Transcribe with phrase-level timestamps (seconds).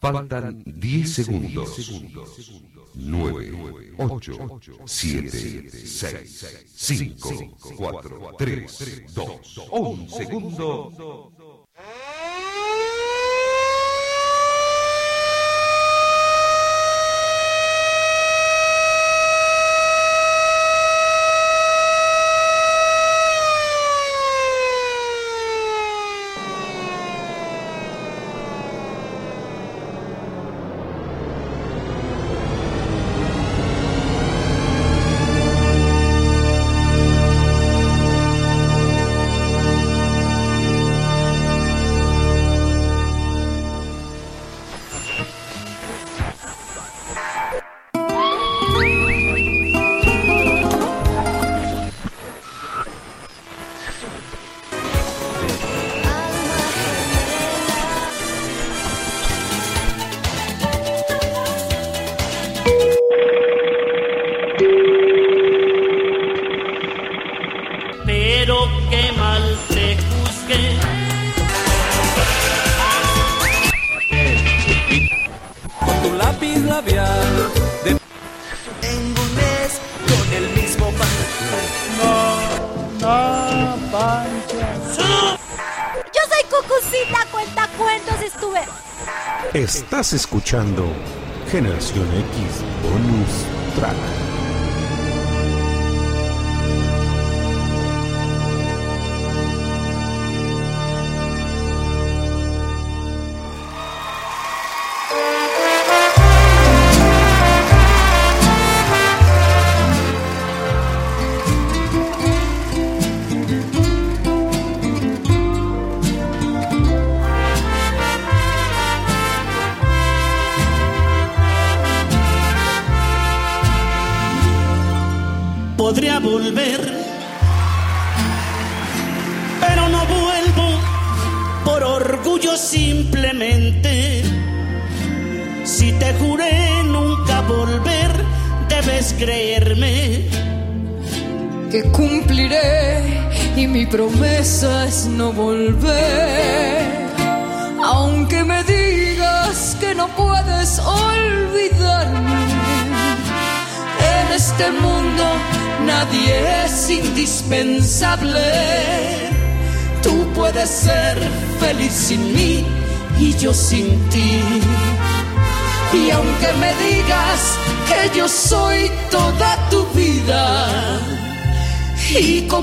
[0.00, 1.90] Faltan 10 segundos.
[2.94, 4.32] 9, 8,
[4.86, 11.32] 7, 6, 5, 4, 3, 2, 1 segundo.
[91.50, 92.67] Generación X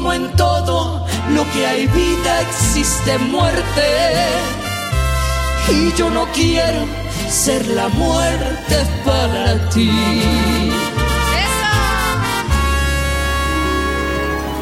[0.05, 3.87] como en todo lo que hay vida existe muerte.
[5.67, 6.85] Y yo no quiero
[7.27, 9.89] ser la muerte para ti.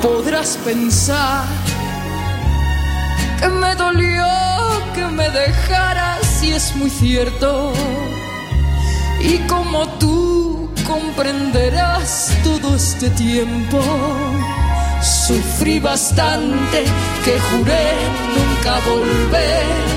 [0.02, 1.46] Podrás pensar
[3.42, 4.26] que me dolió
[4.96, 7.74] que me dejaras y es muy cierto.
[9.20, 13.80] Y como tú comprenderás todo este tiempo,
[15.28, 16.84] sufrí bastante
[17.24, 17.88] que juré
[18.36, 19.94] nunca volver.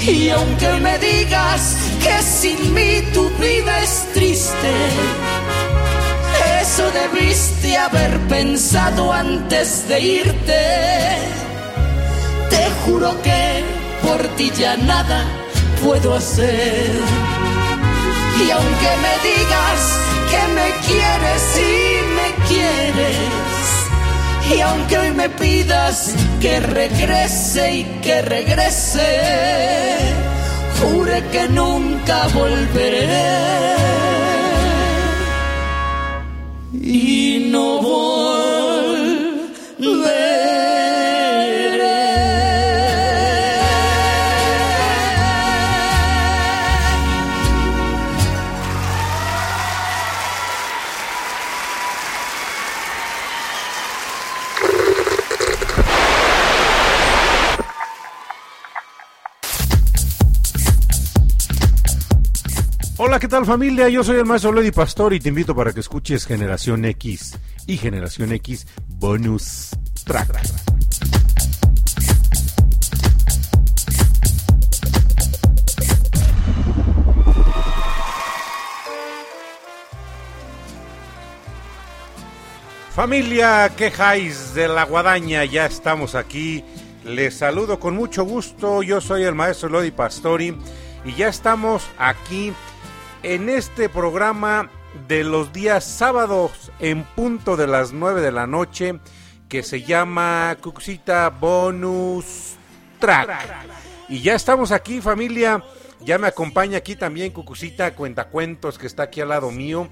[0.00, 4.72] Y aunque me digas que sin mí tu vida es triste,
[6.60, 10.62] eso debiste haber pensado antes de irte.
[12.50, 13.64] Te juro que
[14.02, 15.24] por ti ya nada
[15.82, 16.90] puedo hacer.
[18.42, 19.80] Y aunque me digas
[20.30, 21.70] que me quieres y
[22.16, 23.49] me quieres,
[24.54, 29.98] y aunque hoy me pidas que regrese y que regrese,
[30.80, 33.08] jure que nunca volveré.
[36.72, 37.80] Y no
[63.44, 63.88] familia?
[63.88, 67.76] Yo soy el maestro Lady Pastor y te invito para que escuches Generación X y
[67.76, 69.70] Generación X Bonus
[70.04, 70.40] Track.
[82.94, 86.64] Familia, quejáis de la guadaña, ya estamos aquí.
[87.04, 88.82] Les saludo con mucho gusto.
[88.82, 90.56] Yo soy el maestro Lodi Pastori
[91.04, 92.52] y ya estamos aquí
[93.22, 94.70] en este programa
[95.08, 98.98] de los días sábados en punto de las 9 de la noche
[99.48, 102.54] que se llama Cuxita Bonus
[102.98, 103.30] Track.
[104.08, 105.62] Y ya estamos aquí familia,
[106.00, 109.88] ya me acompaña aquí también Cucucita Cuentacuentos que está aquí al lado mío.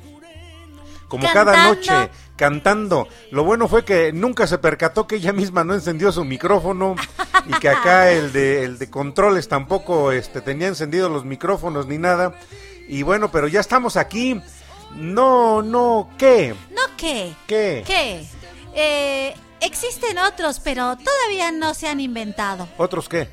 [1.09, 3.09] Como cada noche, cantando.
[3.31, 6.97] Lo bueno fue que nunca se percató que ella misma no encendió su micrófono
[7.47, 11.99] y que acá el de, el de controles tampoco este, tenía encendido los micrófonos ni
[11.99, 12.35] nada.
[12.89, 14.41] Y bueno, pero ya estamos aquí.
[14.95, 16.55] No, no, ¿qué?
[16.71, 17.35] ¿No qué?
[17.47, 17.85] ¿Qué?
[17.87, 18.27] ¿Qué?
[18.75, 22.69] Eh, existen otros, pero todavía no se han inventado.
[22.79, 23.29] ¿Otros qué?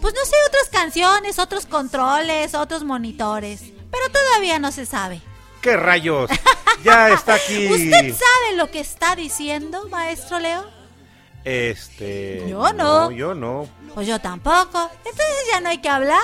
[0.00, 3.60] Pues no sé, otras canciones, otros controles, otros monitores.
[3.60, 5.22] Pero todavía no se sabe.
[5.64, 6.30] ¿Qué rayos?
[6.82, 7.66] Ya está aquí.
[7.72, 10.62] ¿Usted sabe lo que está diciendo, maestro Leo?
[11.42, 12.46] Este.
[12.46, 13.10] Yo no.
[13.10, 13.66] Yo no.
[13.94, 14.90] Pues yo tampoco.
[14.98, 16.20] Entonces ya no hay que hablar.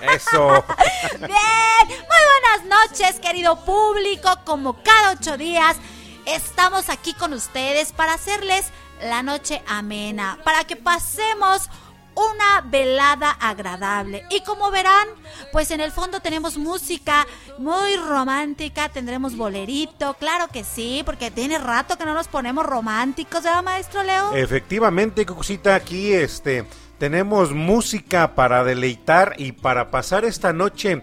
[0.00, 0.64] Eso.
[1.18, 4.30] Bien, muy buenas noches, querido público.
[4.46, 5.76] Como cada ocho días,
[6.24, 8.70] estamos aquí con ustedes para hacerles
[9.02, 11.68] la noche amena, para que pasemos
[12.16, 14.24] una velada agradable.
[14.30, 15.06] Y como verán,
[15.52, 17.26] pues en el fondo tenemos música
[17.58, 23.42] muy romántica, tendremos bolerito, claro que sí, porque tiene rato que no nos ponemos románticos,
[23.42, 24.34] ¿verdad, maestro Leo?
[24.34, 26.66] Efectivamente, Cucucita, aquí este
[26.98, 31.02] tenemos música para deleitar y para pasar esta noche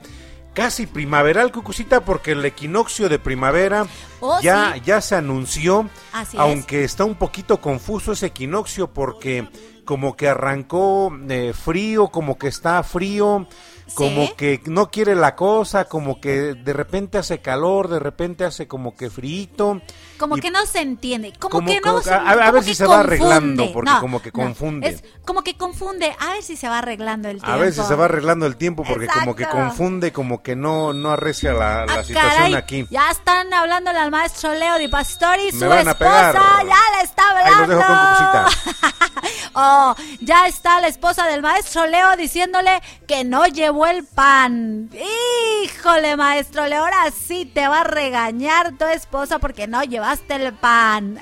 [0.55, 3.85] casi primaveral, Cucucita, porque el equinoccio de primavera
[4.19, 4.81] Oh, ya, sí.
[4.85, 9.47] ya se anunció, Así aunque está un poquito confuso ese equinoccio porque
[9.85, 13.47] como que arrancó eh, frío, como que está frío,
[13.95, 14.33] como Sí.
[14.37, 18.95] que no quiere la cosa, como que de repente hace calor, de repente hace como
[18.95, 19.81] que frito.
[20.17, 22.75] Como y que no se entiende, como, como que no se a- a ver si
[22.75, 24.87] se va arreglando, porque No, como que no, confunde.
[24.89, 27.51] es como que confunde, a ver si se va arreglando el tiempo.
[27.51, 30.93] A ver si se va arreglando el tiempo porque como que confunde, como que no,
[30.93, 32.87] no arrecia la, la Ah, situación caray, aquí.
[32.89, 37.83] Ya están hablándole al maestro Leo Di Pastori, su esposa ya le está hablando.
[39.55, 44.89] oh, ya está la esposa del maestro Leo diciéndole que no llevó el pan.
[45.63, 50.53] Híjole, maestro Leo, ahora sí te va a regañar tu esposa porque no llevaste el
[50.53, 51.17] pan.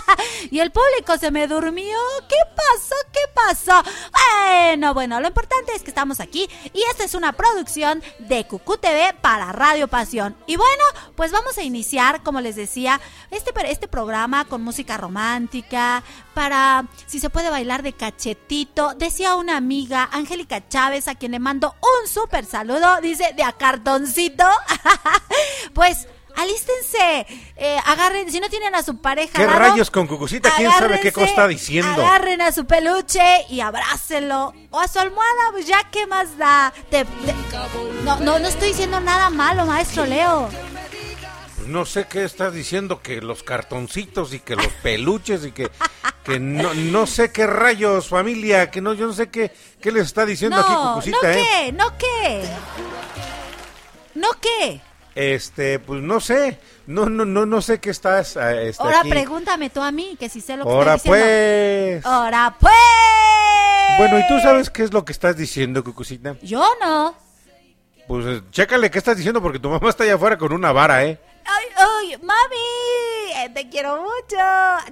[0.50, 1.96] y el público se me durmió.
[2.28, 2.94] ¿Qué pasó?
[3.10, 3.82] ¿Qué pasó?
[4.12, 8.76] Bueno, bueno, lo importante es que estamos aquí y esta es una producción de Cucú
[8.76, 10.36] TV para Radio Pasión.
[10.46, 10.84] Y bueno,
[11.14, 13.00] pues vamos a iniciar, como les decía,
[13.30, 16.02] este, este programa con música romántica,
[16.34, 18.92] para si se puede bailar de cachetito.
[18.98, 23.52] Decía una amiga, Angélica Chávez, a quien le mando un súper saludo, dice de a
[23.52, 24.44] cartoncito.
[25.72, 26.06] pues
[26.36, 29.32] alístense, eh, agarren, si no tienen a su pareja.
[29.34, 30.50] ¿Qué lado, rayos con Cucucita?
[30.56, 32.04] ¿Quién sabe qué cosa está diciendo?
[32.06, 34.52] Agarren a su peluche y abrácenlo.
[34.70, 36.72] O a su almohada, pues ya, ¿qué más da?
[36.90, 37.34] Te- te-
[38.04, 40.48] No, no, no estoy diciendo nada malo, maestro Leo.
[41.56, 45.70] Pues no sé qué estás diciendo, que los cartoncitos y que los peluches y que,
[46.24, 50.04] que no, no sé qué rayos, familia, que no, yo no sé qué, qué les
[50.06, 51.46] está diciendo aquí No, Cucucita, no ¿eh?
[51.50, 52.48] qué, no qué.
[54.14, 54.80] No qué.
[55.16, 59.08] Este, pues no sé, no, no, no, no sé qué estás, eh, este, Ahora aquí.
[59.08, 62.02] pregúntame tú a mí, que si sé lo que Ahora estoy diciendo.
[62.02, 62.06] pues.
[62.06, 62.72] Ahora pues.
[63.96, 66.36] Bueno, ¿y tú sabes qué es lo que estás diciendo, Cucucita?
[66.42, 67.14] Yo no.
[68.06, 71.18] Pues chécale qué estás diciendo porque tu mamá está allá afuera con una vara, ¿eh?
[71.46, 74.36] Ay, ay, mami, eh, te quiero mucho.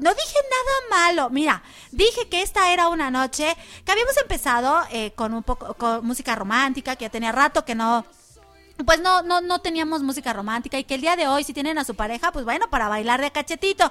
[0.00, 1.28] No dije nada malo.
[1.28, 6.06] Mira, dije que esta era una noche que habíamos empezado eh, con un poco con
[6.06, 8.06] música romántica, que ya tenía rato que no
[8.84, 11.78] pues no, no, no teníamos música romántica y que el día de hoy si tienen
[11.78, 13.88] a su pareja, pues bueno, para bailar de cachetito.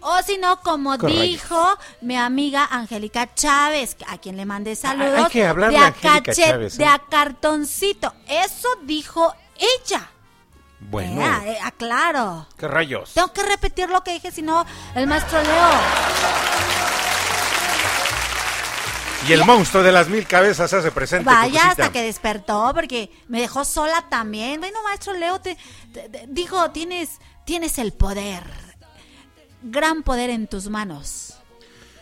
[0.00, 1.22] O si no, como Correcto.
[1.22, 5.24] dijo mi amiga Angélica Chávez, a quien le mandé saludos.
[5.24, 6.78] hay que hablar de a cachet- Chávez, ¿eh?
[6.78, 8.12] De a cartoncito.
[8.28, 10.10] Eso dijo ella.
[10.80, 12.46] Bueno, Eh, eh, aclaro.
[12.56, 13.12] ¿qué rayos?
[13.14, 15.70] Tengo que repetir lo que dije, si no, el maestro Leo.
[19.26, 21.68] Y el monstruo de las mil cabezas se hace presente, Vaya Cucucita.
[21.70, 24.60] hasta que despertó, porque me dejó sola también.
[24.60, 25.56] Bueno, maestro Leo, te,
[25.92, 28.42] te- te- digo, tienes, tienes el poder.
[29.62, 31.34] Gran poder en tus manos.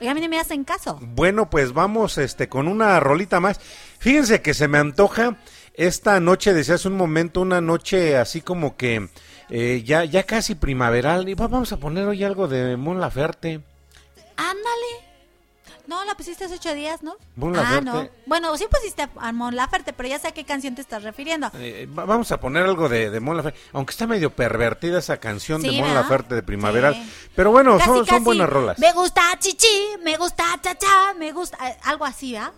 [0.00, 0.98] Y a mí no me hacen caso.
[1.00, 3.58] Bueno, pues vamos este con una rolita más.
[3.98, 5.36] Fíjense que se me antoja
[5.74, 9.08] esta noche, decía hace un momento, una noche así como que
[9.48, 11.28] eh, ya, ya casi primaveral.
[11.28, 13.62] Y va- vamos a poner hoy algo de Mon Laferte.
[14.36, 15.05] Ándale.
[15.86, 17.16] No, la pusiste hace ocho días, ¿no?
[17.56, 18.08] Ah, no.
[18.26, 21.50] Bueno, sí pusiste a Mon Laferte, pero ya sé a qué canción te estás refiriendo.
[21.54, 25.18] Eh, va- vamos a poner algo de, de Mon Laferte, aunque está medio pervertida esa
[25.18, 25.94] canción Sí, de Mon.
[25.94, 26.94] Laferte de primaveral.
[26.94, 27.12] Sí.
[27.34, 28.78] Pero bueno, Casi, son, buenas rolas.
[28.78, 29.66] Me gusta chichi,
[30.02, 31.56] me gusta chacha, me gusta.
[31.68, 32.52] eh, Algo así, ¿ah?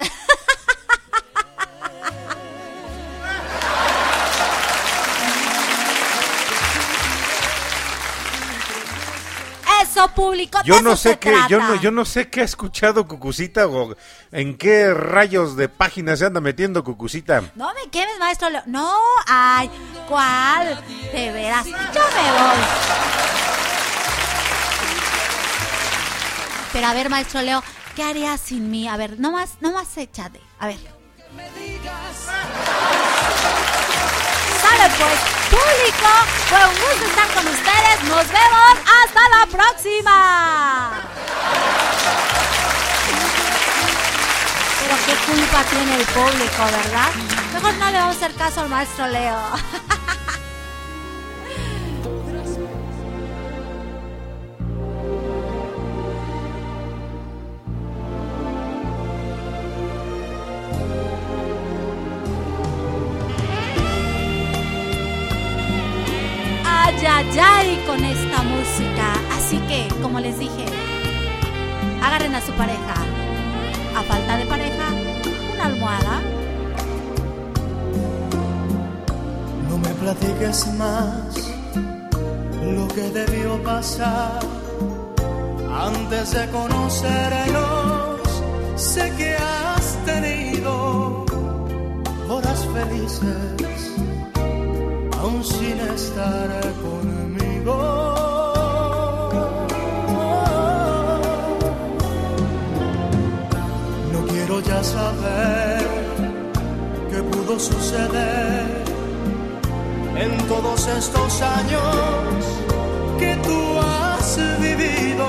[10.14, 13.94] Público, Yo no sé qué, yo no, yo no sé qué ha escuchado Cucucita o
[14.32, 17.42] en qué rayos de páginas se anda metiendo Cucucita.
[17.54, 18.62] No me quemes, maestro Leo.
[18.66, 18.92] No,
[19.26, 19.70] ay,
[20.08, 20.82] ¿cuál?
[21.12, 22.64] De veras, yo me voy.
[26.72, 27.62] Pero a ver, maestro Leo,
[27.94, 28.88] ¿qué harías sin mí?
[28.88, 30.40] A ver, nomás, nomás échate.
[30.58, 30.78] A ver.
[34.76, 34.90] Pues,
[35.50, 36.08] público,
[36.48, 38.02] fue un gusto estar con ustedes.
[38.08, 40.90] Nos vemos hasta la próxima.
[44.80, 47.08] Pero qué culpa tiene el público, ¿verdad?
[47.54, 49.38] Mejor no le vamos a hacer caso al maestro Leo.
[67.16, 69.12] Ay, ay, ay con esta música.
[69.36, 70.64] Así que, como les dije,
[72.02, 72.94] agarren a su pareja.
[73.96, 74.86] A falta de pareja,
[75.54, 76.20] una almohada.
[79.68, 81.52] No me platiques más
[82.62, 84.40] lo que debió pasar
[85.72, 88.20] antes de conocernos.
[88.74, 91.24] Sé que has tenido
[92.28, 93.93] horas felices
[95.42, 96.50] sin estar
[96.82, 97.76] conmigo.
[104.12, 105.80] No quiero ya saber
[107.10, 108.84] qué pudo suceder
[110.16, 112.44] en todos estos años
[113.18, 115.26] que tú has vivido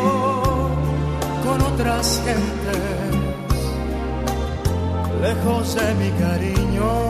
[1.45, 3.11] con otras gentes,
[5.21, 7.04] lejos de mi cariño.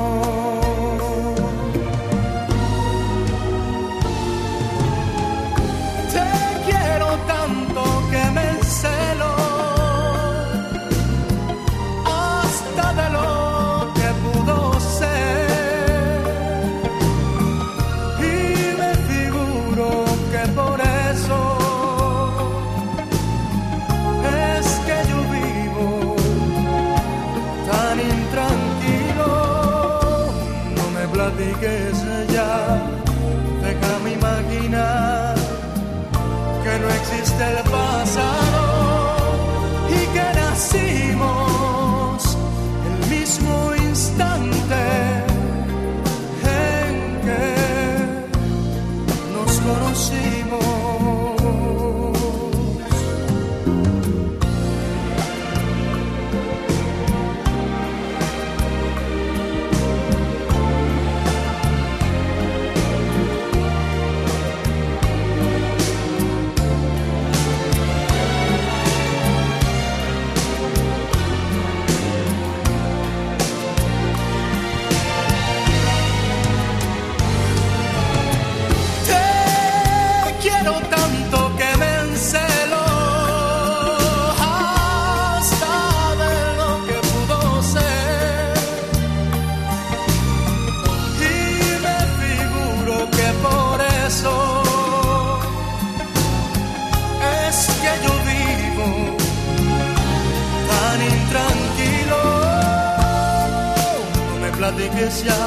[104.95, 105.43] Platiques ya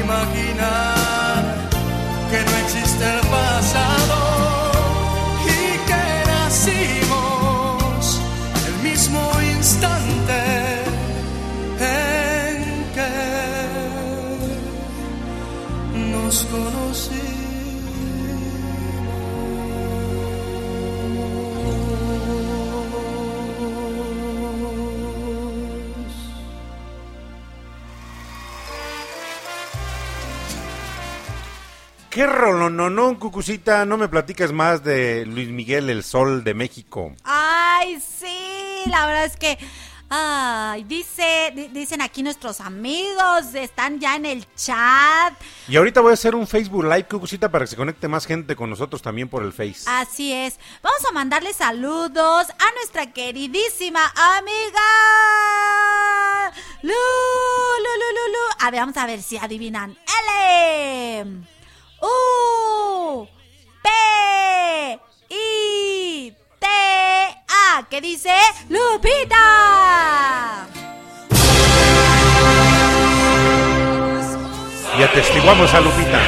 [0.00, 0.89] imaginar
[32.20, 33.86] ¿Qué rolononón, Cucucita?
[33.86, 37.14] No me platiques más de Luis Miguel, el sol de México.
[37.24, 39.56] Ay, sí, la verdad es que
[40.10, 45.32] ay, dice di- dicen aquí nuestros amigos, están ya en el chat.
[45.66, 48.54] Y ahorita voy a hacer un Facebook Live, Cucucita, para que se conecte más gente
[48.54, 49.84] con nosotros también por el Face.
[49.86, 50.60] Así es.
[50.82, 54.88] Vamos a mandarle saludos a nuestra queridísima amiga
[56.82, 58.66] Lu, Lu, Lu, Lu, Lu.
[58.66, 59.96] A ver, vamos a ver si adivinan.
[60.28, 61.24] L
[62.00, 63.28] U
[63.82, 63.88] P
[65.30, 68.34] I T A que dice
[68.68, 69.36] Lupita.
[74.98, 76.20] Y atestiguamos a Lupita.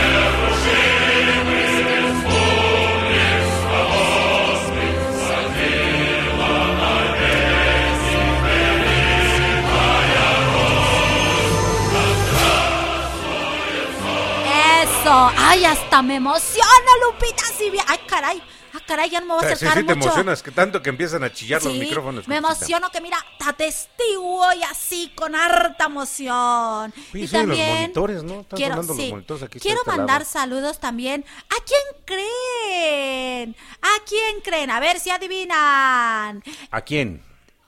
[15.02, 15.30] Eso.
[15.36, 17.42] Ay, hasta me emociona, Lupita.
[17.58, 17.84] Si bien.
[17.88, 18.40] Ay, caray.
[18.74, 20.06] Ah, caray, ya no me voy a Sí, acercar sí, te mucho.
[20.08, 22.26] emocionas, que tanto que empiezan a chillar los Sí, micrófonos.
[22.28, 26.94] Me emociono que mira, te atestiguo y así con harta emoción.
[27.12, 28.40] Oye, y sí, los también monitores, ¿no?
[28.40, 31.24] Están quiero, los sí, monitores aquí quiero al mandar saludos también.
[31.50, 33.56] ¿A quién creen?
[33.82, 34.70] ¿A quién creen?
[34.70, 36.42] A ver si adivinan.
[36.70, 37.22] ¿A quién?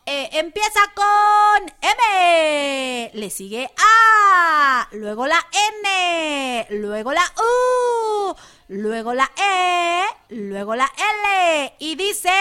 [0.06, 5.42] Eh, empieza con M, le sigue A, luego la
[5.82, 8.34] N, luego la U,
[8.68, 12.34] luego la E, luego la L y dice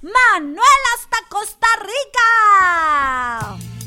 [0.00, 3.77] Manuel hasta Costa Rica.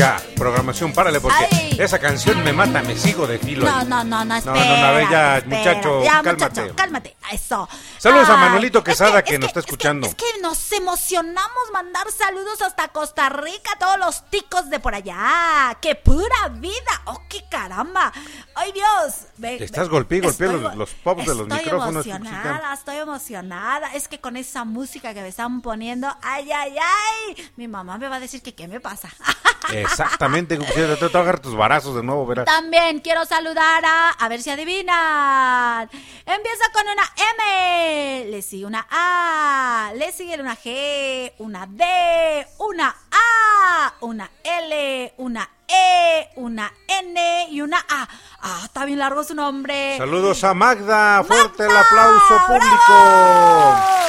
[0.00, 1.76] Ya, programación, párale, porque Ay.
[1.78, 3.66] esa canción me mata, me sigo de filo.
[3.66, 4.54] No, no, no, no, No, espera.
[4.64, 5.58] no, no, a ver, ya, espera.
[5.58, 6.60] muchacho, ya, cálmate.
[6.62, 7.16] muchacho, cálmate.
[7.30, 7.68] Eso.
[7.98, 10.06] Saludos a Manuelito es Quesada, que es nos está es escuchando.
[10.06, 14.94] Es que, nos emocionamos mandar saludos hasta Costa Rica, a todos los ticos de por
[14.94, 15.76] allá.
[15.82, 17.02] ¡Qué pura vida!
[17.04, 18.12] ¡Oh, qué caramba!
[18.54, 19.26] ¡Ay, Dios!
[19.40, 23.94] Te estás golpeando, los- los pops de los micrófonos, Estoy emocionada, estoy emocionada.
[23.94, 27.50] Es que con esa música que me están poniendo, ¡ay, ay, ay!
[27.56, 29.08] Mi mamá me va a decir que qué me pasa.
[29.72, 32.46] Exactamente, te te voy a agarrar tus barazos de nuevo, verás.
[32.46, 35.88] También quiero saludar a, a ver si adivinan.
[36.24, 37.02] Empieza con una
[37.34, 45.14] M, le sigue una A, le sigue una G, una D, una A, una L,
[45.18, 48.08] una E, una N y una A.
[48.40, 49.96] Ah, está bien largo su nombre.
[49.98, 52.76] Saludos a Magda, fuerte el aplauso público.
[52.88, 54.00] ¡Bravo!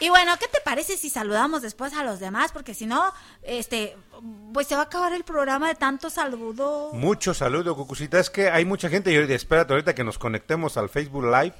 [0.00, 2.52] Y bueno, ¿qué te parece si saludamos después a los demás?
[2.52, 3.96] Porque si no, este,
[4.52, 6.90] pues se va a acabar el programa de tanto saludo.
[6.92, 8.20] Mucho saludo, Cucucita.
[8.20, 11.52] Es que hay mucha gente y espérate, ahorita que nos conectemos al Facebook Live,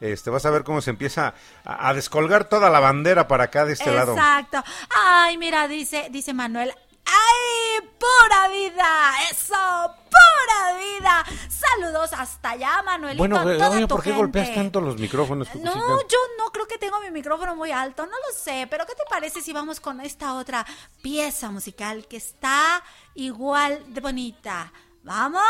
[0.00, 1.34] este, vas a ver cómo se empieza
[1.64, 4.12] a, a descolgar toda la bandera para acá de este lado.
[4.12, 4.62] Exacto.
[4.94, 6.74] Ay, mira, dice, dice Manuel.
[7.06, 9.12] ¡Ay, pura vida!
[9.30, 9.54] ¡Eso!
[9.54, 11.24] ¡Pura vida!
[11.48, 13.18] Saludos hasta allá, Manuelito.
[13.18, 14.18] Bueno, a toda oye, tu ¿por qué gente.
[14.18, 15.74] golpeas tanto los micrófonos, No,
[16.06, 19.02] yo no creo que tengo mi micrófono muy alto, no lo sé, pero ¿qué te
[19.08, 20.64] parece si vamos con esta otra
[21.02, 22.82] pieza musical que está
[23.14, 24.72] igual de bonita?
[25.02, 25.42] ¿Vamos?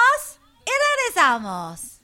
[0.65, 0.71] Y
[1.11, 2.00] regresamos.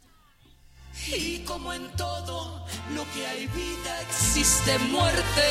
[1.06, 5.46] Y como en todo lo que hay vida existe muerte.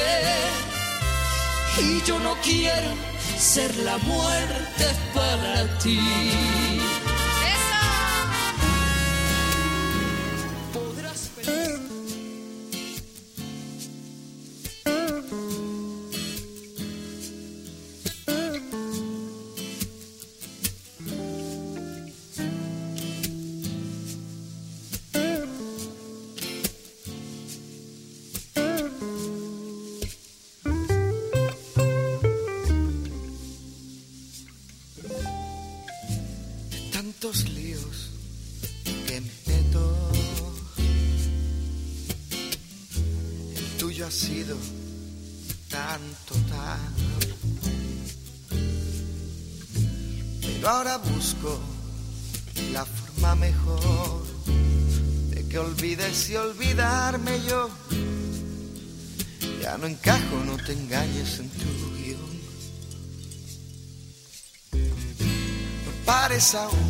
[1.78, 2.94] Y yo no quiero
[3.38, 6.00] ser la muerte para ti.
[60.66, 62.42] Te engañes en tu guion.
[65.86, 66.90] No pares aún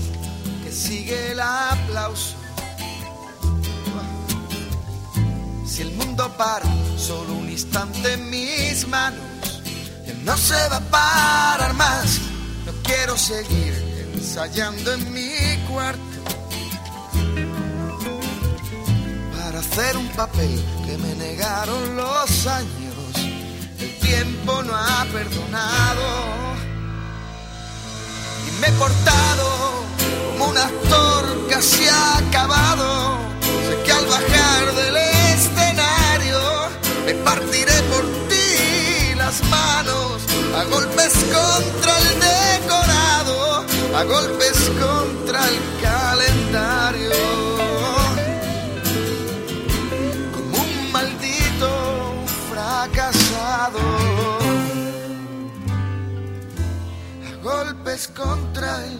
[0.63, 2.35] que sigue el aplauso.
[5.67, 6.65] Si el mundo para
[6.97, 9.61] solo un instante en mis manos,
[10.23, 12.21] no se va a parar más.
[12.65, 13.73] No quiero seguir
[14.13, 16.01] ensayando en mi cuarto
[19.37, 22.84] para hacer un papel que me negaron los años.
[24.05, 26.03] Tiempo no ha perdonado
[28.47, 29.83] y me he portado
[30.31, 33.17] como un actor casi acabado.
[33.41, 36.39] Sé que al bajar del escenario
[37.05, 40.21] me partiré por ti las manos
[40.55, 43.65] a golpes contra el decorado,
[43.95, 46.84] a golpes contra el calendario.
[57.95, 58.99] Golpes contra contra el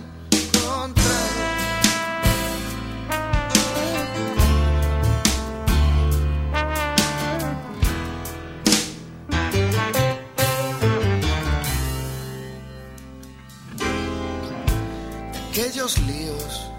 [15.49, 16.69] aquellos líos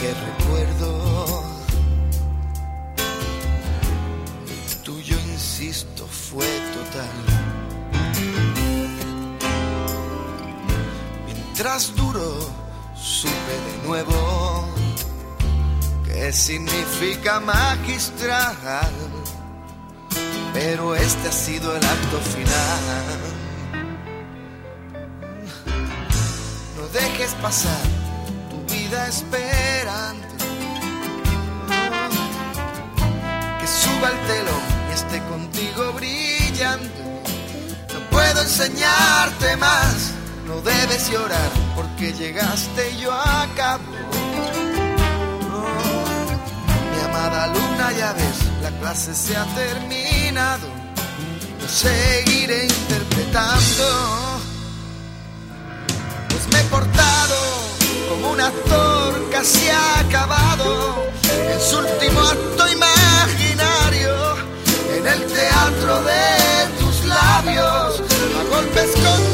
[0.00, 1.46] que recuerdo
[6.08, 7.35] fue total.
[11.58, 12.36] Mientras duró,
[12.94, 14.68] supe de nuevo
[16.04, 18.92] qué significa magistral,
[20.52, 23.18] pero este ha sido el acto final.
[26.76, 27.86] No dejes pasar
[28.50, 30.28] tu vida esperando
[33.58, 37.22] que suba el telón y esté contigo brillando.
[37.94, 40.12] No puedo enseñarte más,
[40.46, 43.82] no debes llorar porque llegaste y yo acabo.
[46.92, 50.68] Mi amada alumna, ya ves, la clase se ha terminado.
[51.60, 53.84] Yo seguiré interpretando,
[56.28, 57.36] pues me he portado
[58.08, 61.06] como un actor casi acabado
[61.52, 64.14] en su último acto imaginario
[64.96, 68.02] en el teatro de tus labios
[68.38, 69.25] a golpes calendario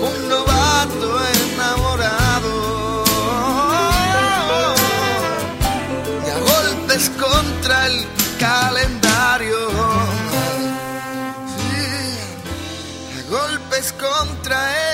[0.00, 3.04] un novato enamorado.
[6.26, 8.06] Y a golpes contra el
[8.38, 9.58] calendario.
[11.56, 14.85] Sí, a golpes contra él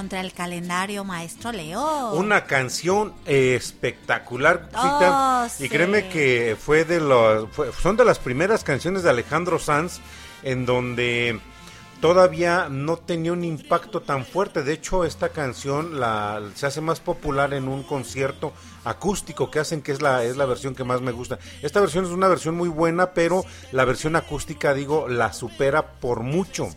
[0.00, 2.12] contra el calendario, maestro Leo.
[2.14, 8.64] Una canción espectacular, Oh, y créeme que fue de los, fue- son de las primeras
[8.64, 10.00] canciones de Alejandro Sanz
[10.42, 11.38] en donde
[12.00, 14.62] todavía no tenía un impacto tan fuerte.
[14.62, 19.82] De hecho, esta canción la, se hace más popular en un concierto acústico que hacen,
[19.82, 21.38] que es la, es la versión que más me gusta.
[21.60, 26.20] Esta versión es una versión muy buena, pero la versión acústica, digo, la supera por
[26.20, 26.68] mucho.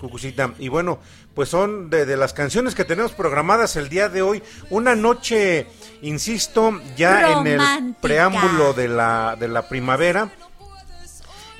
[0.00, 0.54] Cucucita.
[0.58, 0.98] Y bueno,
[1.34, 4.42] pues son de, de las canciones que tenemos programadas el día de hoy.
[4.68, 5.66] Una noche,
[6.02, 10.30] insisto, ya en el preámbulo de la, de la primavera.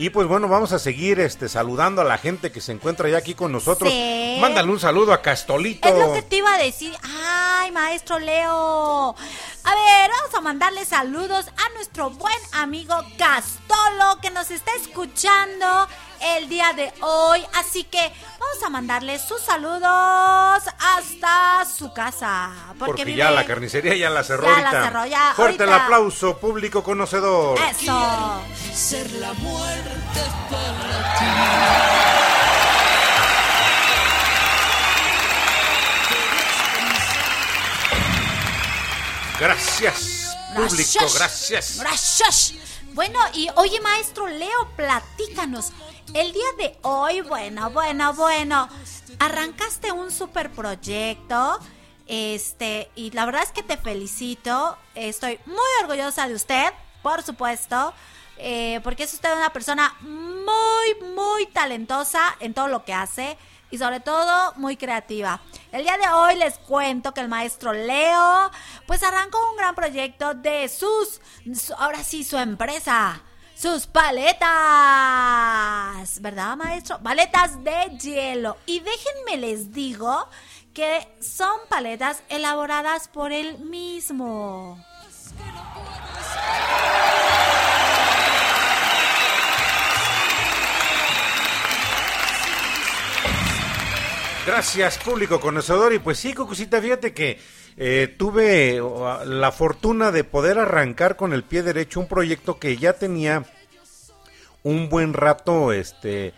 [0.01, 3.19] Y pues bueno, vamos a seguir este saludando a la gente que se encuentra ya
[3.19, 3.93] aquí con nosotros.
[3.93, 4.39] Sí.
[4.41, 5.87] Mándale un saludo a Castolito.
[5.87, 6.97] Es lo que te iba a decir.
[7.03, 9.15] Ay, maestro Leo.
[9.65, 15.87] A ver, vamos a mandarle saludos a nuestro buen amigo Castolo que nos está escuchando
[16.23, 17.45] el día de hoy.
[17.55, 17.99] Así que
[18.39, 22.51] vamos a mandarle sus saludos hasta su casa.
[22.79, 25.69] Porque, Porque vive- ya la carnicería ya la cerró Ya la cerró, ya, Fuerte el
[25.71, 25.85] ahorita.
[25.85, 27.59] aplauso, público conocedor.
[27.71, 28.43] Eso.
[28.75, 31.25] ser la muerte para ti.
[39.39, 41.79] Gracias, público, gracias.
[41.79, 42.55] Gracias.
[42.93, 45.73] Bueno, y oye, maestro Leo, platícanos.
[46.15, 48.69] El día de hoy, bueno, bueno, bueno,
[49.19, 51.59] arrancaste un super proyecto.
[52.07, 54.77] Este, y la verdad es que te felicito.
[54.95, 57.93] Estoy muy orgullosa de usted, por supuesto.
[58.43, 63.37] eh, porque es usted una persona muy, muy talentosa en todo lo que hace
[63.71, 65.43] y sobre todo muy creativa.
[65.73, 68.51] El día de hoy les cuento que el maestro Leo
[68.87, 71.21] pues arrancó un gran proyecto de sus,
[71.55, 73.21] su- ahora sí, su empresa.
[73.61, 74.49] Sus paletas,
[76.23, 76.99] ¿verdad, maestro?
[77.03, 78.57] Paletas de hielo.
[78.65, 80.27] Y déjenme les digo
[80.73, 84.83] que son paletas elaboradas por él mismo.
[94.47, 95.93] Gracias, público conocedor.
[95.93, 97.39] Y pues sí, Cucucita, fíjate que
[97.77, 98.81] eh, tuve
[99.25, 103.45] la fortuna de poder arrancar con el pie derecho un proyecto que ya tenía
[104.63, 106.35] un buen rato este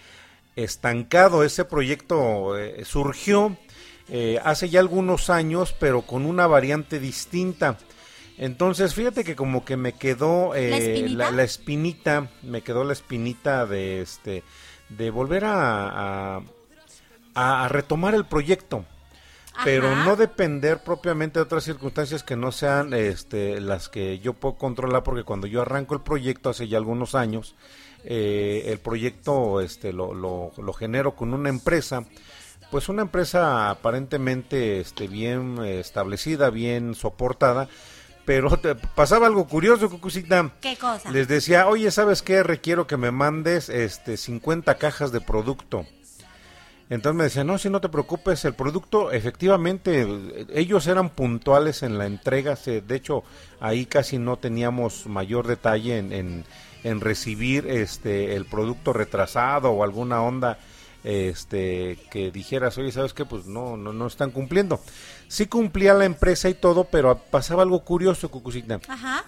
[0.56, 1.42] estancado.
[1.42, 3.56] Ese proyecto eh, surgió
[4.08, 7.78] eh, hace ya algunos años, pero con una variante distinta.
[8.38, 11.24] Entonces, fíjate que como que me quedó ¿La espinita?
[11.24, 14.42] la, la espinita, me quedó la espinita de este,
[14.88, 16.42] de volver a, a,
[17.34, 18.84] a retomar el proyecto
[19.64, 24.56] pero no depender propiamente de otras circunstancias que no sean este, las que yo puedo
[24.56, 27.54] controlar, porque cuando yo arranco el proyecto hace ya algunos años,
[28.04, 32.04] eh, el proyecto este, lo, lo, lo genero con una empresa,
[32.70, 37.68] pues una empresa aparentemente este, bien establecida, bien soportada,
[38.24, 40.52] pero te- pasaba algo curioso, Cucucita.
[40.60, 41.10] ¿Qué cosa?
[41.10, 42.42] Les decía, oye, ¿sabes qué?
[42.42, 45.86] Requiero que me mandes este 50 cajas de producto.
[46.92, 50.06] Entonces me decían, no, si no te preocupes, el producto, efectivamente,
[50.52, 53.24] ellos eran puntuales en la entrega, se- de hecho,
[53.60, 56.44] ahí casi no teníamos mayor detalle en, en,
[56.84, 60.58] en recibir este el producto retrasado o alguna onda
[61.04, 63.24] este que dijeras, oye, ¿sabes qué?
[63.24, 64.80] Pues no, no, no están cumpliendo.
[65.28, 68.80] Sí cumplía la empresa y todo, pero pasaba algo curioso, Cucucita.
[68.88, 69.24] Ajá.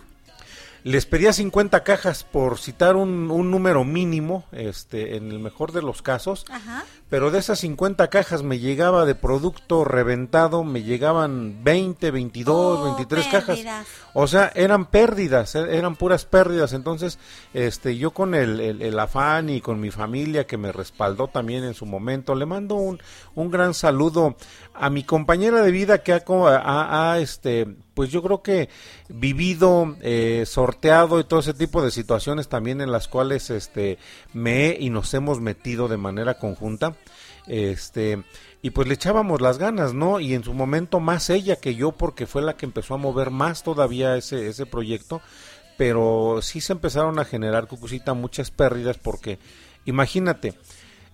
[0.85, 5.81] Les pedía 50 cajas por citar un, un número mínimo, este, en el mejor de
[5.81, 6.85] los casos, Ajá.
[7.09, 12.85] pero de esas 50 cajas me llegaba de producto reventado, me llegaban 20, 22, Oh,
[12.85, 13.44] 23 pérdidas.
[13.64, 13.87] cajas.
[14.12, 16.75] O sea, eran pérdidas, e- eran puras pérdidas.
[16.75, 17.18] Entonces,
[17.55, 21.64] este, yo con el, el- el afán y con mi familia que me respaldó también
[21.64, 23.01] en su momento, le mando un,
[23.35, 24.37] un gran saludo
[24.75, 28.68] a mi compañera de vida que ha- ha, este, pues yo creo que
[29.09, 33.98] vivido, eh, sorteado y todo ese tipo de situaciones también en las cuales, este,
[34.33, 36.96] me he y nos hemos metido de manera conjunta
[37.46, 38.22] este
[38.62, 41.92] y pues le echábamos las ganas no y en su momento más ella que yo
[41.92, 45.20] porque fue la que empezó a mover más todavía ese ese proyecto
[45.76, 49.38] pero sí se empezaron a generar cucucita muchas pérdidas porque
[49.85, 50.54] imagínate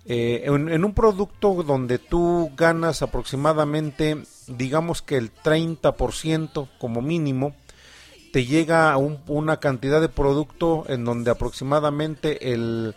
[0.07, 7.55] eh, en, un producto donde tú ganas aproximadamente digamos que el 30% como mínimo
[8.33, 12.95] te llega a un- una cantidad de producto en donde aproximadamente el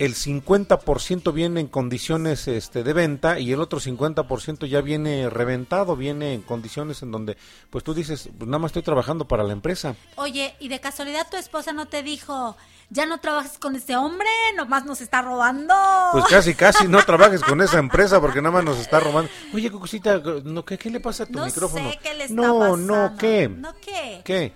[0.00, 5.94] el 50% viene en condiciones este, de venta y el otro 50% ya viene reventado,
[5.94, 7.36] viene en condiciones en donde
[7.70, 9.94] pues tú dices, pues nada más estoy trabajando para la empresa.
[10.16, 12.56] Oye, ¿y de casualidad tu esposa no te dijo,
[12.94, 15.74] ya no trabajes con este hombre, nomás nos está robando?
[16.12, 19.28] Pues casi, casi no trabajes con esa empresa porque nada más nos está robando.
[19.52, 21.90] Oye, Cucucita, no, ¿qué, qué le pasa a tu no micrófono?
[21.90, 22.76] sé qué le está no, pasando.
[22.76, 23.48] no, ¿qué?
[23.48, 24.22] ¿No qué?
[24.24, 24.52] ¿Qué?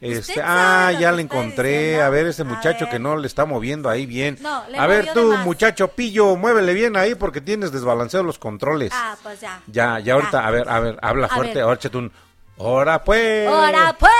[0.00, 1.78] Este, ah, ya le encontré.
[1.78, 2.04] diciendo.
[2.04, 2.92] A ver, ese muchacho ver.
[2.92, 4.36] que no le está moviendo ahí bien.
[4.40, 8.90] No, le a ver, tú, muchacho pillo, muévele bien ahí porque tienes desbalanceados los controles.
[8.92, 9.62] Ah, pues ya.
[9.68, 12.12] Ya, ya ahorita, a ver, a ver, habla A fuerte, ahora échate un...
[12.58, 13.48] ¡Hora pues!
[13.48, 14.12] ¡Ahora pues!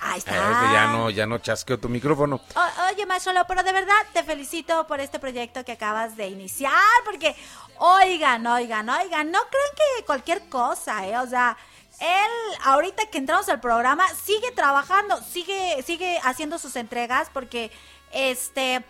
[0.00, 0.30] Ahí está.
[0.52, 2.40] este ya no, ya no chasqueo tu micrófono.
[2.54, 6.28] O- oye, maestro Leo, pero de verdad te felicito por este proyecto que acabas de
[6.28, 6.72] iniciar,
[7.04, 7.34] porque,
[7.78, 11.18] oigan, oigan, oigan, no crean que cualquier cosa, ¿eh?
[11.18, 11.56] O sea,
[12.00, 17.70] él, ahorita que entramos al programa, sigue trabajando, sigue, sigue haciendo sus entregas, porque,
[18.12, 18.84] este,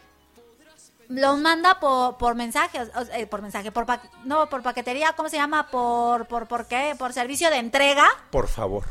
[1.09, 2.79] lo manda por, por mensaje,
[3.14, 5.69] eh, por mensaje, por pa- no, por paquetería, ¿cómo se llama?
[5.71, 6.95] Por, por, ¿por qué?
[6.99, 8.85] Por servicio de entrega, Por favor.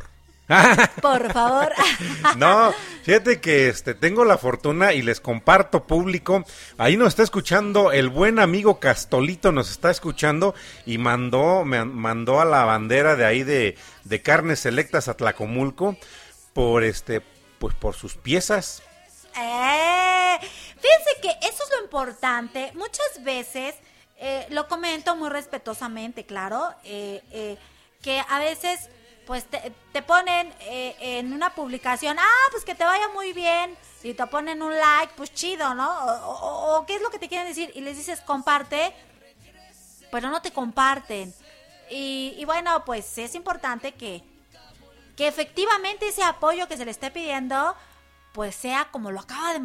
[1.02, 1.71] por favor.
[2.38, 2.73] No,
[3.04, 6.43] fíjate que este tengo la fortuna y les comparto público.
[6.78, 10.54] Ahí nos está escuchando el buen amigo Castolito, nos está escuchando
[10.86, 15.95] y mandó me mandó a la bandera de ahí de, de carnes selectas a Tlacomulco
[16.54, 17.21] por este
[17.60, 18.84] pues por sus piezas.
[19.39, 20.38] Eh,
[20.83, 22.71] fíjense que eso es lo importante.
[22.75, 23.75] Muchas veces,
[24.17, 27.57] eh, lo comento muy respetuosamente, claro, eh, eh,
[28.01, 28.89] que a veces
[29.25, 33.77] pues te, te ponen eh, en una publicación, ah, pues que te vaya muy bien,
[34.03, 35.89] y te ponen un like, pues chido, ¿no?
[36.25, 38.93] O, qué es lo que te quieren decir, y les dices comparte,
[40.11, 41.33] pero no te comparten.
[41.89, 44.23] Y, y bueno, pues es importante que,
[45.15, 47.75] que efectivamente ese apoyo que se le esté pidiendo,
[48.33, 49.59] pues sea como lo acaba de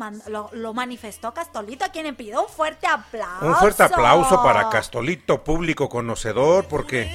[0.52, 3.46] lo manifestó Castolito, a quien le pidió un fuerte aplauso.
[3.46, 7.10] Un fuerte aplauso para Castolito, público conocedor, porque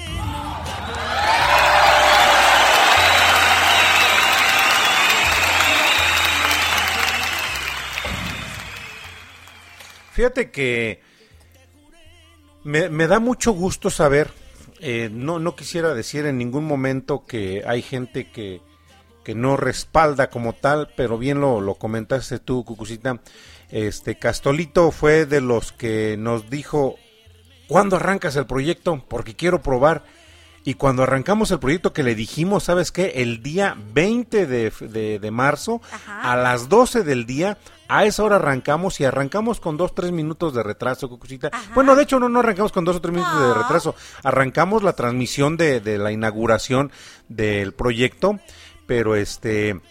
[10.12, 11.02] Fíjate que
[12.64, 14.32] me, me da mucho gusto saber,
[14.80, 18.62] eh, no, no quisiera decir en ningún momento que hay gente que,
[19.24, 23.20] que no respalda como tal, pero bien lo, lo comentaste tú, Cucucita.
[23.70, 26.96] Este Castolito fue de los que nos dijo,
[27.68, 29.04] ¿cuándo arrancas el proyecto?
[29.08, 30.04] Porque quiero probar.
[30.66, 33.14] Y cuando arrancamos el proyecto que le dijimos, ¿sabes qué?
[33.18, 36.32] El día 20 de, de- de marzo, Ajá.
[36.32, 37.58] a las 12 del día,
[37.90, 41.52] a esa hora arrancamos y arrancamos con dos, tres minutos de retraso, Cucucita.
[41.76, 43.94] Bueno, de hecho no, no arrancamos con dos o tres minutos de retraso.
[44.24, 46.94] Arrancamos la transmisión de, de la inauguración
[47.28, 48.40] del proyecto,
[48.94, 49.82] pero este...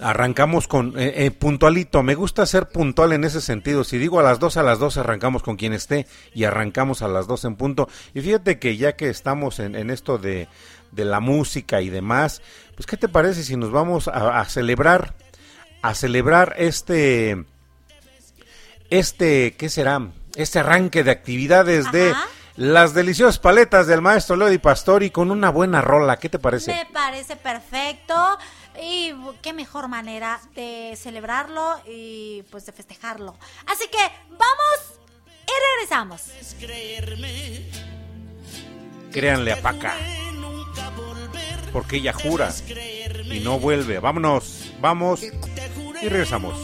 [0.00, 3.84] Arrancamos con eh, eh, puntualito, me gusta ser puntual en ese sentido.
[3.84, 7.08] Si digo a las 2 a las 2 arrancamos con quien esté y arrancamos a
[7.08, 7.90] las 2 en punto.
[8.14, 10.48] Y fíjate que ya que estamos en, en esto de,
[10.92, 12.40] de la música y demás,
[12.74, 15.14] pues ¿qué te parece si nos vamos a, celebrar,
[15.82, 17.44] a celebrar este,
[18.88, 20.08] este, ¿qué será?
[20.36, 22.14] Este arranque de actividades de.
[22.56, 26.18] Las deliciosas paletas del maestro Leo Di Pastori con una buena rola.
[26.18, 26.72] ¿Qué te parece?
[26.72, 28.38] Me parece perfecto.
[28.80, 33.36] Y qué mejor manera de celebrarlo y pues de festejarlo.
[33.66, 33.98] Así que
[34.30, 35.00] vamos
[35.46, 36.22] y regresamos.
[39.12, 39.94] Créanle a Paca.
[41.72, 42.50] Porque ella jura
[43.30, 43.98] y no vuelve.
[43.98, 46.54] Vámonos, vamos y regresamos.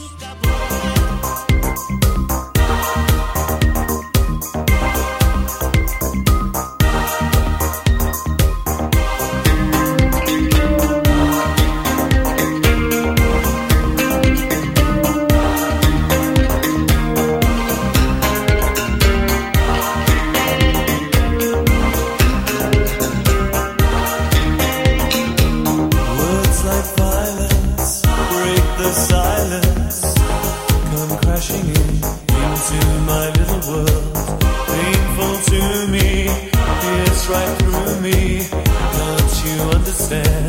[40.11, 40.48] Understand?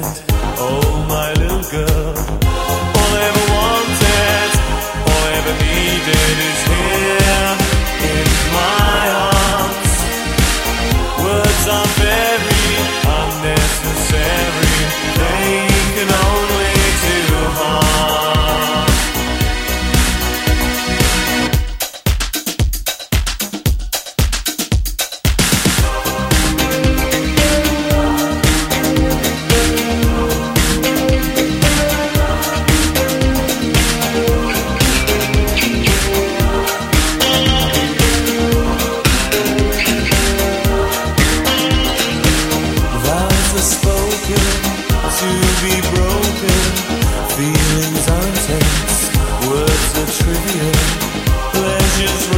[52.01, 52.30] just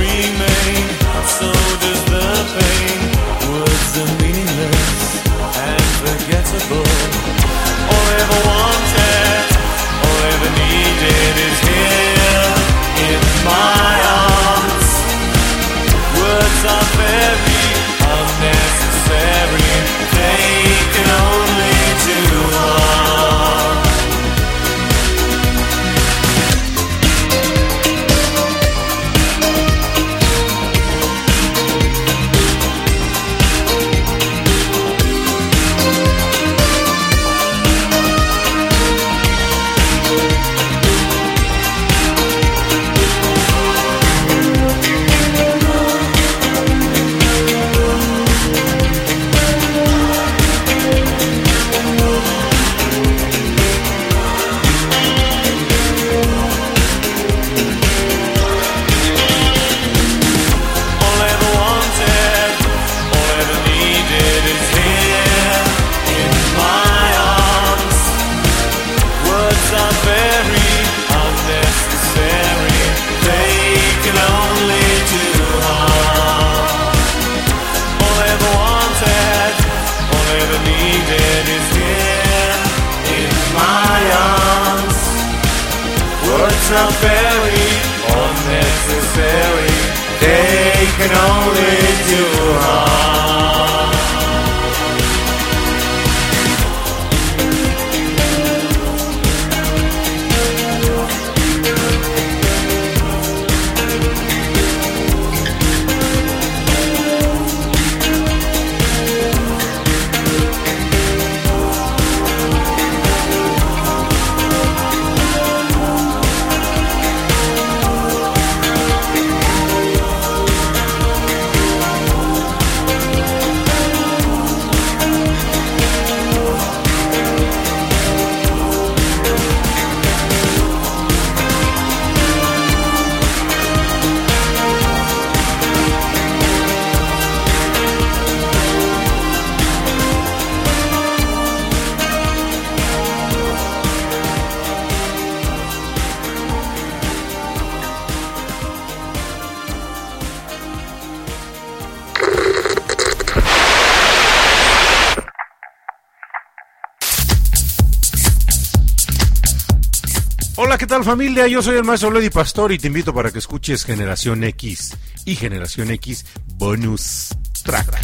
[161.05, 161.47] familia?
[161.47, 165.35] Yo soy el maestro Lady Pastor y te invito para que escuches Generación X y
[165.35, 166.27] Generación X
[166.57, 167.31] Bonus
[167.65, 168.01] Track.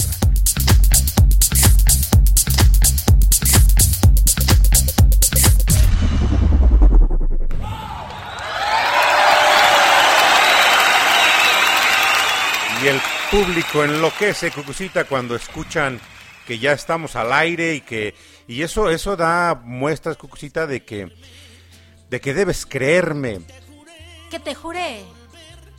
[12.82, 16.01] Y el público enloquece, Cucucita, cuando escuchan
[16.46, 18.14] que ya estamos al aire y que
[18.46, 21.12] y eso eso da muestras, Cucucita, de que
[22.11, 23.40] de que debes creerme.
[24.30, 25.02] Que te juré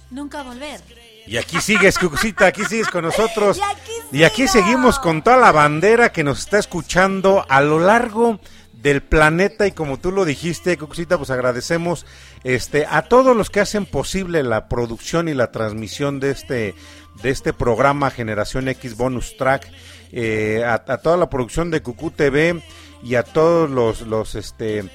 [0.09, 0.81] nunca volver.
[1.27, 3.57] Y aquí sigues, Cucucita, aquí sigues con nosotros.
[3.57, 4.63] Y aquí Y aquí sigo.
[4.65, 8.39] seguimos con toda la bandera que nos está escuchando a lo largo
[8.73, 12.05] del planeta y como tú lo dijiste, Cucucita, pues agradecemos
[12.43, 16.75] este a todos los que hacen posible la producción y la transmisión de este
[17.21, 19.69] de este programa Generación X Bonus Track,
[20.13, 22.63] eh, a, a toda la producción de Cucú TV
[23.03, 24.89] y a todos los los este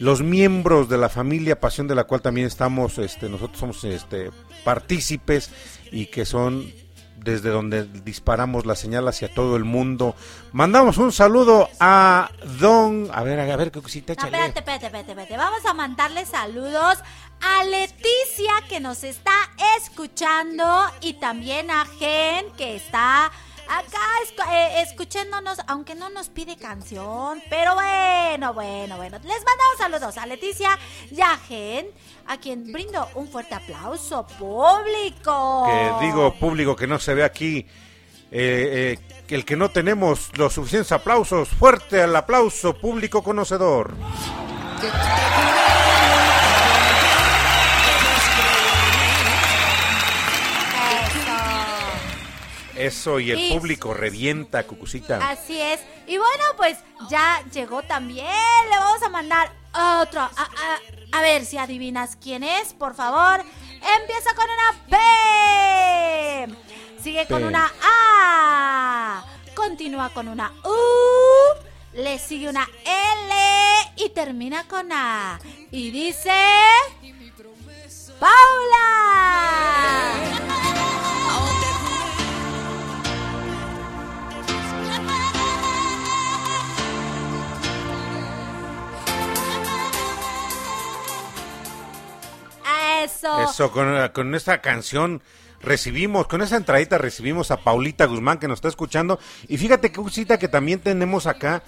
[0.00, 4.30] los miembros de la familia Pasión de la cual también estamos este nosotros somos este
[4.64, 5.50] partícipes
[5.90, 6.72] y que son
[7.16, 10.14] desde donde disparamos la señal hacia todo el mundo.
[10.52, 12.30] Mandamos un saludo a
[12.60, 14.36] Don, a ver, a ver, qué cosita, No, échale.
[14.36, 15.36] espérate, espérate, espérate, espérate.
[15.36, 16.98] Vamos a mandarle saludos
[17.40, 19.32] a Leticia que nos está
[19.78, 20.64] escuchando
[21.00, 23.30] y también a Gen que está
[23.68, 27.40] acá escu- eh, escuchándonos, aunque no nos pide canción.
[27.50, 29.18] Pero bueno, bueno, bueno.
[29.18, 30.78] Les mandamos saludos a Leticia
[31.10, 31.86] y a Gen,
[32.26, 35.66] a quien brindo un fuerte aplauso público.
[35.66, 37.66] Que digo público que no se ve aquí,
[38.30, 43.94] eh, eh, el que no tenemos los suficientes aplausos, fuerte al aplauso público conocedor.
[52.78, 55.16] Eso, y el Y- público revienta, Cucucita.
[55.28, 55.80] Así es.
[56.06, 56.78] Y bueno, pues
[57.10, 58.26] ya llegó también.
[58.70, 59.52] Le vamos a mandar
[60.00, 60.20] otro.
[60.20, 60.80] A, a-
[61.18, 63.42] a ver si adivinas quién es, por favor.
[64.00, 64.86] Empieza con una
[66.48, 66.54] P.
[67.02, 67.46] Sigue con P.
[67.48, 69.24] una A.
[69.54, 70.74] Continúa con una U.
[71.94, 73.34] Le sigue una L.
[73.96, 75.38] Y termina con A.
[75.70, 76.30] Y dice...
[78.20, 78.38] ¡Paula!
[93.04, 93.42] Eso.
[93.50, 95.22] Eso, con, con esta canción
[95.60, 99.18] recibimos, con esa entradita recibimos a Paulita Guzmán que nos está escuchando.
[99.48, 101.62] Y fíjate que cosita que también tenemos acá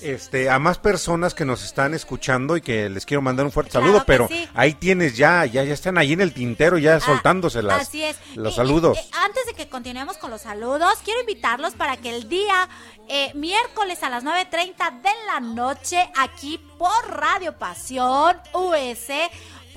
[0.00, 3.72] este, a más personas que nos están escuchando y que les quiero mandar un fuerte
[3.72, 4.48] Claro saludo, pero sí.
[4.54, 8.04] ahí tienes ya, ya, ya están ahí en el tintero, ya soltándose las, Ah, Así
[8.04, 8.16] es.
[8.36, 8.96] los Y- saludos.
[8.96, 12.68] y- y antes de que continuemos con los saludos, quiero invitarlos para que el día
[13.08, 19.08] eh, miércoles a las 9.30 de la noche, aquí por Radio Pasión US,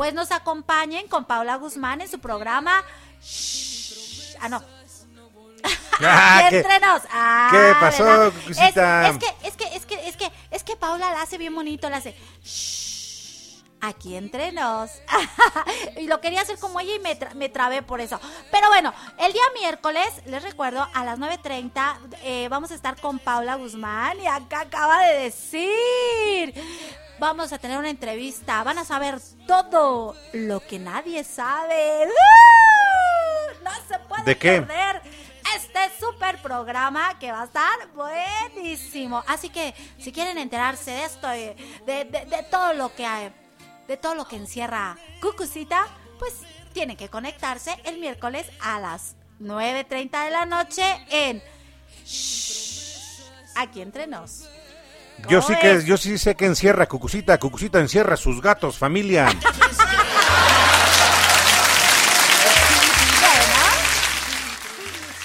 [0.01, 2.83] pues nos acompañen con Paula Guzmán en su programa.
[3.21, 4.35] Shh.
[4.41, 4.63] Ah, no.
[6.03, 6.65] Ah, Aquí ¿qué-.
[7.11, 8.25] Ah, qué pasó.
[8.49, 11.53] Es, es que, es que, es que, es que, es que Paula la hace bien
[11.53, 12.15] bonito, la hace.
[12.43, 14.89] "Shh, Aquí entre nos.
[15.99, 18.19] y lo quería hacer como ella y me, tra- me trabé por eso.
[18.51, 23.19] Pero bueno, el día miércoles, les recuerdo, a las 9.30 eh, vamos a estar con
[23.19, 26.55] Paula Guzmán y acá acaba de decir.
[27.21, 32.07] Vamos a tener una entrevista, van a saber todo lo que nadie sabe.
[32.07, 33.63] ¡Uh!
[33.63, 34.59] No se puede ¿De qué?
[34.59, 35.03] perder
[35.55, 39.23] este super programa que va a estar buenísimo.
[39.27, 41.55] Así que si quieren enterarse de esto, eh,
[41.85, 43.31] de, de- de todo lo que hay,
[43.87, 46.33] de todo lo que encierra Cucucita, pues
[46.73, 51.39] tienen que conectarse el miércoles a las 9.30 de la noche en
[52.03, 53.21] Shh,
[53.57, 54.49] aquí entre nos.
[55.29, 59.27] Yo ¿Cómo sí que yo sí sé que encierra Cucucita, Cucucita encierra sus gatos, familia.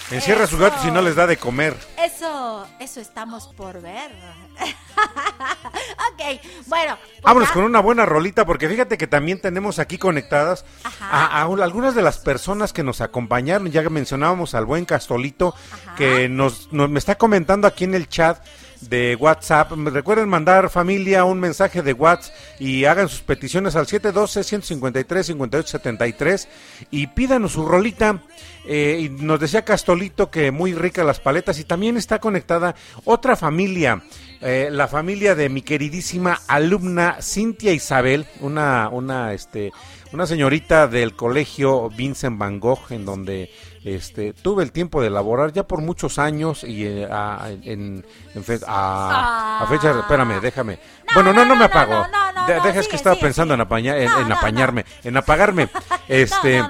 [0.09, 1.77] Encierra sus gatos y no les da de comer.
[1.99, 4.13] Eso, eso estamos por ver.
[4.57, 6.97] ok, bueno.
[6.97, 10.65] pues Vámonos ya- con una buena rolita porque fíjate que también tenemos aquí conectadas
[11.01, 13.69] a, a un- algunas de las personas que nos acompañaron.
[13.73, 15.57] Ya mencionábamos al buen Castolito
[15.97, 18.39] que nos, nos- me está comentando aquí en el chat
[18.81, 19.73] de WhatsApp.
[19.73, 26.49] Recuerden mandar familia un mensaje de WhatsApp y hagan sus peticiones al 712-153-5873
[26.91, 28.23] y pídanos su rolita.
[28.69, 32.75] Eh, y nos decía Castolito que muy rica las paletas y también está conectada
[33.05, 34.03] otra familia,
[34.41, 39.71] eh, la familia de mi queridísima alumna Cintia Isabel, una, una, este,
[40.13, 43.53] una señorita del colegio Vincent Van Gogh, en donde
[43.87, 48.43] Este, tuve el tiempo de elaborar ya por muchos años y eh, a, en, en
[48.45, 50.81] fe- a, a fecha, espérame, déjame.
[51.15, 52.05] bueno, no, no, me apago.
[52.35, 53.63] no, De- deja, es que estaba sigue, pensando sigue.
[53.63, 55.69] en, apañar, en, apañarme, en apagarme.
[56.09, 56.65] Este,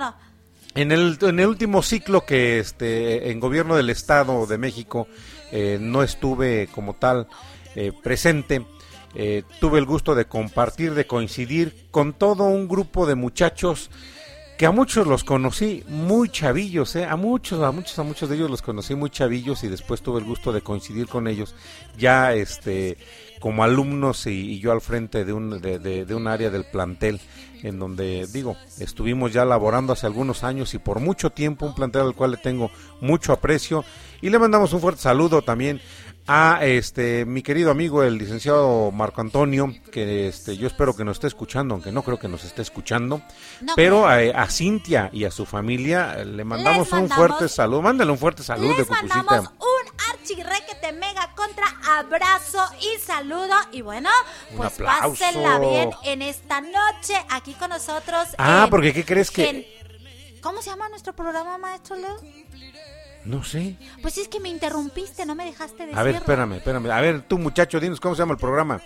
[0.74, 5.08] en el, en el último ciclo que este en gobierno del Estado de México
[5.52, 7.28] eh, no estuve como tal
[7.76, 8.66] eh, presente,
[9.14, 13.90] eh, tuve el gusto de compartir, de coincidir con todo un grupo de muchachos
[14.58, 17.04] que a muchos los conocí muy chavillos, ¿eh?
[17.04, 20.18] a muchos, a muchos, a muchos de ellos los conocí muy chavillos y después tuve
[20.20, 21.54] el gusto de coincidir con ellos
[21.98, 22.96] ya este
[23.38, 27.20] como alumnos y, yo al frente de un, de, de- de un área del plantel
[27.62, 32.02] en donde digo, estuvimos ya laborando hace algunos años y por mucho tiempo, un plantel
[32.02, 33.84] al cual le tengo mucho aprecio
[34.22, 35.80] y le mandamos un fuerte saludo también
[36.28, 41.18] a este mi querido amigo el licenciado Marco Antonio que este yo espero que nos
[41.18, 43.22] esté escuchando aunque no creo que nos esté escuchando
[43.60, 47.82] No pero a, a Cintia y a su familia eh, le mandamos, un fuerte saludo
[47.82, 51.66] mándale un fuerte saludo de Les Cucucita mandamos un archirrequete mega contra
[51.98, 53.54] abrazo y saludo.
[53.72, 54.10] Y bueno,
[54.56, 58.28] pues pásenla bien en esta noche aquí con nosotros.
[58.38, 59.76] Ah, porque ¿qué crees que-
[60.42, 62.16] ¿Cómo se llama nuestro programa, maestro Leo?
[63.26, 66.00] No sé Pues es que me interrumpiste, no me dejaste decirlo.
[66.00, 68.80] a ver espérame espérame a ver tú muchacho dinos cómo se llama el programa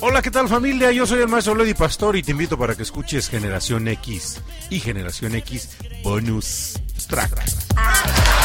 [0.00, 0.92] Hola, ¿qué tal familia?
[0.92, 4.78] Yo soy el maestro Lady Pastor y te invito para que escuches Generación X y
[4.78, 6.74] Generación X Bonus
[7.08, 8.35] Track.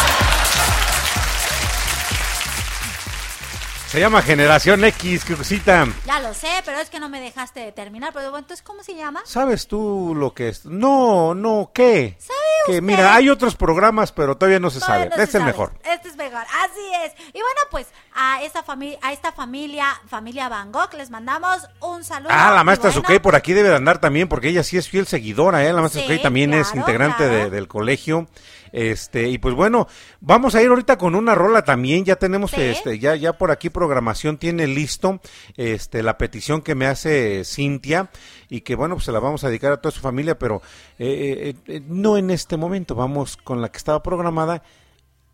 [3.91, 5.85] Se llama Generación X, cosita.
[6.05, 8.11] Ya lo sé, pero es que no me dejaste de terminar.
[8.13, 9.21] Pero bueno, entonces, ¿cómo se llama?
[9.25, 10.65] ¿Sabes tú lo que es?
[10.65, 12.15] No, no, ¿qué?
[12.17, 12.37] ¿Sabe
[12.67, 12.81] Que usted?
[12.83, 15.09] mira, hay otros programas, pero todavía no se Todavía sabe.
[15.09, 15.73] no se este es el mejor.
[15.83, 17.11] Este es mejor, así es.
[17.33, 22.05] Y bueno, pues a esta familia, a esta familia, familia Van Gogh, les mandamos un
[22.05, 22.29] saludo.
[22.33, 24.87] Ah, la maestra bueno, Sukei por aquí debe de andar también, porque ella sí es
[24.87, 25.73] fiel seguidora, ¿eh?
[25.73, 27.33] La maestra Sí, Sukei también es integrante claro.
[27.33, 28.27] de- del colegio.
[28.71, 29.87] Este, y pues bueno,
[30.21, 32.61] vamos a ir ahorita con una rola también, ya tenemos, Sí.
[32.61, 35.19] este, ya, ya por aquí programación tiene listo,
[35.57, 38.09] este, la petición que me hace Cintia,
[38.49, 40.61] y que bueno, pues se la vamos a dedicar a toda su familia, pero
[40.99, 44.63] eh, eh, eh, no en este momento, vamos con la que estaba programada,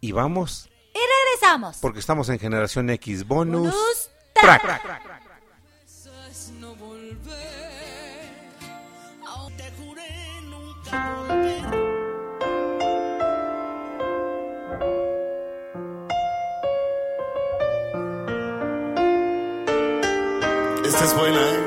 [0.01, 0.99] y vamos, Y
[1.35, 1.77] regresamos.
[1.81, 4.61] porque estamos en Generación X Bonus, Bonus Track.
[4.61, 4.81] track.
[5.85, 7.17] Quizás no volver.
[9.27, 11.26] Aún te juré nunca
[20.99, 21.57] ¿eh?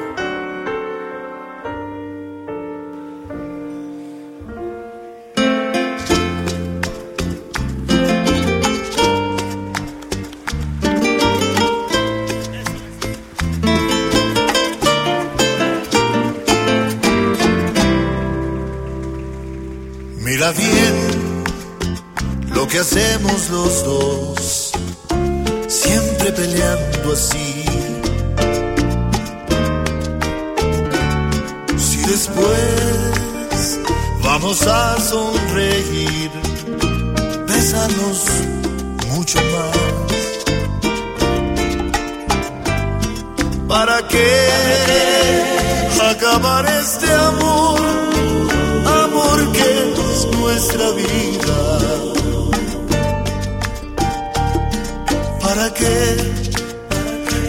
[20.24, 21.44] Mira bien
[22.54, 24.72] lo que hacemos los dos,
[25.68, 27.49] siempre peleando así.
[32.10, 33.78] Después
[34.24, 36.30] vamos a sonreír,
[37.46, 38.24] besarnos
[39.12, 39.78] mucho más.
[43.68, 44.48] ¿Para qué
[46.10, 47.80] acabar este amor?
[49.04, 51.58] Amor que es nuestra vida.
[55.40, 55.94] ¿Para qué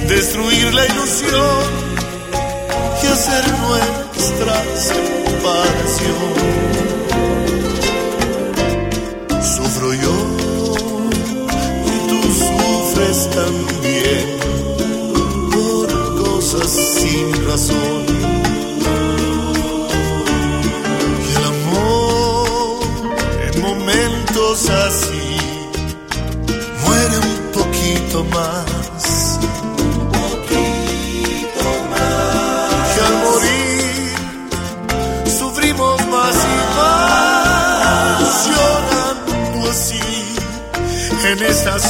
[0.08, 1.92] destruir la ilusión?
[3.04, 3.44] y hacer
[4.22, 6.30] nuestra separación.
[9.42, 10.16] Sufro yo
[11.88, 14.26] y tú sufres también
[15.52, 15.88] por
[16.24, 18.06] cosas sin razón.
[21.28, 22.80] Y el amor
[23.48, 25.30] en momentos así
[26.86, 28.71] muere un poquito más.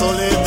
[0.01, 0.40] Soledad.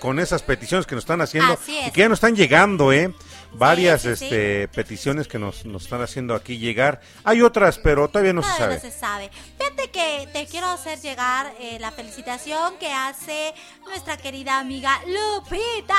[0.00, 1.88] Con esas peticiones que nos están haciendo Así es.
[1.88, 3.14] y que ya nos están llegando, ¿eh?
[3.52, 4.24] Varias sí, sí.
[4.24, 7.00] este, peticiones que nos, nos están haciendo aquí llegar.
[7.22, 8.74] Hay otras, pero todavía no se sabe.
[8.74, 9.30] no se sabe.
[9.58, 13.54] Fíjate que te quiero hacer llegar eh, la felicitación que hace
[13.84, 15.94] nuestra querida amiga Lupita.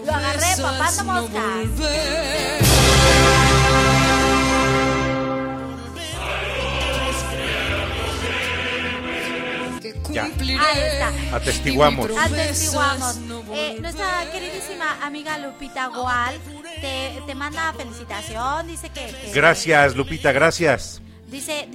[0.04, 1.28] Lo agarré promesas no
[10.12, 10.24] Ya.
[10.24, 11.36] Ahí está.
[11.36, 12.10] Atestiguamos.
[12.18, 13.16] Atestiguamos.
[13.80, 16.38] Nuestra queridísima amiga Lupita Gual
[16.80, 18.66] te, te manda felicitación.
[18.66, 19.30] Dice que.
[19.32, 21.00] gracias, Lupita, gracias.
[21.30, 21.68] Dice,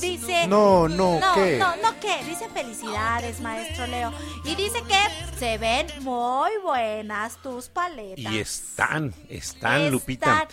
[0.00, 1.58] dice, no, no, no, ¿qué?
[1.58, 2.24] no, no, ¿qué?
[2.24, 4.10] Dice felicidades, maestro Leo.
[4.46, 8.32] Y dice que se ven muy buenas tus paletas.
[8.32, 9.90] Y están, están.
[9.90, 10.48] Lupita.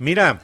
[0.00, 0.42] Mira,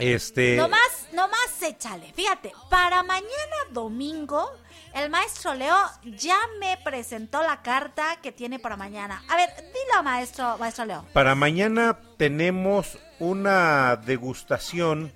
[0.00, 0.56] este...
[0.56, 2.12] Nomás, nomás échale.
[2.14, 4.50] Fíjate, para mañana domingo,
[4.94, 9.22] el maestro Leo ya me presentó la carta que tiene para mañana.
[9.28, 11.04] A ver, dilo, maestro, maestro Leo.
[11.12, 15.12] Para mañana tenemos una degustación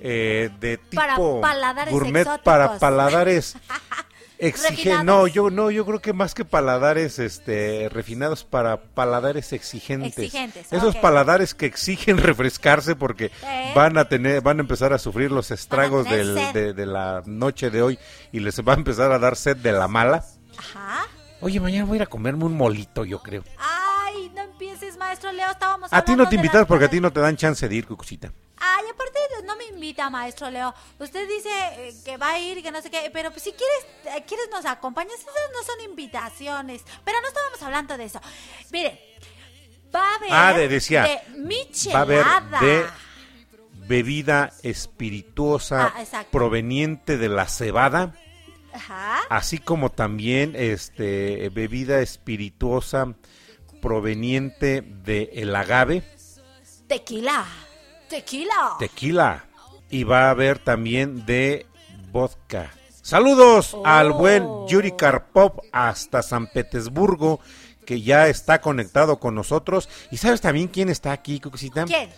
[0.00, 2.44] eh, de Para tipo paladares gourmet exóticos.
[2.44, 3.56] para paladares
[4.38, 10.18] exige no yo no yo creo que más que paladares este refinados para paladares exigentes,
[10.18, 13.72] Exigentes, esos paladares que exigen refrescarse porque Eh.
[13.74, 17.70] van a tener van a empezar a sufrir los estragos del- de, de la noche
[17.70, 17.98] de hoy
[18.32, 20.24] y les va a empezar a dar sed de la mala
[20.58, 21.06] Ajá.
[21.40, 25.30] oye mañana voy a ir a comerme un molito yo creo Ay, no empieces, maestro
[25.32, 25.50] Leo.
[25.50, 27.86] Estábamos a ti no te invitas porque a ti no te dan chance de ir
[27.86, 28.32] cucucita
[28.78, 30.74] Ay, aparte no me invita, maestro Leo.
[30.98, 33.86] Usted dice eh, que va a ir, que no sé qué, pero pues si quieres,
[34.16, 36.82] eh, quieres nos acompañas, esas no son invitaciones.
[37.04, 38.20] Pero no estábamos hablando de eso.
[38.72, 39.00] Mire,
[39.94, 42.24] va a haber Ah, de- decía, de va a haber
[42.60, 42.86] de
[43.86, 48.14] bebida espirituosa Ah, proveniente de la cebada,
[48.72, 49.20] Ajá.
[49.30, 53.14] así como también este bebida espirituosa
[53.80, 56.02] proveniente de el agave,
[56.88, 57.44] Tequila.
[58.08, 58.76] Tequila.
[58.78, 59.44] tequila
[59.90, 61.66] y va a haber también de
[62.12, 62.72] vodka.
[63.02, 64.66] Saludos al buen Oh.
[64.68, 67.40] Yuri Karpov hasta San Petersburgo
[67.84, 69.88] que ya está conectado con nosotros.
[70.10, 71.84] ¿Y sabes también quién está aquí, Cucucita?
[71.84, 72.10] ¿Quién?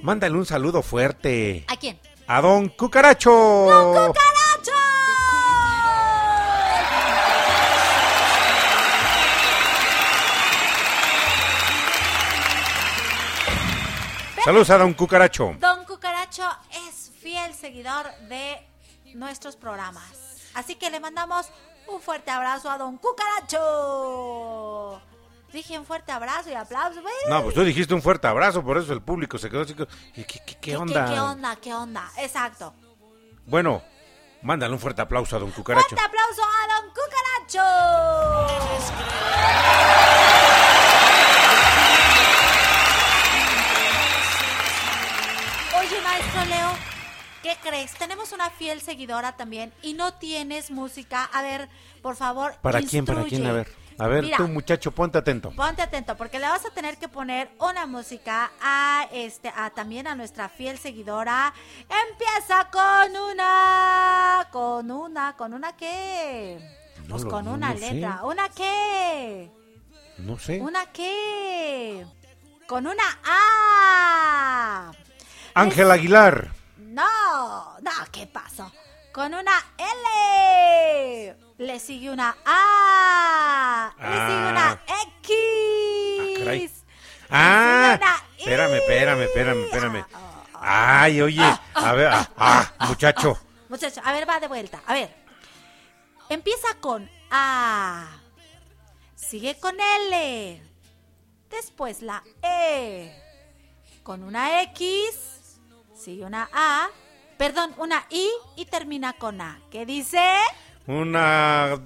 [0.00, 1.64] Mándale un saludo fuerte.
[1.68, 1.98] ¿A quién?
[2.26, 3.30] A Don Cucaracho.
[3.30, 4.72] ¡Cucaracho!
[14.46, 15.54] Saludos a Don Cucaracho.
[15.58, 16.44] Don Cucaracho
[16.88, 18.64] es fiel seguidor de
[19.14, 20.36] nuestros programas.
[20.54, 21.48] Así que le mandamos
[21.88, 23.58] un fuerte abrazo a Don Cucaracho.
[25.52, 27.02] Dije un fuerte abrazo y aplauso.
[27.02, 27.12] güey.
[27.28, 29.74] No, pues tú dijiste un fuerte abrazo, por eso el público se quedó así.
[29.74, 31.06] co- ¿Qué, qué- qué- qué onda?
[31.06, 31.56] ¿Qué, onda?
[31.56, 32.08] ¿Qué onda?
[32.18, 32.72] Exacto.
[33.46, 33.82] Bueno,
[34.42, 35.88] mándale un fuerte aplauso a Don Cucaracho.
[35.88, 37.64] Fuerte aplauso a Don Cucaracho.
[46.44, 46.70] Leo,
[47.42, 47.92] ¿qué crees?
[47.94, 51.24] Tenemos una fiel seguidora también y no tienes música.
[51.32, 51.68] A ver,
[52.02, 53.04] por favor, ¿Para quién?
[53.04, 53.46] ¿Para quién?
[53.46, 53.72] A ver.
[53.98, 55.50] A ver, Mira, tú muchacho, ponte atento.
[55.52, 60.06] Ponte atento porque le vas a tener que poner una música a este a también
[60.06, 61.54] a nuestra fiel seguidora.
[62.10, 66.58] Empieza con una con una con una qué?
[67.04, 67.94] No Pues lo- con no una sé.
[67.94, 68.20] letra.
[68.24, 69.50] ¿Una qué?
[70.18, 70.60] No sé.
[70.60, 72.04] ¿Una qué?
[72.66, 74.92] Con una A.
[75.56, 76.50] Ángel Aguilar.
[76.76, 78.70] No, no, ¿qué pasó?
[79.10, 81.34] Con una L.
[81.56, 83.90] Le sigue una A.
[83.98, 84.50] Le sigue Ah.
[84.50, 84.80] una
[85.14, 86.38] X.
[86.38, 86.60] caray.
[86.60, 86.70] Le
[87.30, 90.04] Ah, sigue una espérame, espérame, espérame, espérame.
[90.12, 93.38] Ah, Ay, oye, a ver, ah, ah, muchacho.
[93.70, 94.82] Muchacho, a ver, va de vuelta.
[94.86, 95.14] A ver.
[96.28, 98.08] Empieza con A.
[99.14, 100.62] Sigue con L.
[101.48, 103.10] Después la E.
[104.02, 105.35] Con una X.
[106.06, 106.88] Sigue una A.
[107.36, 109.58] Perdón, una I y termina con A.
[109.72, 110.20] ¿Qué dice?
[110.86, 111.82] Una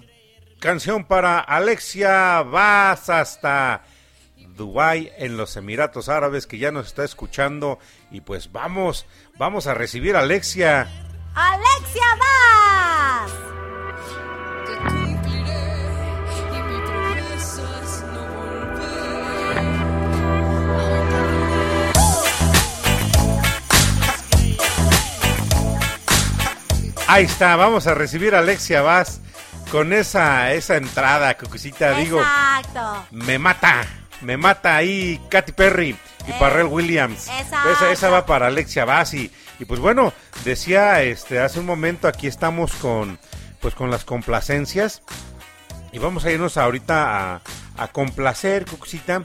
[0.58, 3.82] canción para Alexia Vaz hasta
[4.36, 7.78] Dubái en los Emiratos Árabes que ya nos está escuchando
[8.10, 9.06] y pues vamos,
[9.38, 10.86] vamos a recibir a Alexia.
[11.34, 13.59] ¡Alexia Vaz!
[27.12, 29.20] Ahí está, vamos a recibir a Alexia Vaz
[29.72, 33.06] con esa, esa entrada, Cucucita, digo, Exacto.
[33.10, 33.84] me mata,
[34.20, 35.96] me mata ahí Katy Perry
[36.26, 37.26] y Eh, Parrell Williams.
[37.28, 37.70] exacto.
[37.72, 40.12] Esa, esa va para Alexia Vaz y, y pues bueno,
[40.44, 43.18] decía este hace un momento, aquí estamos con
[43.60, 45.02] pues con las complacencias
[45.92, 47.40] y vamos a irnos ahorita a,
[47.76, 49.22] a complacer, Cucucita.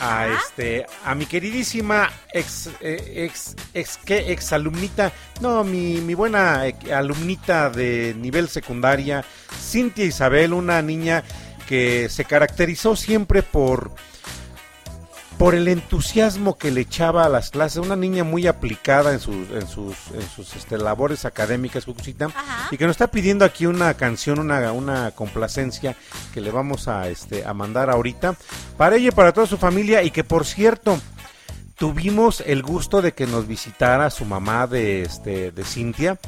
[0.00, 4.32] A este a mi queridísima ex eh, ex ex ¿qué?
[4.32, 9.24] ex alumnita no mi, mi buena alumnita de nivel secundaria
[9.58, 11.24] Cintia Isabel una niña
[11.66, 13.92] que se caracterizó siempre por
[15.38, 19.50] por el entusiasmo que le echaba a las clases, una niña muy aplicada en sus
[19.50, 22.28] en sus en sus este, labores académicas, Cucucita,
[22.70, 25.96] y que nos está pidiendo aquí una canción, una, una complacencia
[26.32, 28.34] que le vamos a este a mandar ahorita
[28.76, 30.02] para ella y para toda su familia.
[30.02, 30.98] Y que por cierto
[31.76, 36.18] tuvimos el gusto de que nos visitara su mamá de este de Cintia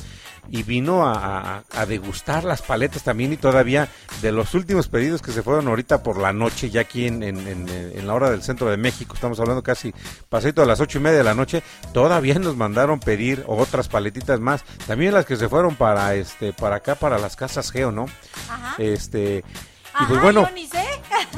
[0.51, 3.89] y vino a, a- a degustar las paletas también y todavía
[4.23, 7.47] de los últimos pedidos que se fueron ahorita por la noche ya aquí en, en-
[7.47, 9.93] en- en la hora del centro de México estamos hablando casi
[10.29, 14.41] pasito a las ocho y media de la noche todavía nos mandaron pedir otras paletitas
[14.41, 18.07] más también las que se fueron para este para acá para las casas Geo no
[18.49, 18.75] Ajá.
[18.79, 20.85] este y Ajá, pues bueno yo ni sé.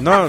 [0.01, 0.29] no,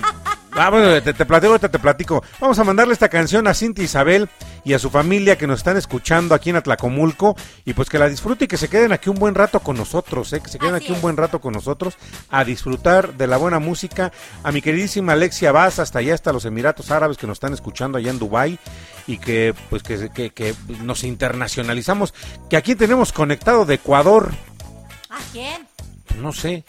[0.54, 2.24] ah, bueno, te, te platico, ahorita te platico.
[2.40, 4.30] Vamos a mandarle esta canción a Cintia Isabel
[4.64, 7.36] y a su familia que nos están escuchando aquí en Atlacomulco
[7.66, 10.32] y pues que la disfruten y que se queden aquí un buen rato con nosotros,
[10.34, 10.42] ¿eh?
[10.42, 11.98] que se queden Así aquí un buen rato con nosotros
[12.30, 14.12] a disfrutar de la buena música.
[14.44, 17.98] A mi queridísima Alexia Vaz, hasta allá, hasta los Emiratos Árabes que nos están escuchando
[17.98, 18.60] allá en Dubai
[19.08, 22.14] y que pues que, que, que nos internacionalizamos,
[22.50, 24.32] que aquí tenemos conectado de Ecuador,
[25.10, 25.68] ¿A quién?
[26.20, 26.64] no sé.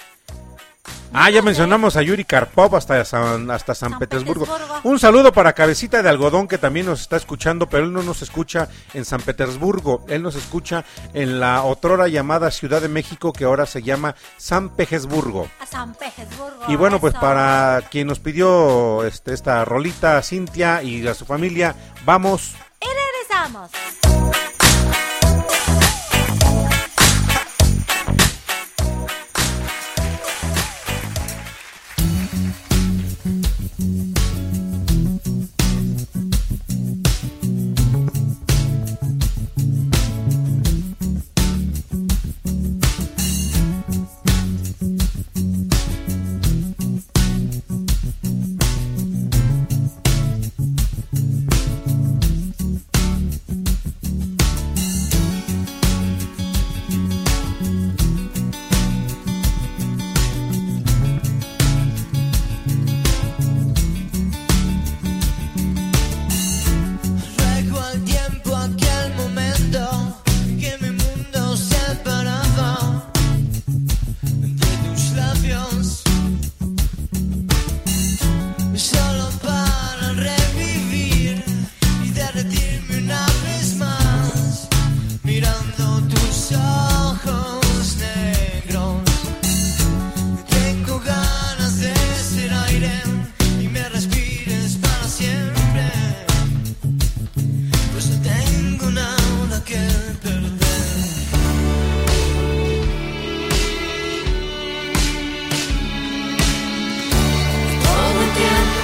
[1.14, 4.46] Ah, ya mencionamos a Yuri Karpov hasta San, hasta San, San Petersburgo.
[4.46, 4.80] Petersburgo.
[4.84, 8.22] Un saludo para Cabecita de Algodón que también nos está escuchando, pero él no nos
[8.22, 10.04] escucha en San Petersburgo.
[10.08, 14.70] Él nos escucha en la otrora llamada Ciudad de México que ahora se llama San
[14.70, 15.48] Petersburgo.
[15.68, 16.64] San Petersburgo.
[16.68, 17.20] Y bueno, pues eso.
[17.20, 21.74] para quien nos pidió este, esta rolita, Cintia y a su familia,
[22.06, 22.54] vamos.
[22.80, 23.70] Y regresamos.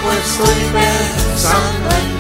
[0.09, 2.18] we're sleeping, sunlight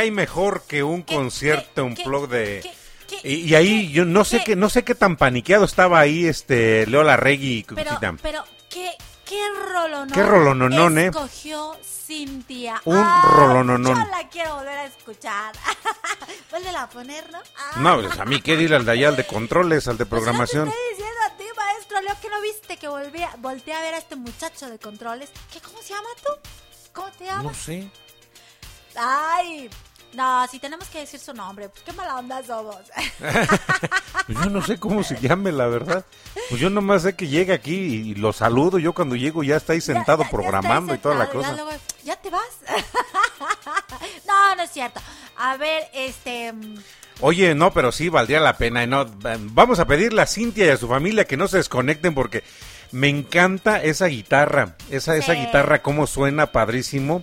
[0.00, 2.60] hay mejor que un ¿Qué- concierto, qué- un blog de...
[2.62, 5.64] qué- qué- Y, y ahí yo no sé qué- qué no sé qué tan paniqueado
[5.64, 8.14] estaba ahí este Leo Larregui Pero, Cucucita.
[8.22, 8.92] pero, ¿qué,
[9.24, 9.42] qué
[9.72, 11.06] rolonón Qué rolononón, eh.
[11.06, 12.82] escogió Cintia?
[12.86, 13.96] Un Ah, rolononón.
[14.04, 15.54] Yo la quiero volver a escuchar.
[16.50, 17.38] Vuélvela a poner, ¿no?
[17.56, 17.76] Ah.
[17.78, 20.20] No, pues a mí qué dile al de allá, al de controles, al de Pues
[20.22, 20.66] programación.
[20.66, 23.74] yo te estoy diciendo a ti, maestro Leo, que no viste que volví a, volteé
[23.74, 25.30] a ver a este muchacho de controles.
[25.52, 26.32] ¿Qué, ¿Cómo se llama tú?
[26.92, 27.56] ¿Cómo te No llamas?
[27.58, 27.88] sé.
[28.96, 29.70] Ay,
[30.14, 32.76] no, si tenemos que decir su nombre, pues qué mala onda somos.
[34.26, 36.04] Pues yo no sé cómo se llame, la verdad.
[36.48, 38.78] Pues yo nomás sé que llega aquí y lo saludo.
[38.78, 41.50] Yo cuando llego ya está ahí sentado Ya- ya- ya programando y toda la cosa.
[41.50, 41.70] Ya, luego,
[42.04, 42.42] ¿ya te vas?
[44.26, 45.00] no, no es cierto.
[45.36, 46.52] A ver, este...
[46.52, 46.78] mm,
[47.22, 48.82] Oye, no, pero sí valdría la pena.
[48.82, 49.06] y No,
[49.38, 52.42] vamos a pedirle a Cintia y a su familia que no se desconecten porque
[52.92, 57.22] me encanta esa guitarra, esa esa guitarra cómo suena padrísimo.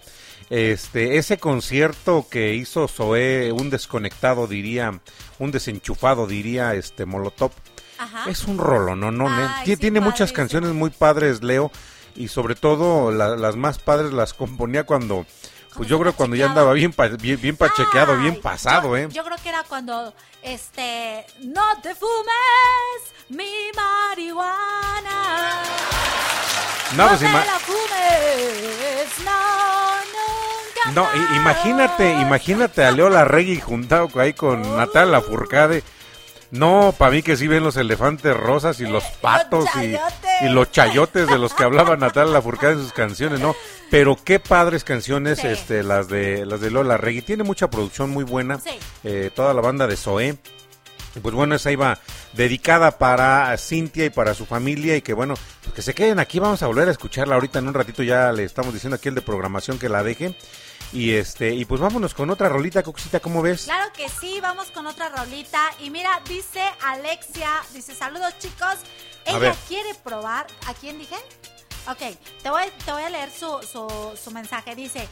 [0.49, 4.99] Este, ese concierto que hizo Zoé, un desconectado diría,
[5.39, 7.51] un desenchufado diría, este Molotov.
[7.99, 8.29] Ajá.
[8.29, 9.57] Es un rolo, no, no, Ah.
[9.59, 11.71] Ay, sí, tiene muchas canciones muy padres, Leo,
[12.15, 15.25] y sobre todo la- las más padres las componía cuando,
[15.75, 19.07] pues yo creo cuando ya andaba bien, pa- bien, bien pachequeado, bien pasado, yo, ¿eh?
[19.11, 25.63] Yo creo que era cuando, este, no te fumes mi marihuana.
[26.95, 29.31] No, pues te la fumes, no,
[30.05, 30.36] nunca
[30.93, 35.83] No, imagínate, imagínate a Leo Larregui juntado ahí con Natalia Lafourcade.
[36.49, 39.97] No, para mí que sí ven los elefantes rosas y los patos y,
[40.47, 43.53] los chayotes de los que hablaba Natalia Lafourcade en sus canciones, ¿no?
[43.91, 45.47] Pero qué padres canciones Sí.
[45.47, 47.21] este las de las de Larregui.
[47.21, 48.59] Tiene mucha producción muy buena.
[48.59, 48.79] Sí.
[49.03, 50.37] eh, toda la banda de Zoé.
[51.15, 51.99] Y pues bueno, esa iba
[52.33, 56.39] dedicada para Cintia y para su familia y que bueno, pues que se queden aquí,
[56.39, 59.15] vamos a volver a escucharla ahorita en un ratito, ya le estamos diciendo aquí el
[59.15, 60.35] de programación que la deje.
[60.93, 63.63] Y este, y pues vámonos con otra rolita, Coxita, ¿cómo ves?
[63.65, 65.61] Claro que sí, vamos con otra rolita.
[65.79, 68.75] Y mira, dice Alexia, dice saludos chicos.
[69.25, 71.15] Ella quiere probar, ¿a quién dije?
[71.89, 71.99] Ok,
[72.41, 74.75] te voy, te voy a leer su, su, su mensaje.
[74.75, 75.07] Dice,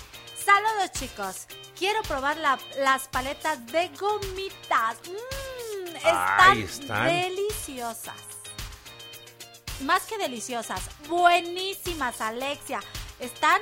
[0.46, 1.48] saludos chicos,
[1.78, 4.96] quiero probar la- las paletas de gomitas.
[5.10, 7.08] Mmm, están, están.
[7.08, 8.16] deliciosas.
[9.82, 12.80] Más que deliciosas, buenísimas Alexia.
[13.20, 13.62] Están...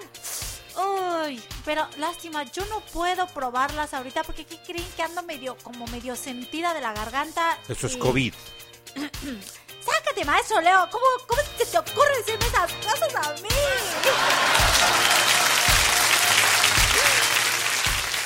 [0.76, 5.86] Uy, pero lástima, yo no puedo probarlas ahorita porque ¿qué creen que ando medio, como
[5.88, 7.57] medio sentida de la garganta?
[7.67, 8.34] Eso es COVID.
[9.86, 10.89] Sácate, maestro Leo.
[10.91, 13.49] ¿Cómo, cómo se te ocurre decirme esas cosas a mí?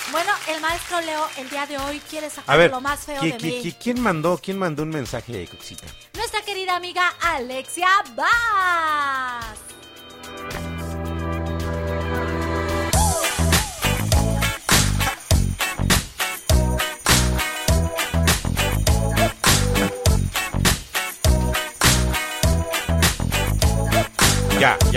[0.09, 3.21] Bueno, el maestro Leo el día de hoy quiere A sacar ver, lo más feo
[3.21, 3.61] ¿qui- de mí.
[3.61, 5.85] qui- ¿quién mandó, quién mandó un mensaje ahí, Coxita?
[6.13, 8.27] Nuestra querida amiga Alexia Vaz.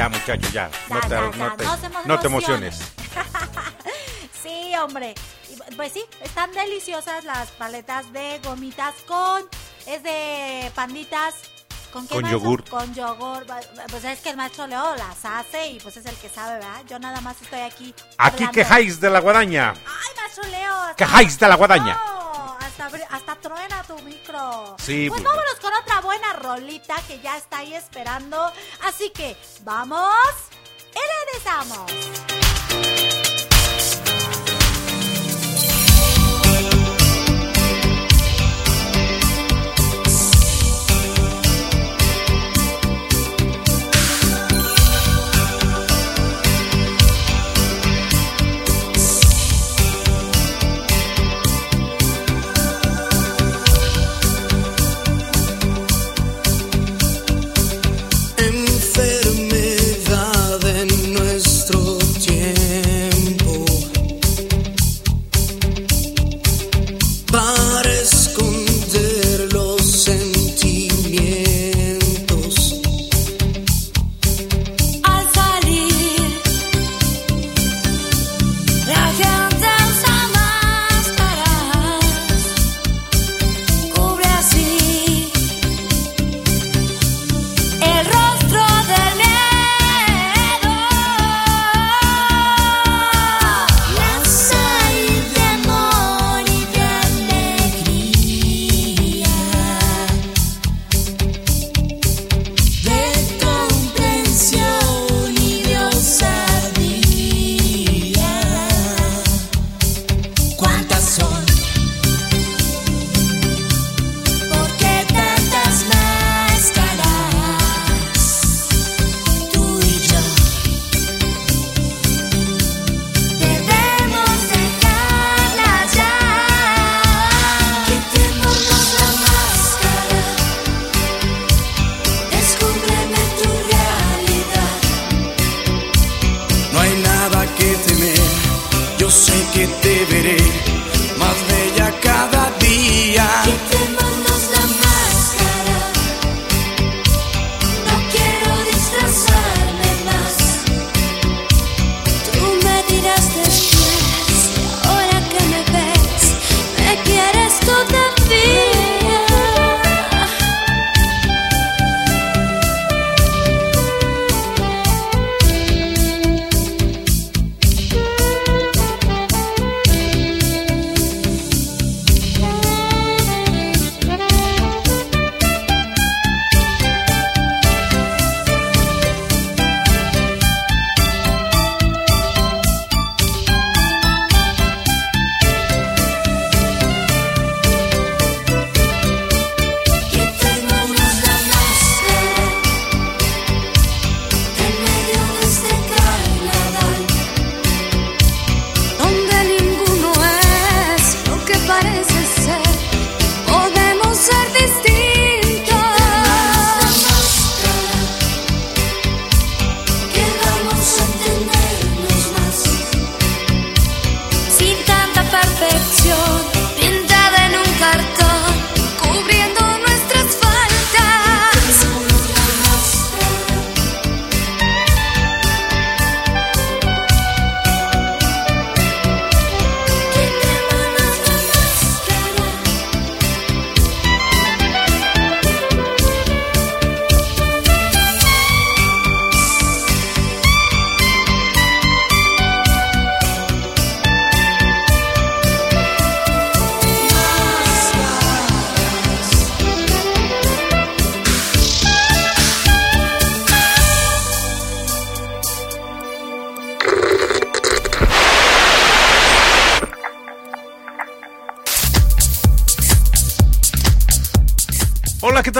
[0.01, 0.71] Ya, muchacho, ya.
[0.89, 2.81] No te, no te- no te emociones.
[4.43, 5.15] Sí, hombre.
[5.77, 9.43] Pues sí, están deliciosas las paletas de gomitas con...
[9.87, 11.35] Es de panditas.
[11.93, 12.65] ¿Con qué Con yogur.
[12.71, 13.45] Con yogur.
[13.91, 16.81] Pues es que el maestro Leo las hace y pues es el que sabe, ¿verdad?
[16.89, 17.95] Yo nada más estoy aquí.
[18.17, 18.53] Aquí hablando.
[18.53, 19.75] quejáis de la guadaña.
[19.77, 22.01] Ay, maestro Leo, cajáis de la guadaña.
[22.07, 22.20] No,
[22.87, 24.77] hasta, hasta truena tu micro.
[24.79, 28.53] Sí, Pues pues- vámonos con otra buena rolita que ya está ahí esperando.
[28.85, 30.09] Así que, vamos
[30.95, 30.99] y
[31.33, 33.10] regresamos.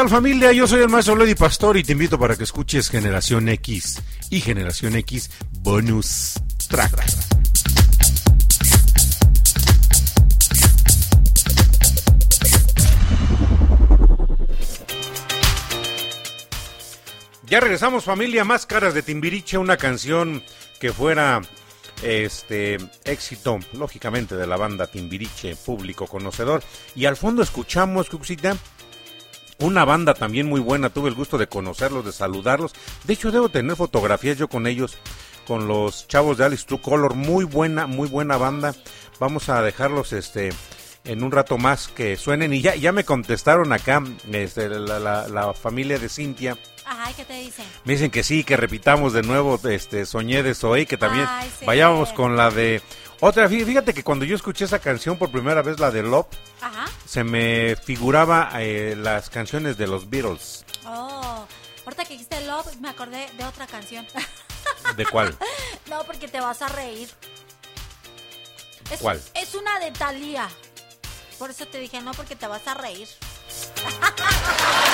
[0.01, 0.51] Tal familia?
[0.53, 4.41] Yo soy el maestro Lady Pastor y te invito para que escuches Generación X y
[4.41, 7.05] Generación X Bonus Track.
[17.47, 20.43] Ya regresamos familia, Máscaras de Timbiriche, una canción
[20.81, 21.43] que fuera
[22.03, 26.63] este éxito, lógicamente, de la banda Timbiriche, público conocedor.
[26.97, 28.57] Y al fondo escuchamos, Cuxita,
[29.61, 32.73] una banda también muy buena, tuve el gusto de conocerlos, de saludarlos.
[33.05, 34.97] De hecho, debo tener fotografías yo con ellos,
[35.47, 37.15] con los chavos de Alice True Color.
[37.15, 38.75] Muy buena, muy buena banda.
[39.19, 40.51] Vamos a dejarlos este
[41.05, 42.53] en un rato más que suenen.
[42.53, 44.03] Y ya, ya me contestaron acá,
[44.33, 46.57] este, la, la- la familia de Cintia.
[47.15, 47.65] ¿Qué te dicen?
[47.85, 51.51] Me dicen que sí, que repitamos de nuevo este Soñé de Zoe, que también Ay,
[51.59, 51.65] sí.
[51.65, 52.83] vayamos con la de
[53.21, 56.27] Otra, fí- fíjate que cuando yo escuché esa canción por primera vez, la de Love,
[56.63, 56.87] Ajá.
[57.07, 60.65] se me figuraba eh, las canciones de los Beatles.
[60.87, 61.47] Oh,
[61.85, 64.07] ahorita que dijiste Love, me acordé de otra canción.
[64.97, 65.37] ¿De cuál?
[65.91, 67.09] no, porque te vas a reír.
[68.91, 69.21] Es, ¿Cuál?
[69.35, 70.49] Es una de Thalía.
[71.39, 73.07] Por eso te dije no, porque te vas a reír.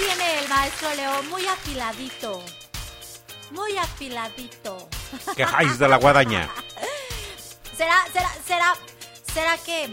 [0.00, 2.42] viene el maestro Leo muy afiladito.
[3.50, 4.88] Muy afiladito.
[5.36, 6.48] Quejáis de la guadaña.
[7.76, 8.74] ¿Será, será, será,
[9.32, 9.90] será que,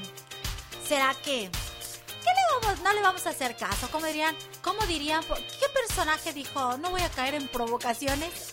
[0.87, 3.87] será que, qué le vamos, no le vamos a hacer caso?
[3.91, 8.49] ¿Cómo dirían, cómo dirían, qué personaje dijo, no voy a caer en provocaciones?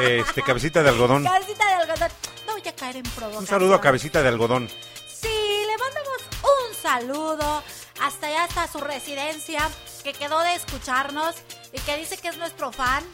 [0.00, 1.24] Este, cabecita de algodón.
[1.24, 2.10] Cabecita de algodón,
[2.46, 3.40] no voy a caer en provocaciones.
[3.40, 4.68] Un saludo a cabecita de algodón.
[5.12, 7.62] Sí, le mandamos un saludo
[8.00, 9.68] hasta allá, hasta su residencia,
[10.02, 11.34] que quedó de escucharnos
[11.72, 13.04] y que dice que es nuestro fan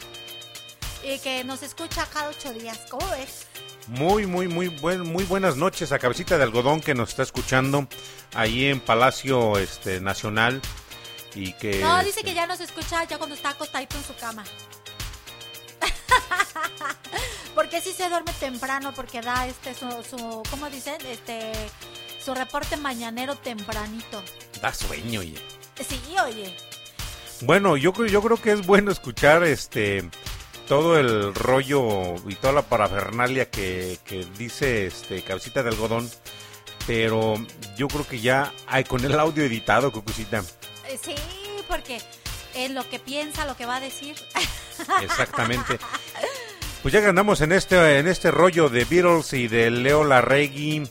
[1.03, 2.79] y que nos escucha cada ocho días.
[2.89, 3.45] ¿Cómo ves?
[3.87, 7.87] Muy, muy, muy, buen, muy buenas noches a Cabecita de Algodón que nos está escuchando
[8.33, 10.61] ahí en Palacio este, Nacional
[11.35, 11.79] y que...
[11.79, 14.43] No, dice este, que ya nos escucha ya cuando está acostadito en su cama.
[17.55, 20.97] porque sí se duerme temprano, porque da este su, su ¿cómo dicen?
[21.05, 21.51] Este
[22.23, 24.23] su reporte mañanero tempranito.
[24.59, 25.39] Da sueño, oye.
[25.87, 26.55] Sí, oye.
[27.41, 30.09] Bueno, yo, creo- yo creo que es bueno escuchar este
[30.67, 36.09] todo el rollo y toda la parafernalia que, que dice este Cabecita de Algodón,
[36.87, 37.35] pero
[37.77, 40.43] yo creo que ya hay con el audio editado, Cucucita.
[40.87, 41.13] Eh, Sí,
[41.67, 42.01] porque
[42.55, 44.15] en lo que piensa, lo que va a decir.
[45.03, 45.77] Exactamente.
[46.81, 50.87] Pues ya que andamos en este, en este rollo de Beatles y de Leo Larregui,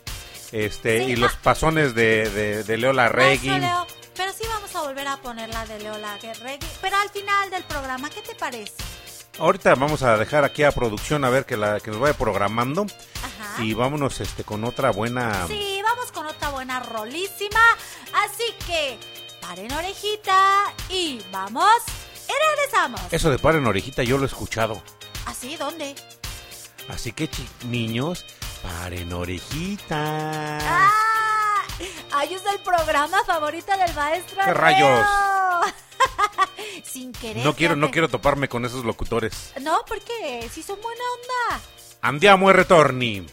[0.52, 1.18] este, Sí, y ah.
[1.18, 3.48] los pasones de, de, de Leo Larregui.
[3.58, 7.50] Leo, pero sí vamos a volver a poner la de Leo Laguerregui, pero al final
[7.50, 8.74] del programa, ¿qué te parece?
[9.38, 12.86] Ahorita vamos a dejar aquí a producción a ver que, la, que nos vaya programando
[13.22, 13.62] Ajá.
[13.62, 15.46] y vámonos este con otra buena...
[15.48, 17.60] Sí, vamos con otra buena rolísima.
[18.24, 18.96] Así que
[19.40, 21.66] paren orejita y vamos
[22.28, 23.00] y regresamos.
[23.10, 24.80] Eso de par en orejita yo lo he escuchado.
[25.26, 25.56] ¿Así?
[25.56, 25.96] ¿Dónde?
[26.88, 27.28] Así que
[27.64, 28.24] niños,
[28.62, 30.58] paren orejita.
[30.62, 31.13] ¡Ah!
[32.12, 34.42] ¡Ay, es el programa favorito del maestro!
[34.44, 35.06] ¿Qué rayos?
[36.84, 37.44] Sin querer.
[37.44, 39.52] No quiero, no quiero toparme con esos locutores.
[39.60, 41.60] No, porque si son buena onda.
[42.02, 43.26] Andiamo e retorni.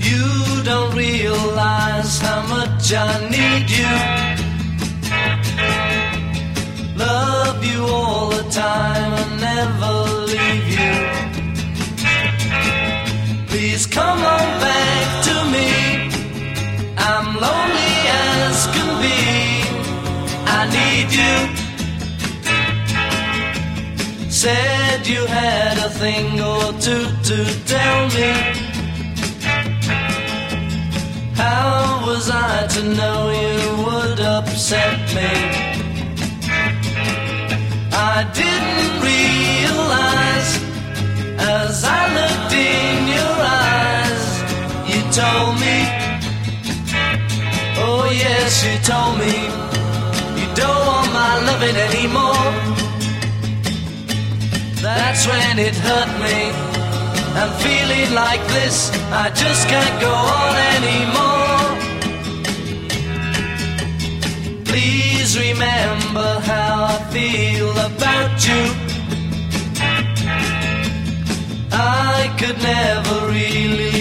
[0.00, 3.86] You don't realize how much I need you.
[6.96, 9.92] Love you all the time and never
[10.26, 11.39] leave you.
[13.60, 15.68] Please come on back to me.
[16.96, 19.20] I'm lonely as can be.
[20.58, 21.36] I need you.
[24.30, 28.32] Said you had a thing or two to tell me.
[31.34, 35.32] How was I to know you would upset me?
[37.92, 40.50] I didn't realize
[41.38, 42.49] as I looked
[45.20, 45.78] told me,
[47.84, 49.36] oh yes, you told me,
[50.38, 52.48] you don't want my loving anymore.
[54.86, 56.38] That's when it hurt me.
[57.40, 58.76] I'm feeling like this,
[59.24, 61.64] I just can't go on anymore.
[64.70, 68.62] Please remember how I feel about you.
[71.72, 73.99] I could never really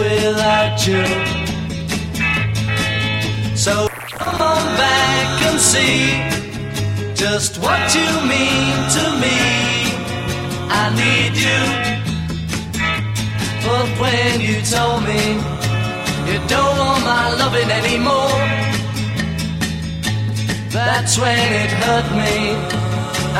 [0.00, 1.04] without you.
[3.56, 3.88] So
[4.22, 6.36] come on back and see
[7.14, 9.38] just what you mean to me.
[10.82, 11.62] I need you.
[13.66, 15.22] But when you told me
[16.28, 18.40] you don't want my loving anymore,
[20.70, 22.34] that's when it hurt me.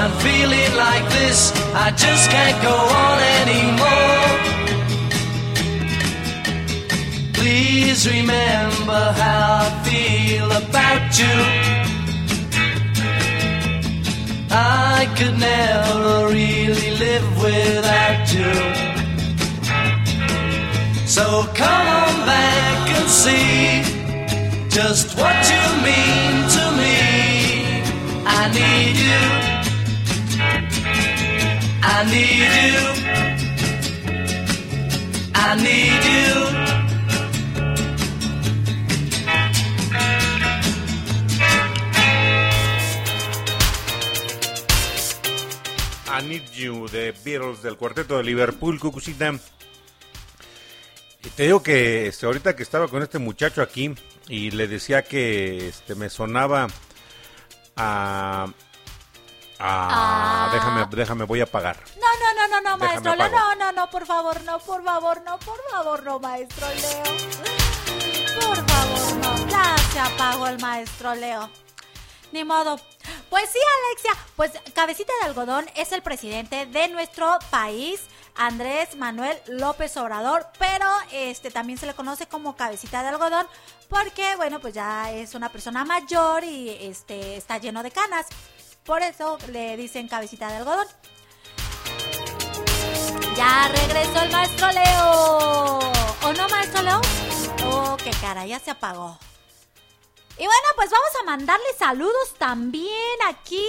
[0.01, 4.26] I'm feeling like this, I just can't go on anymore.
[7.47, 11.39] Please remember how I feel about you.
[14.51, 18.53] I could never really live without you.
[21.07, 23.85] So come on back and see
[24.69, 26.99] just what you mean to me.
[28.27, 29.25] I need you.
[31.95, 32.79] I need you.
[35.33, 36.66] I need you.
[46.19, 49.33] I Need You de Beatles del cuarteto de Liverpool, Cucucita.
[51.35, 53.95] Te digo que este, ahorita que estaba con este muchacho aquí
[54.29, 56.69] y le decía que este, me sonaba
[57.77, 58.45] a...
[58.45, 58.49] a-
[59.59, 60.51] Ah.
[60.53, 61.79] Déjame, déjame, voy a pagar.
[61.97, 63.29] No, no, no, no, no, maestro Leo.
[63.31, 67.03] No, no, no, por favor, no, por favor, no, por favor, no, maestro Leo.
[68.39, 69.49] Por favor, no.
[69.49, 71.51] Ya se apagó el maestro Leo.
[72.33, 72.79] Ni modo.
[73.31, 73.59] Pues sí,
[73.89, 78.03] Alexia, pues Cabecita de Algodón es el presidente de nuestro país,
[78.37, 83.47] Andrés Manuel López Obrador, pero este también se le conoce como Cabecita de Algodón
[83.89, 88.27] porque bueno, pues ya es una persona mayor y este está lleno de canas.
[88.85, 90.87] Por eso le dicen Cabecita de Algodón.
[93.37, 95.79] Ya regresó el maestro Leo.
[96.23, 97.01] ¿O no, maestro Leo?
[97.67, 99.19] Oh, qué cara, ya se apagó.
[100.39, 103.65] Y bueno, pues vamos a mandarle saludos también aquí.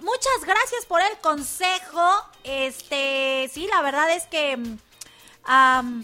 [0.00, 2.24] Muchas gracias por el consejo.
[2.44, 6.02] Este, sí, la verdad es que mm,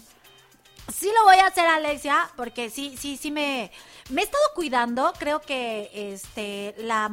[0.93, 3.71] sí lo voy a hacer, Alexia, porque sí, sí, sí me,
[4.11, 5.13] me he estado cuidando.
[5.17, 7.11] Creo que este, la,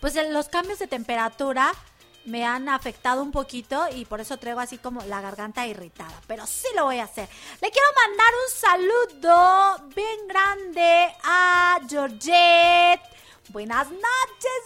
[0.00, 1.74] pues los cambios de temperatura
[2.26, 6.12] me han afectado un poquito y por eso traigo así como la garganta irritada.
[6.26, 7.28] Pero sí lo voy a hacer.
[7.60, 13.00] Le quiero mandar un saludo bien grande a Georgette.
[13.50, 14.60] Buenas noches,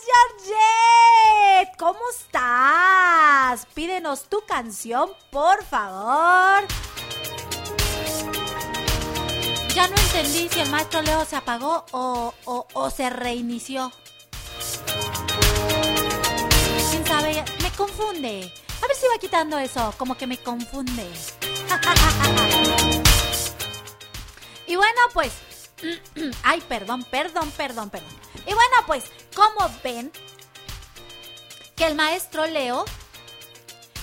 [0.46, 1.76] Georgette.
[1.78, 3.66] ¿Cómo estás?
[3.74, 6.64] Pídenos tu canción, por favor.
[9.74, 13.92] Ya no entendí si el maestro Leo se apagó o, o- o se reinició.
[17.20, 17.44] ¿Quién sabe?
[17.62, 18.52] Me confunde.
[18.82, 21.06] A ver si va quitando eso, como que me confunde.
[24.66, 25.32] y bueno, pues...
[26.42, 28.10] Ay, perdón, perdón, perdón, perdón.
[28.46, 30.12] Y bueno, pues, como ven,
[31.76, 32.84] que el maestro Leo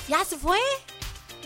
[0.07, 0.59] ya se fue.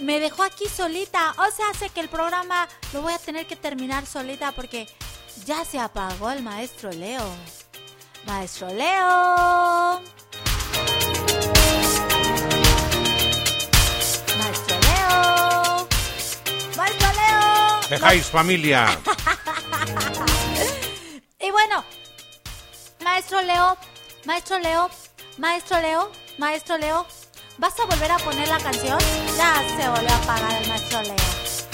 [0.01, 1.33] Me dejó aquí solita.
[1.37, 4.87] O sea, hace que el programa lo voy a tener que terminar solita porque
[5.45, 7.25] ya se apagó el maestro Leo.
[8.25, 10.01] Maestro Leo.
[17.91, 18.97] Dejáis familia.
[21.43, 21.83] Y bueno,
[23.03, 23.75] maestro Leo,
[24.25, 24.89] maestro Leo,
[25.37, 27.07] maestro Leo, maestro Leo,
[27.57, 28.99] ¿vas a volver a poner la canción?
[29.35, 31.15] Ya se volvió a apagar el maestro Leo.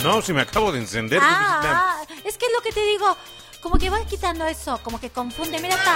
[0.04, 1.20] No, si me acabo de encender.
[1.22, 3.16] Ah, ah, es que es lo que te digo,
[3.62, 5.60] como que va quitando eso, como que confunde.
[5.60, 5.96] Mira, hasta.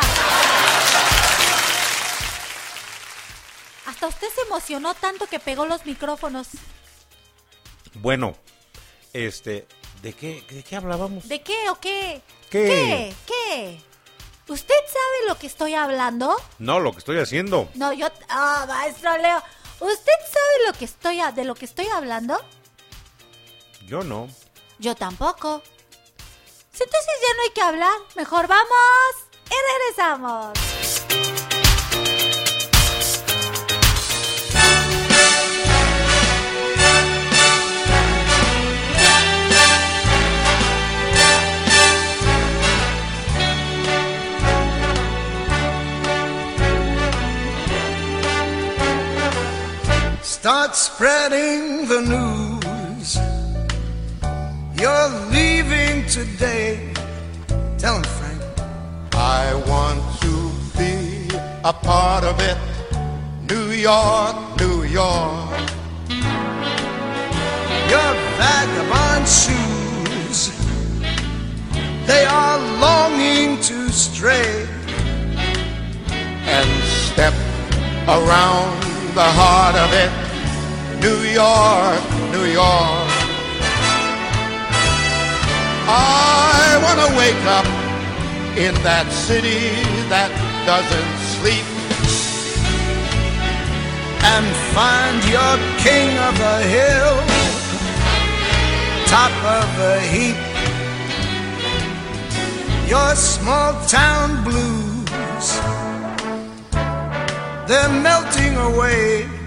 [3.88, 6.50] Hasta usted se emocionó tanto que pegó los micrófonos.
[7.94, 8.36] Bueno,
[9.14, 9.66] este,
[10.02, 11.28] ¿de qué, de qué hablábamos?
[11.28, 12.22] ¿De qué o qué?
[12.50, 12.66] ¿Qué?
[12.66, 13.16] ¿Qué?
[13.26, 13.82] ¿Qué?
[14.52, 16.36] ¿Usted sabe lo que estoy hablando?
[16.60, 17.70] No, lo que estoy haciendo.
[17.76, 18.08] No, yo.
[18.30, 19.42] Ah, maestro Leo.
[19.80, 22.40] ¿Usted sabe lo que estoy a- de lo que estoy hablando?
[23.88, 24.28] Yo no.
[24.80, 25.62] Yo tampoco.
[26.74, 27.94] Si Entonces ya no hay que hablar.
[28.16, 29.16] Mejor vamos
[29.46, 30.58] y regresamos.
[50.42, 53.16] Start spreading the news.
[54.74, 56.92] You're leaving today.
[57.78, 58.42] Tell him, Frank.
[59.14, 61.30] I want to be
[61.64, 62.58] a part of it.
[63.48, 65.60] New York, New York.
[67.94, 68.12] Your
[68.42, 70.50] vagabond shoes.
[72.08, 74.68] They are longing to stray.
[76.50, 77.36] And step
[78.08, 78.82] around
[79.14, 80.31] the heart of it.
[81.02, 82.02] New York,
[82.32, 83.10] New York.
[85.90, 87.66] I want to wake up
[88.56, 89.82] in that city
[90.14, 90.30] that
[90.70, 91.66] doesn't sleep
[94.30, 94.46] and
[94.78, 97.18] find your king of the hill,
[99.10, 100.38] top of the heap.
[102.88, 105.48] Your small town blues,
[107.68, 109.41] they're melting away.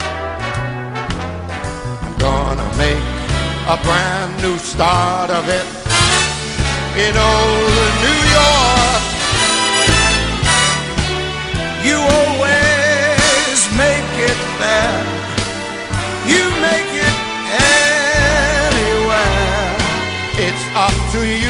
[2.24, 3.06] Gonna make
[3.68, 5.66] a brand new start of it
[7.04, 9.02] in old New York.
[11.84, 15.04] You always make it there.
[16.32, 17.16] You make it
[18.64, 19.76] anywhere.
[20.46, 21.43] It's up to you,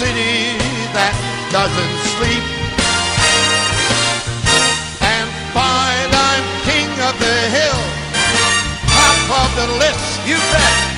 [0.00, 0.56] city
[0.96, 1.12] that
[1.52, 2.44] doesn't sleep.
[5.04, 7.80] And find I'm king of the hill,
[8.96, 10.26] top of the list.
[10.26, 10.89] You bet.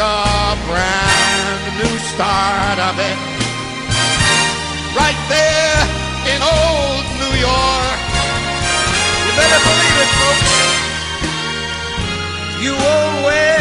[0.00, 3.18] A brand new start of it.
[4.96, 5.80] Right there
[6.32, 8.00] in old New York.
[9.24, 10.52] You better believe it, folks.
[12.64, 13.59] You always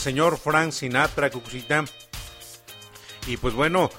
[0.00, 1.84] señor Frank Sinatra, Cucucita.
[3.26, 3.90] Y pues bueno,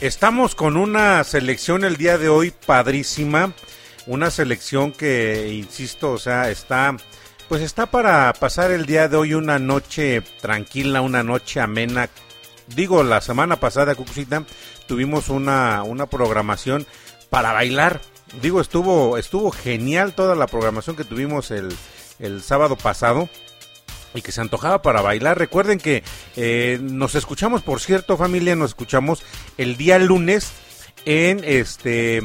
[0.00, 3.52] estamos con una selección el día de hoy padrísima.
[4.06, 6.96] Una selección que, insisto, o sea, está,
[7.48, 12.08] pues está para pasar el día de hoy una noche tranquila, una noche amena.
[12.68, 14.44] Digo, la semana pasada, Cucucita,
[14.86, 16.86] tuvimos una, una programación
[17.28, 18.00] para bailar.
[18.40, 21.74] Digo, estuvo, estuvo genial toda la programación que tuvimos el,
[22.18, 23.28] el sábado pasado
[24.14, 25.38] y que se antojaba para bailar.
[25.38, 26.02] Recuerden que
[26.36, 29.22] eh, nos escuchamos, por cierto, familia, nos escuchamos
[29.56, 30.52] el día lunes
[31.04, 32.22] en este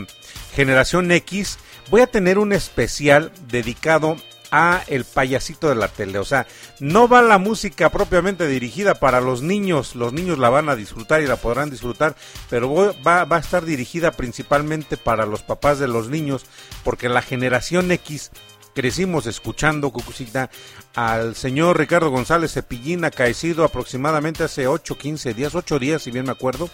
[0.55, 1.57] Generación X.
[1.89, 4.18] Voy a tener un especial dedicado
[4.55, 6.19] a el payasito de la tele.
[6.19, 6.45] O sea,
[6.80, 9.95] no va la música propiamente dirigida para los niños.
[9.95, 12.15] Los niños la van a disfrutar y la podrán disfrutar,
[12.51, 16.45] pero va, va a estar dirigida principalmente para los papás de los niños,
[16.84, 18.30] porque la generación X
[18.74, 20.50] crecimos escuchando, Cucucita,
[20.95, 26.26] al señor Ricardo González Cepillín, acaecido aproximadamente hace 8, 15 días, 8 días, si bien
[26.26, 26.70] me acuerdo.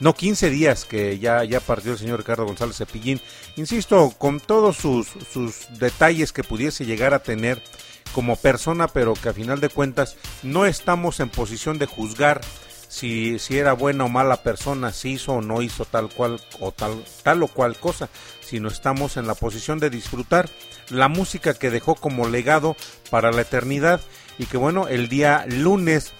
[0.00, 3.20] No, 15 días que ya, ya partió el señor Ricardo González Cepillín.
[3.56, 7.62] Insisto, con todos sus, sus detalles que pudiese llegar a tener
[8.12, 12.40] como persona, pero que a final de cuentas no estamos en posición de juzgar
[12.88, 16.70] si, si era buena o mala persona, si hizo o no hizo tal cual o
[16.70, 18.08] tal, tal o cual cosa,
[18.40, 20.48] sino estamos en la posición de disfrutar
[20.90, 22.76] la música que dejó como legado
[23.10, 24.00] para la eternidad
[24.38, 26.12] y que bueno, el día lunes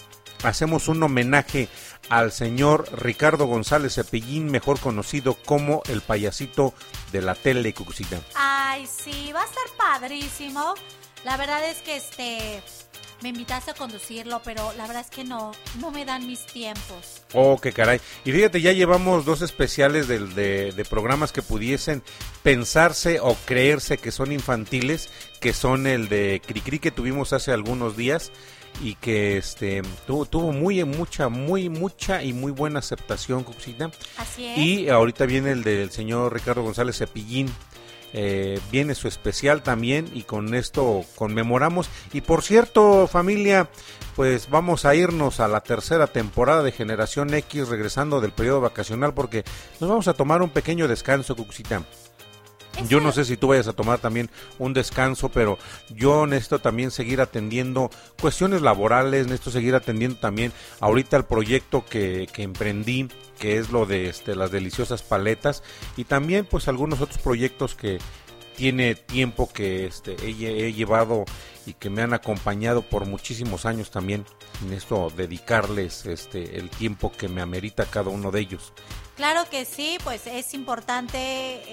[0.43, 1.69] hacemos un homenaje
[2.09, 6.75] al señor Ricardo González Cepillín, mejor conocido como el payasito
[7.13, 8.21] de la tele Cucucita.
[8.35, 10.75] Ay, sí, va a estar padrísimo.
[11.25, 12.63] La verdad es que este
[13.25, 17.23] me invitaste a conducirlo, pero la verdad es que no, no me dan mis tiempos.
[17.33, 17.99] Oh, qué caray.
[18.23, 22.03] Y fíjate, ya llevamos dos especiales del- de, de programas que pudiesen
[22.43, 25.09] pensarse o creerse que son infantiles,
[25.41, 28.31] que son el de Cricri que tuvimos hace algunos días
[28.83, 33.91] y que este tuvo, tuvo muy mucha, muy mucha y muy buena aceptación, Cuxita.
[34.19, 34.59] Así es.
[34.59, 37.51] Y ahorita viene el del señor Ricardo González Cepillín.
[38.17, 41.91] Eh, viene su especial también y con esto conmemoramos.
[42.13, 43.69] Y por cierto, familia,
[44.15, 49.15] pues vamos a irnos a la tercera temporada de Generación X regresando del periodo vacacional
[49.15, 49.45] porque
[49.81, 51.83] nos vamos a tomar un pequeño descanso, Cuxita.
[52.89, 55.59] Yo no sé si tú vayas a tomar también un descanso, pero
[55.95, 57.91] yo necesito también seguir atendiendo
[58.21, 63.87] cuestiones laborales, necesito seguir atendiendo también ahorita el proyecto que, que emprendí, que es lo
[63.87, 65.63] de este, las deliciosas paletas,
[65.97, 67.99] y también pues algunos otros proyectos que
[68.57, 71.25] tiene tiempo que este, he, he llevado
[71.67, 74.25] y que me han acompañado por muchísimos años también
[74.65, 78.73] en esto dedicarles este el tiempo que me amerita cada uno de ellos.
[79.17, 81.19] Claro que sí, pues es importante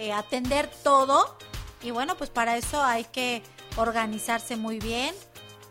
[0.05, 1.37] eh, atender todo
[1.81, 3.41] y bueno, pues para eso hay que
[3.77, 5.15] organizarse muy bien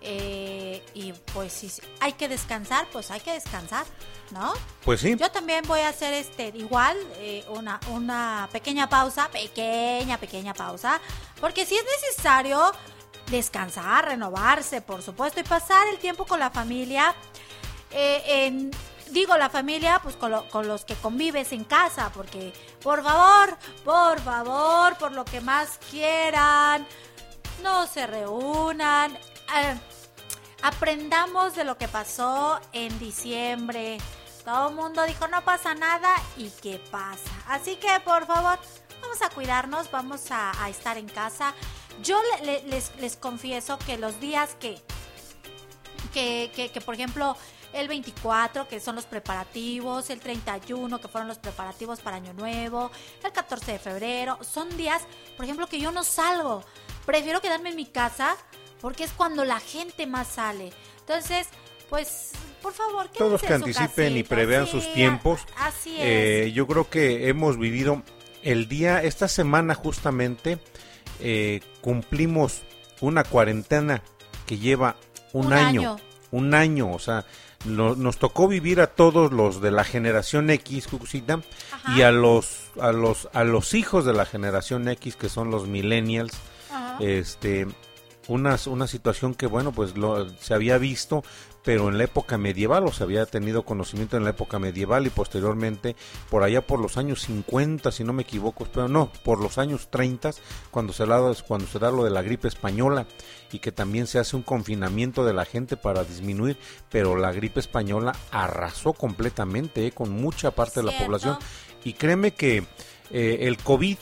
[0.03, 1.71] eh, y pues si
[2.01, 3.85] hay que descansar, pues hay que descansar,
[4.33, 4.53] ¿no?
[4.85, 5.15] Pues sí.
[5.17, 11.01] Yo también voy a hacer este igual eh, una, una pequeña pausa, pequeña, pequeña pausa,
[11.41, 12.73] porque si es necesario
[13.31, 17.15] descansar, renovarse, por supuesto, y pasar el tiempo con la familia.
[17.93, 18.71] eh, en-
[19.13, 23.57] digo la familia, pues con, lo- con los que convives en casa, porque por favor,
[23.85, 26.87] por favor, por lo que más quieran,
[27.63, 29.17] no se reúnan.
[29.17, 29.79] eh,
[30.63, 33.99] aprendamos de lo que pasó en diciembre.
[34.45, 37.31] Todo el mundo dijo no pasa nada y qué pasa.
[37.49, 38.59] Así que por favor,
[39.03, 41.55] vamos a cuidarnos, vamos a, estar en casa.
[42.03, 44.81] Yo le- le- les, confieso que los días que,
[46.13, 47.37] que, que, por ejemplo,
[47.73, 52.91] el 24, que son los preparativos, el 31, que fueron los preparativos para Año Nuevo,
[53.25, 55.03] el 14 de febrero, son días,
[55.37, 56.65] por ejemplo, que yo no salgo.
[57.07, 58.37] Prefiero quedarme en mi casa
[58.81, 60.73] porque es cuando la gente más sale.
[61.01, 61.49] Entonces,
[61.89, 62.33] pues,
[62.63, 65.41] por favor, Todos que anticipen y prevean Sí, sus tiempos.
[65.59, 66.03] Así es.
[66.03, 68.03] Eh, yo creo que hemos vivido
[68.43, 70.59] el día, esta semana justamente,
[71.21, 72.63] eh, cumplimos
[73.01, 74.03] una cuarentena
[74.47, 74.97] que lleva
[75.33, 75.97] un, Un año, año.
[76.31, 77.27] Un año, o sea,
[77.65, 81.41] no- nos tocó vivir a todos los de la generación X, Cucucita,
[81.97, 85.67] y a los, a los, a los hijos de la generación X, que son los
[85.67, 86.33] millennials,
[87.01, 87.67] este
[88.29, 91.25] una, una situación que bueno pues lo, se había visto
[91.65, 95.11] pero en la época medieval o se había tenido conocimiento en la época medieval y
[95.11, 95.97] posteriormente
[96.31, 99.89] por allá por los años 50 si no me equivoco pero no por los años
[99.91, 100.31] 30
[100.71, 103.07] cuando se da cuando se da lo de la gripe española
[103.53, 106.57] y que también se hace un confinamiento de la gente para disminuir
[106.91, 111.37] pero la gripe española arrasó completamente eh, con mucha parte de la población
[111.85, 112.65] y créeme que
[113.11, 113.97] eh, el covid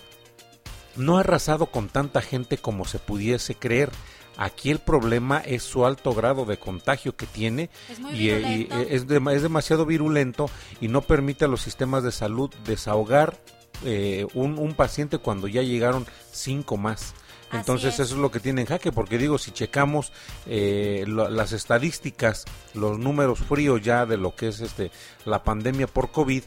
[0.99, 3.91] no ha arrasado con tanta gente como se pudiese creer.
[4.41, 8.41] Aquí el problema es su alto grado de contagio que tiene Es muy y, eh,
[8.41, 10.49] y, eh, es, dema- es demasiado virulento
[10.81, 13.37] y no permite a los sistemas de salud desahogar
[13.85, 17.15] eh, un, un paciente cuando ya llegaron cinco más.
[17.53, 18.01] Entonces es.
[18.01, 20.13] eso es lo que tiene en jaque, porque digo, si checamos
[20.47, 22.45] eh, lo- las estadísticas,
[22.75, 24.91] los números fríos ya de lo que es este
[25.25, 26.43] la pandemia por COVID,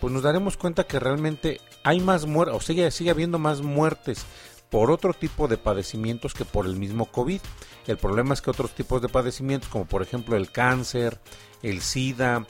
[0.00, 4.24] pues nos daremos cuenta que realmente hay más muertes, o sigue, sigue habiendo más muertes
[4.70, 7.40] por otro tipo de padecimientos que por el mismo COVID.
[7.86, 11.20] El problema es que otros tipos de padecimientos, como por ejemplo el cáncer,
[11.62, 12.46] el SIDA,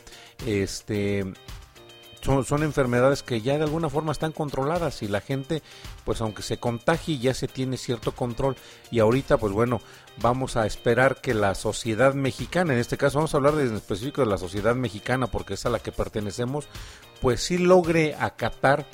[0.47, 1.25] este
[2.23, 5.63] son, son enfermedades que ya de alguna forma están controladas y la gente,
[6.05, 8.57] pues aunque se contagie, ya se tiene cierto control.
[8.91, 9.81] Y ahorita, pues bueno,
[10.21, 13.77] vamos a esperar que la sociedad mexicana, en este caso vamos a hablar de- en
[13.77, 16.67] específico de la sociedad mexicana, porque es a la que pertenecemos,
[17.21, 18.87] pues sí logre acatar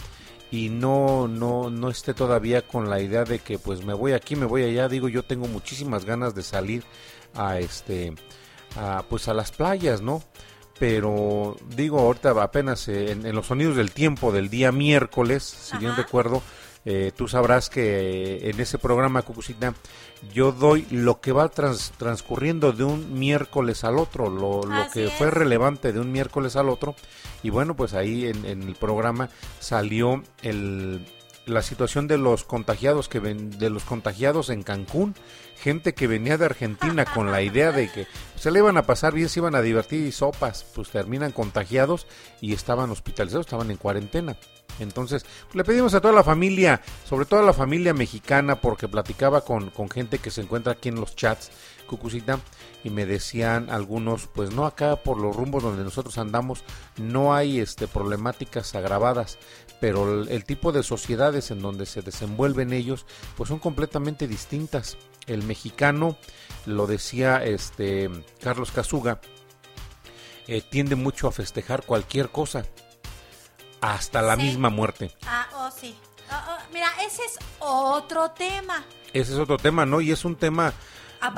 [0.52, 4.36] y no, no, no esté todavía con la idea de que pues me voy aquí,
[4.36, 4.86] me voy allá.
[4.86, 6.84] Digo, yo tengo muchísimas ganas de salir
[7.34, 8.14] a este,
[8.76, 10.22] a, pues a las playas, ¿no?
[10.78, 15.76] pero digo ahorita apenas eh, en, en los sonidos del tiempo del día miércoles, si
[15.78, 16.42] bien recuerdo,
[16.84, 19.74] eh, tú sabrás que en ese programa Cucucita
[20.32, 25.08] yo doy lo que va trans- transcurriendo de un miércoles al otro, lo, lo que
[25.08, 26.94] fue relevante de un miércoles al otro
[27.42, 29.28] y bueno pues ahí en, en el programa
[29.60, 31.04] salió el
[31.44, 35.16] la situación de los contagiados que ven, de los contagiados en Cancún,
[35.58, 38.06] gente que venía de Argentina con la idea de que
[38.36, 42.06] se le iban a pasar bien, se iban a divertir y sopas, pues terminan contagiados
[42.40, 44.36] y estaban hospitalizados, estaban en cuarentena.
[44.80, 48.88] Entonces, pues, le pedimos a toda la familia, sobre todo a la familia mexicana, porque
[48.88, 51.50] platicaba con, con gente que se encuentra aquí en los chats,
[51.86, 52.40] Cucucita,
[52.84, 56.64] y me decían algunos, pues no acá por los rumbos donde nosotros andamos,
[56.96, 59.38] no hay este problemáticas agravadas,
[59.80, 63.04] pero el, el tipo de sociedades en donde se desenvuelven ellos,
[63.36, 64.96] pues son completamente distintas.
[65.26, 66.16] El mexicano,
[66.66, 69.20] lo decía este Carlos Casuga,
[70.48, 72.64] eh, tiende mucho a festejar cualquier cosa,
[73.82, 74.42] hasta la Sí.
[74.42, 75.10] misma muerte.
[75.26, 75.94] Ah, oh, sí.
[76.30, 78.82] Ah, ah, mira, ese es otro tema.
[79.12, 80.00] Ese es otro tema, ¿no?
[80.00, 80.72] Y es un tema,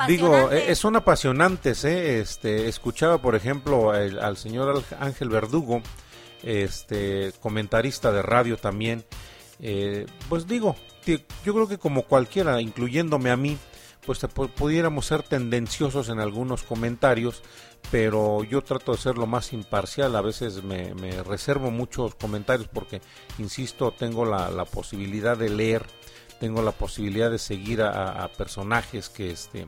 [0.07, 2.19] digo, eh, son apasionantes, ¿eh?
[2.21, 5.81] Este, escuchaba, por ejemplo, el- al señor Ángel Verdugo,
[6.43, 9.03] este, comentarista de radio también,
[9.59, 13.57] eh, pues digo, yo creo que como cualquiera, incluyéndome a mí,
[14.05, 14.19] pues
[14.55, 17.41] pudiéramos ser tendenciosos en algunos comentarios,
[17.91, 20.93] pero yo trato de ser lo más imparcial, a veces me,
[21.23, 23.01] reservo muchos comentarios porque,
[23.37, 25.85] insisto, tengo la, la posibilidad de leer,
[26.39, 29.67] tengo la posibilidad de seguir a, personajes que este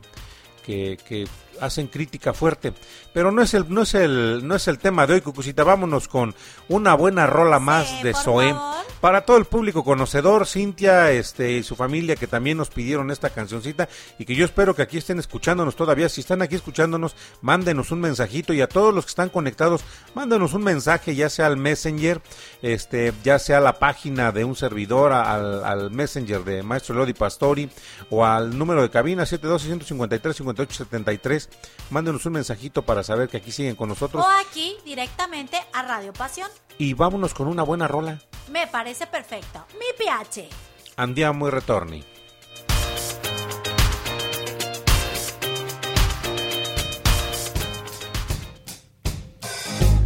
[0.64, 1.26] que
[1.60, 2.72] hacen crítica fuerte.
[3.12, 5.64] Pero no es el no es el no es el tema de hoy Cucucita.
[5.64, 6.34] Vámonos con
[6.68, 8.54] una buena rola más de Zoé.
[9.00, 13.30] para todo el público conocedor Cintia este y su familia que también nos pidieron esta
[13.30, 16.08] cancioncita y que yo espero que aquí estén escuchándonos todavía.
[16.08, 19.82] Si están aquí escuchándonos mándenos un mensajito y a todos los que están conectados
[20.14, 22.20] mándenos un mensaje ya sea al Messenger
[22.62, 27.14] este ya sea a la página de un servidor al, al Messenger de Maestro Lodi
[27.14, 27.70] Pastori
[28.10, 31.47] o al número de cabina 72 5873
[31.90, 34.24] Mándenos un mensajito para saber que aquí siguen con nosotros.
[34.24, 36.50] O aquí directamente a Radio Pasión.
[36.76, 38.20] Y vámonos con una buena rola.
[38.50, 39.64] Me parece perfecto.
[39.74, 40.48] Mi PH.
[40.96, 42.04] Andiamo y retorni.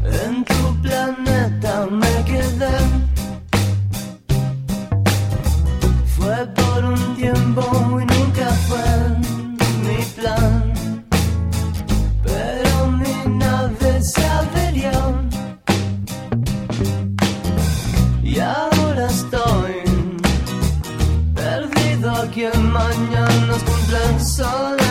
[0.04, 2.78] En tu planeta me quedé.
[6.16, 8.04] Fue por un tiempo muy
[24.32, 24.81] so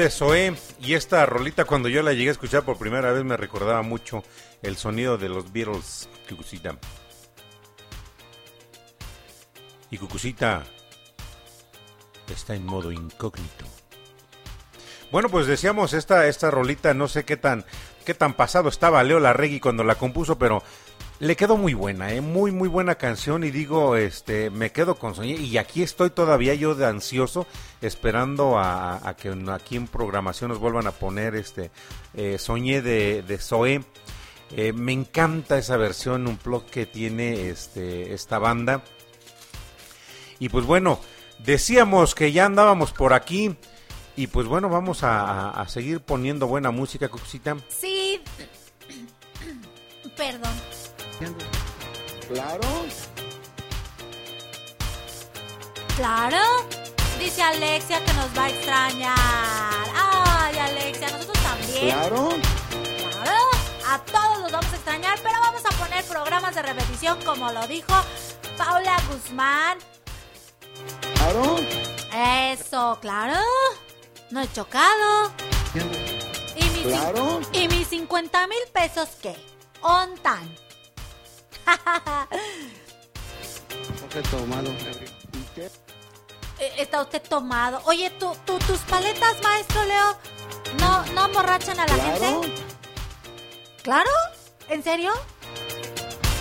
[0.00, 3.36] de Zoé y esta rolita cuando yo la llegué a escuchar por primera vez me
[3.36, 4.24] recordaba mucho
[4.62, 6.78] el sonido de los Beatles, Cucucita.
[9.90, 10.64] Y Cucucita
[12.32, 13.66] está en modo incógnito.
[15.12, 17.66] Bueno, pues decíamos esta esta rolita, no sé qué tan
[18.06, 20.62] qué tan pasado estaba Leo Larregui cuando la compuso, pero
[21.20, 22.20] le quedó muy buena, ¿eh?
[22.20, 26.54] muy muy buena canción y digo, este, me quedo con Soñé y aquí estoy todavía
[26.54, 27.46] yo de ansioso
[27.80, 31.70] esperando a, que aquí en programación nos vuelvan a poner este
[32.14, 33.38] eh, Soñé de, de.
[34.52, 38.82] Eh, me encanta esa versión, un plot que tiene este esta banda.
[40.38, 40.98] Y pues bueno,
[41.38, 43.54] decíamos que ya andábamos por aquí
[44.16, 47.56] y pues bueno, vamos a- a seguir poniendo buena música, Cuxita.
[47.68, 48.20] Sí.
[50.16, 50.50] Perdón.
[52.28, 52.60] Claro.
[55.96, 56.38] Claro.
[57.18, 59.14] Dice Alexia que nos va a extrañar.
[59.94, 61.90] Ay, Alexia, nosotros también.
[61.90, 62.28] Claro.
[63.12, 63.40] Claro.
[63.86, 67.66] A todos los vamos a extrañar, pero vamos a poner programas de repetición como lo
[67.66, 67.92] dijo
[68.56, 69.78] Paula Guzmán.
[71.16, 71.56] Claro.
[72.14, 73.38] Eso, claro.
[74.30, 75.32] No he chocado.
[76.56, 77.40] ¿Y mis, Claro.
[77.52, 79.36] ¿Y mis 50 mil pesos qué?
[79.82, 80.56] ¿Ontan?
[84.30, 84.70] Tomado.
[86.58, 87.80] Eh, Está usted tomado.
[87.84, 90.18] Oye, ¿tú, tú, tus paletas, maestro Leo,
[90.78, 92.42] no, no emborrachan a la Claro.
[92.42, 92.62] gente?
[93.82, 94.10] ¿Claro?
[94.68, 95.12] ¿En serio?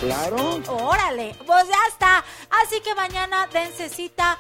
[0.02, 0.62] Claro.
[0.68, 2.24] Órale, pues ya está.
[2.64, 4.38] Así que mañana dense cita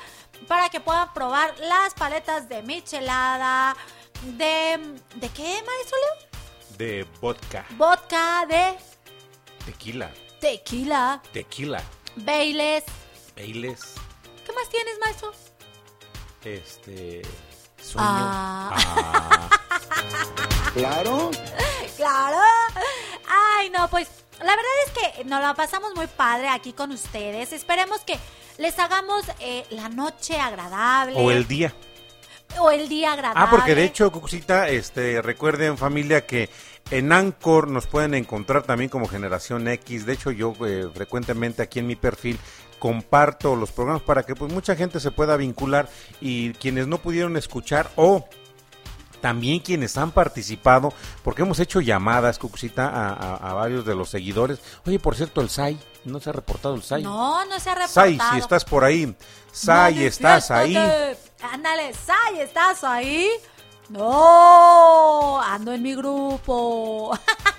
[0.47, 3.75] para que puedan probar las paletas de michelada,
[4.23, 4.99] de...
[5.15, 6.29] ¿De qué, maestro Leo?
[6.77, 8.77] De vodka, Vodka, de
[9.65, 10.09] tequila,
[10.39, 11.81] tequila, tequila,
[12.15, 12.83] Baileys.
[13.35, 13.95] Baileys,
[14.45, 15.31] ¿Qué más tienes, maestro?
[16.43, 17.21] este
[17.81, 18.07] sueño.
[18.09, 18.75] Ah.
[18.95, 19.49] Ah.
[20.73, 21.31] Claro.
[21.97, 22.37] Claro.
[23.27, 24.07] Ay, no, pues
[24.39, 27.51] la verdad es que nos la pasamos muy padre aquí con ustedes.
[27.51, 28.17] Esperemos que
[28.57, 31.15] les hagamos eh, la noche agradable.
[31.17, 31.73] O el día.
[32.57, 33.43] o el día agradable.
[33.43, 36.49] Ah, porque de hecho, Cucucita, este, recuerden familia que
[36.91, 40.05] en Anchor nos pueden encontrar también como Generación X.
[40.05, 42.39] De hecho, yo eh, frecuentemente aquí en mi perfil
[42.79, 45.89] comparto los programas para que pues mucha gente se pueda vincular
[46.21, 48.27] y quienes no pudieron escuchar o
[49.21, 50.93] también quienes han participado,
[51.25, 54.59] porque hemos hecho llamadas, Cucucita, a, a- a varios de los seguidores.
[54.85, 57.03] Oye, por cierto, el SAI, no se ha reportado el SAI.
[57.03, 58.05] No, no se ha reportado.
[58.07, 59.13] SAI, si estás por ahí,
[59.51, 60.73] SAI, estás ahí.
[61.41, 63.27] Ándale, Sai, ¿estás ahí?
[63.89, 67.17] No, ando en mi grupo.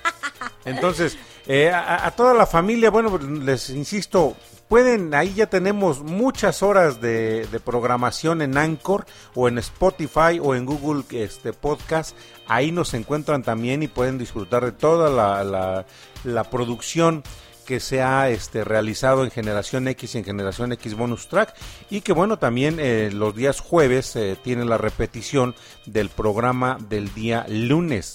[0.64, 4.36] Entonces, eh, a, toda la familia, bueno, pues, les insisto,
[4.68, 10.54] pueden, ahí ya tenemos muchas horas de, de programación en Anchor o en Spotify o
[10.54, 12.16] en Google este, Podcast.
[12.46, 15.86] Ahí nos encuentran también y pueden disfrutar de toda la, la,
[16.22, 17.24] la producción
[17.70, 21.54] que se ha este, realizado en Generación X y en Generación X Bonus Track
[21.88, 25.54] y que bueno también eh, los días jueves eh, tiene la repetición
[25.86, 28.14] del programa del día lunes.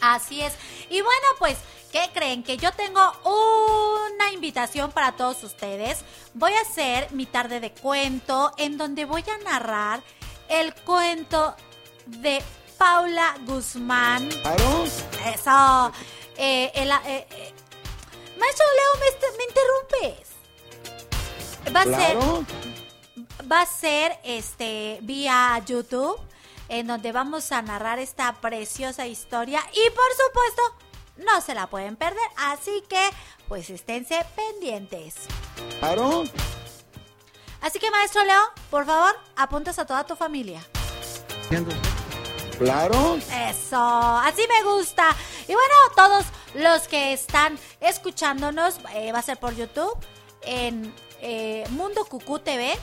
[0.00, 0.52] Así es.
[0.88, 1.56] Y bueno, pues,
[1.90, 2.44] ¿qué creen?
[2.44, 6.04] Que yo tengo una invitación para todos ustedes.
[6.34, 10.00] Voy a hacer mi tarde de cuento en donde voy a narrar
[10.48, 11.56] el cuento
[12.06, 12.40] de
[12.78, 14.28] Paula Guzmán.
[15.34, 15.92] Eso.
[16.38, 17.54] Eh, el, eh, eh,
[18.38, 18.92] Maestro Leo,
[19.36, 20.28] me, interrumpes.
[21.74, 22.16] Va a ser
[23.50, 26.18] va a ser este vía YouTube
[26.68, 30.62] en donde vamos a narrar esta preciosa historia y por supuesto
[31.18, 33.10] no se la pueden perder, así que
[33.48, 35.14] pues esténse pendientes.
[35.78, 36.24] Claro.
[37.60, 40.64] Así que maestro Leo, por favor, apuntas a toda tu familia.
[42.58, 43.16] Claro.
[43.16, 45.14] Eso, así me gusta.
[45.46, 46.24] Y bueno, todos
[46.56, 49.96] los que están escuchándonos, eh, va a ser por YouTube,
[50.42, 52.76] en eh, Mundo Cucú TV.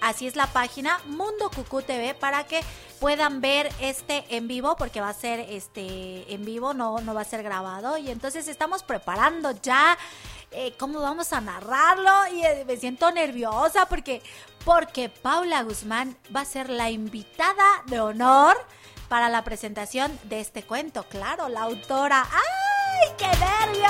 [0.00, 2.60] Así es la página, Mundo Cucú TV, para que
[3.00, 7.22] puedan ver este en vivo, porque va a ser este en vivo, no, no va
[7.22, 7.96] a ser grabado.
[7.96, 9.96] Y entonces estamos preparando ya
[10.50, 12.12] eh, cómo vamos a narrarlo.
[12.28, 14.22] Y me siento nerviosa porque,
[14.64, 18.56] porque Paula Guzmán va a ser la invitada de honor
[19.08, 21.04] para la presentación de este cuento.
[21.08, 22.26] Claro, la autora.
[23.02, 23.86] ¡Ay, qué nervios!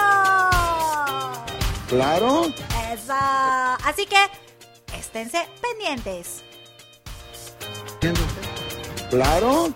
[1.89, 2.47] Claro.
[2.93, 3.15] Eso.
[3.85, 4.19] Así que
[4.99, 6.43] esténse pendientes.
[9.11, 9.73] Claro.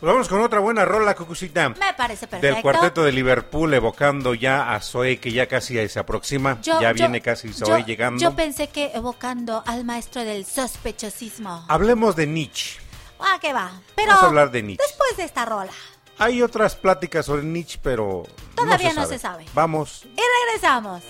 [0.00, 1.70] Pues vamos con otra buena rola, Cucucita.
[1.70, 2.54] Me parece perfecto.
[2.54, 6.60] Del cuarteto de Liverpool, evocando ya a Zoe, que ya casi se aproxima.
[6.62, 8.22] Yo- ya yo- viene casi Zoe yo- llegando.
[8.22, 11.64] Yo pensé que evocando al maestro del sospechosismo.
[11.68, 12.78] Hablemos de Nietzsche.
[13.18, 13.72] Ah, que va.
[13.96, 14.84] Pero Vamos a hablar de Nietzsche.
[14.86, 15.72] después de esta rola.
[16.18, 18.24] Hay otras pláticas sobre Nietzsche, pero
[18.56, 19.44] Todavía no no se se sabe.
[19.54, 20.04] Vamos.
[20.04, 21.02] Y regresamos.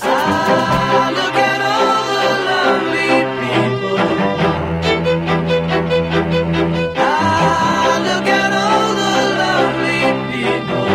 [0.00, 3.10] Look at all the lonely
[3.40, 3.98] people.
[6.96, 10.02] Ah, look at all the lonely
[10.32, 10.88] people.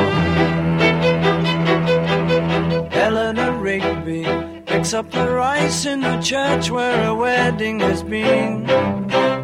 [2.97, 4.23] Eleanor Rigby
[4.65, 8.65] picks up the rice in the church where a wedding has been.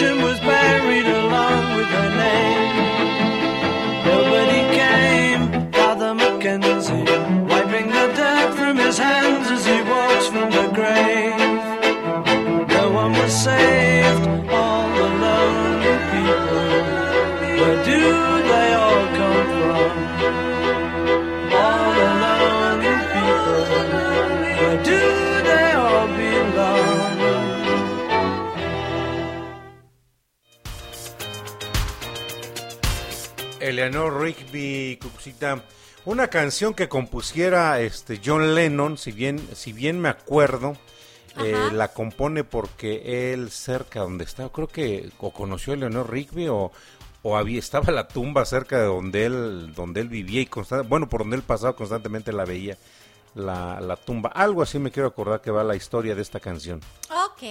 [0.00, 0.29] The
[33.80, 35.62] Eleanor Rigby, Cucucita,
[36.04, 40.76] una canción que compusiera este John Lennon, si bien, si bien me acuerdo,
[41.42, 46.48] eh, la compone porque él cerca donde estaba, creo que o conoció a Eleanor Rigby
[46.48, 46.70] o,
[47.22, 51.08] o había, estaba la tumba cerca de donde él, donde él vivía y constan- bueno,
[51.08, 52.76] por donde él pasaba constantemente la veía,
[53.34, 54.28] la, la tumba.
[54.34, 56.80] Algo así me quiero acordar que va la historia de esta canción.
[57.08, 57.42] Ok.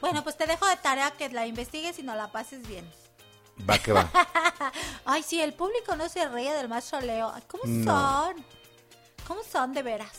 [0.00, 2.84] Bueno, pues te dejo de tarea que la investigues y no la pases bien.
[3.68, 4.10] Va que va.
[5.04, 7.32] Ay, sí, el público no se ríe del maestro Leo.
[7.34, 8.24] Ay, ¿Cómo No.
[8.24, 8.44] son?
[9.26, 10.12] ¿Cómo son de veras?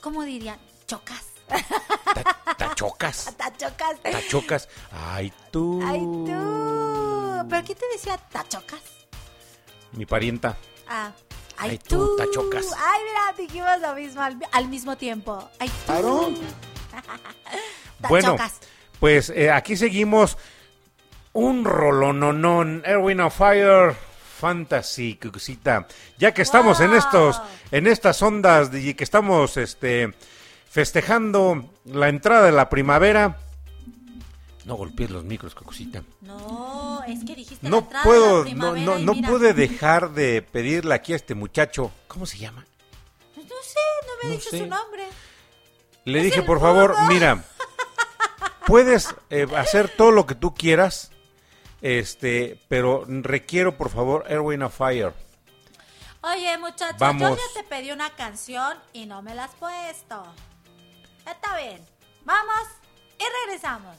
[0.00, 0.58] ¿cómo dirían?
[0.86, 1.26] Chocas.
[2.56, 3.34] Tachocas.
[3.36, 4.00] Tachocas.
[4.02, 4.68] Tachocas.
[4.92, 5.80] Ay, tú.
[5.84, 7.46] Ay, tú.
[7.48, 8.80] ¿Pero quién te decía tachocas?
[9.92, 10.56] Mi parienta.
[10.88, 11.10] Ah.
[11.58, 12.66] Ay, Ay, tú, tachocas.
[12.78, 15.50] Ay, mira, dijimos lo mismo al, al mismo tiempo.
[15.58, 15.74] Ay, tú.
[15.86, 16.30] Claro.
[18.08, 18.60] Bueno, Tachocas.
[18.98, 20.38] pues eh, aquí seguimos.
[21.32, 22.82] Un rolononón.
[22.84, 23.94] Erwin of Fire.
[24.40, 25.86] Fantasy, cucucita.
[26.18, 27.40] Ya que estamos en estos,
[27.70, 30.14] en estas ondas y que estamos este
[30.70, 33.38] festejando la entrada de la primavera.
[34.64, 36.02] No golpees los micros, cucucita.
[36.22, 39.28] No, es que dijiste la No entrada puedo, de la no, no, no mira.
[39.28, 41.90] pude dejar de pedirle aquí a este muchacho.
[42.08, 42.64] ¿Cómo se llama?
[43.36, 44.58] No sé, no me ha No dicho sé.
[44.58, 45.04] su nombre.
[46.06, 47.44] Le dije, por favor, mira,
[48.66, 51.10] puedes eh, hacer todo lo que tú quieras,
[51.82, 55.12] este, pero requiero, por favor, Erwin of Fire.
[56.22, 57.30] Oye, muchachos, Vamos.
[57.30, 60.22] yo ya te pedí una canción y no me la has puesto.
[61.26, 61.80] Está bien.
[62.24, 62.68] Vamos
[63.18, 63.96] y regresamos.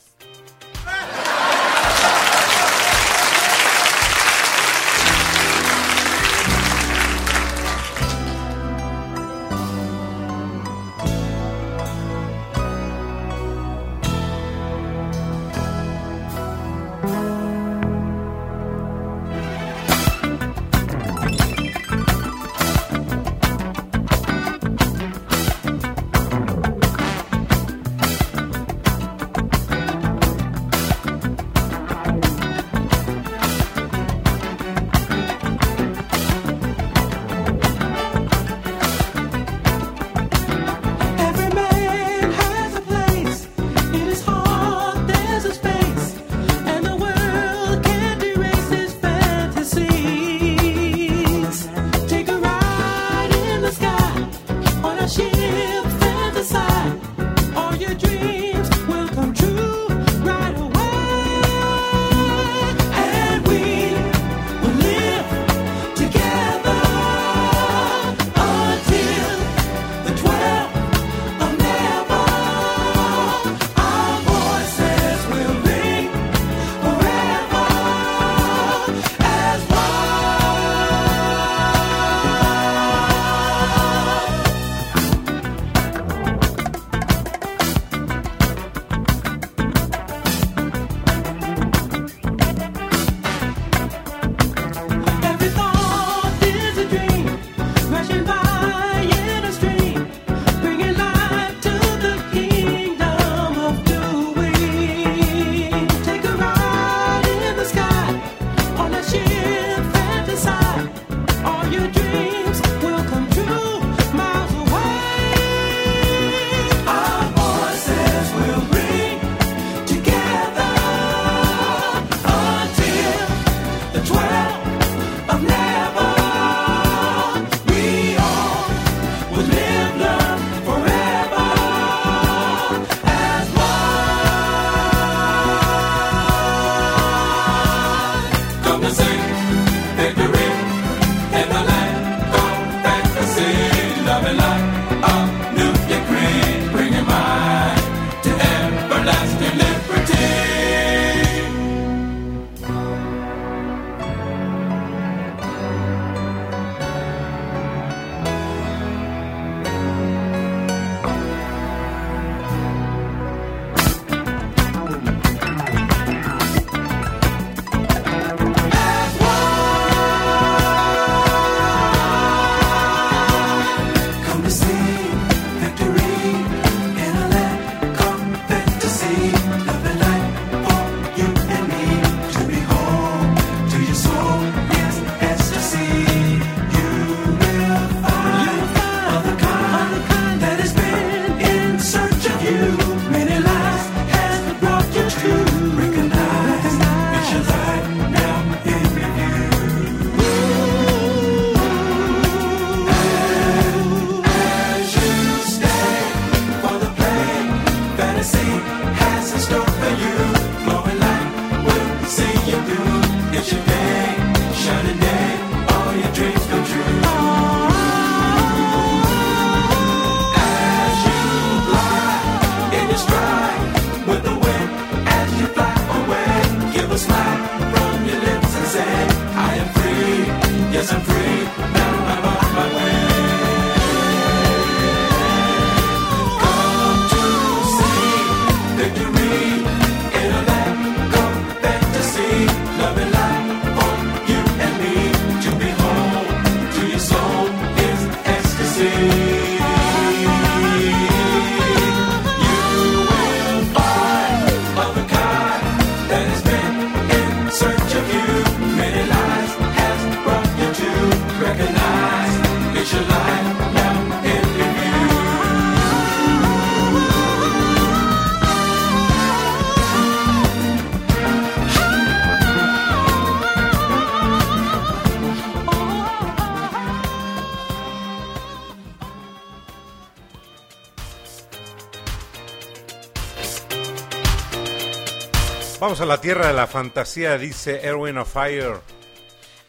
[285.91, 288.79] Vamos a la tierra de la fantasía, dice Erwin of Fire.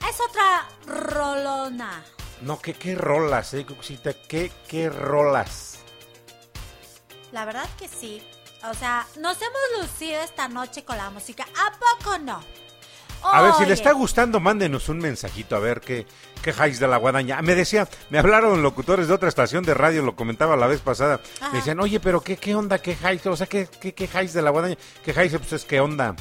[0.09, 2.05] Es otra rolona.
[2.43, 4.13] No, ¿qué, qué rolas, eh, Cucucita?
[4.15, 5.81] ¿Qué, qué rolas?
[7.33, 8.23] La verdad que sí.
[8.71, 11.45] O sea, nos hemos lucido esta noche con la música.
[11.57, 12.41] ¿A poco no?
[13.25, 16.07] A ver, si le está gustando, mándenos un mensajito a ver qué
[16.43, 17.41] quejáis de la guadaña.
[17.43, 21.21] Me decía, me hablaron locutores de otra estación de radio, lo comentaba la vez pasada.
[21.53, 23.25] Me decían, oye, pero ¿qué, qué onda quejáis?
[23.27, 24.77] O sea, ¿qué, qué quejáis de la guadaña?
[25.05, 26.17] Quejáis, pues es qué onda.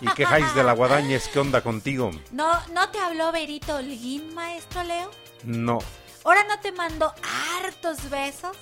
[0.00, 2.10] Y quejáis de la guadaña es qué onda contigo.
[2.30, 5.10] ¿No, ¿No te habló Berito Holguín, maestro Leo?
[5.44, 5.78] No,
[6.24, 7.12] ¿Ahora no te mandó
[7.62, 8.56] hartos besos?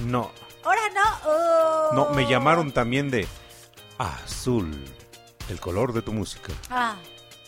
[0.00, 0.30] no,
[0.64, 1.30] ¿Ahora no?
[1.30, 1.90] Oh.
[1.94, 2.10] no.
[2.10, 3.26] Me llamaron también de
[3.98, 4.70] azul,
[5.48, 6.52] el color de tu música.
[6.70, 6.96] Ah,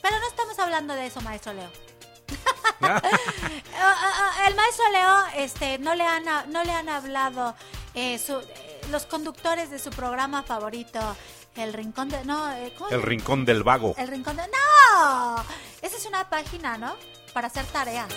[0.03, 1.71] pero no estamos hablando de eso, maestro Leo.
[2.83, 7.55] Ah, ah, ah, el maestro Leo, este, no le han, ha- no le han hablado
[7.95, 10.99] eh, su- eh, los conductores de su programa favorito,
[11.57, 13.95] el rincón de, no, eh, ¿cómo El rincón del vago.
[13.99, 15.37] el rincón de, no,
[15.83, 16.95] esa es una página, ¿no?
[17.33, 18.09] Para hacer tareas.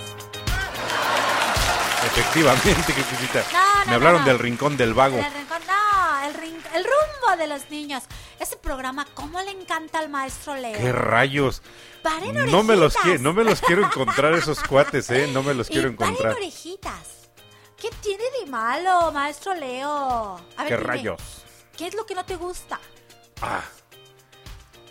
[2.06, 3.44] Efectivamente, Cucucita.
[3.54, 5.18] No, no, Me hablaron no, del rincón del vago.
[5.18, 8.04] El rincón, no, el, rin- el rumbo de los niños.
[8.40, 10.78] Ese programa, ¿cómo le encanta al maestro Leo?
[10.78, 11.62] ¿Qué rayos?
[12.02, 15.68] Paren No me los no me los quiero encontrar esos cuates, eh, no me los
[15.70, 16.34] quiero paren encontrar.
[16.36, 17.23] orejitas.
[17.84, 19.90] ¿Qué tiene de malo, maestro Leo?
[20.56, 21.22] A ver, ¿Qué dime, rayos?
[21.78, 22.80] ¿Qué es lo que no te gusta?
[23.42, 23.62] Ah,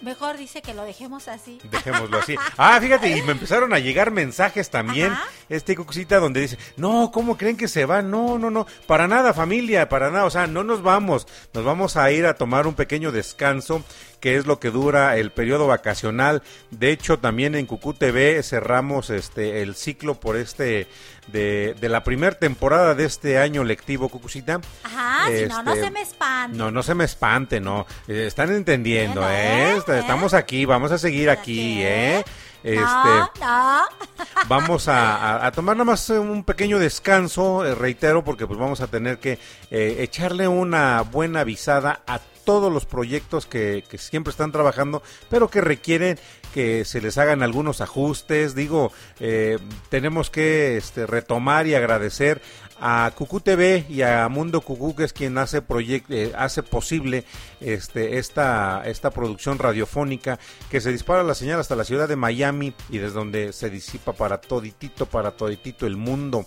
[0.03, 1.59] Mejor dice que lo dejemos así.
[1.71, 2.35] dejémoslo así.
[2.59, 5.25] Ah, fíjate, y me empezaron a llegar mensajes también, Ajá.
[5.49, 8.03] este cosita donde dice, no, ¿cómo creen que se va?
[8.03, 11.97] No, no, no, para nada familia, para nada, o sea, no nos vamos, nos vamos
[11.97, 13.85] a ir a tomar un pequeño descanso,
[14.23, 16.43] que es lo que dura el periodo vacacional.
[16.71, 20.87] De hecho, también en Cucú TV cerramos este el ciclo por este
[21.27, 24.61] de, de la primera temporada de este año lectivo, Cucucita.
[24.85, 26.57] Ajá, si no, no Este, se me espante.
[26.57, 27.85] No, no se me espante, no.
[28.07, 29.73] Eh, están entendiendo, ¿eh?
[29.73, 29.77] ¿eh?
[29.77, 32.25] Est- Estamos aquí, vamos a seguir aquí, ¿eh?
[32.63, 33.83] Este, No, no.
[34.49, 38.81] vamos a, a- a tomar nada más un pequeño descanso, eh, reitero, porque pues vamos
[38.81, 39.41] a tener que
[39.73, 45.61] eh, echarle una buena avisada a todos los proyectos que, siempre están trabajando, pero que
[45.61, 46.19] requieren
[46.55, 48.55] que se les hagan algunos ajustes.
[48.55, 49.59] Digo, eh,
[49.89, 52.43] tenemos que este, retomar y agradecer
[52.85, 55.63] a Cucú TV y a Mundo Cucú, que es quien hace
[56.09, 57.25] eh, hace posible
[57.61, 62.75] este esta esta producción radiofónica que se dispara la señal hasta la ciudad de Miami
[62.91, 66.45] y desde donde se disipa para toditito para toditito el mundo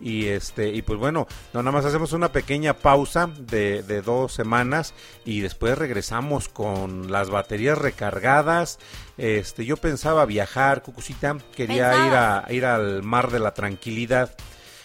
[0.00, 4.32] y este y pues bueno no nada más hacemos una pequeña pausa de, de dos
[4.32, 4.94] semanas
[5.24, 8.78] y después regresamos con las baterías recargadas
[9.16, 14.34] este yo pensaba viajar Cucucita quería ir a ir al mar de la tranquilidad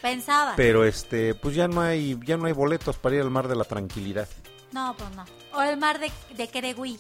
[0.02, 0.54] Pensaba.
[0.58, 3.56] pero este pues ya no hay ya no hay boletos para ir al mar de
[3.56, 4.28] la tranquilidad
[4.74, 5.24] No, pues no.
[5.54, 6.98] O el mar de, de Queregüí.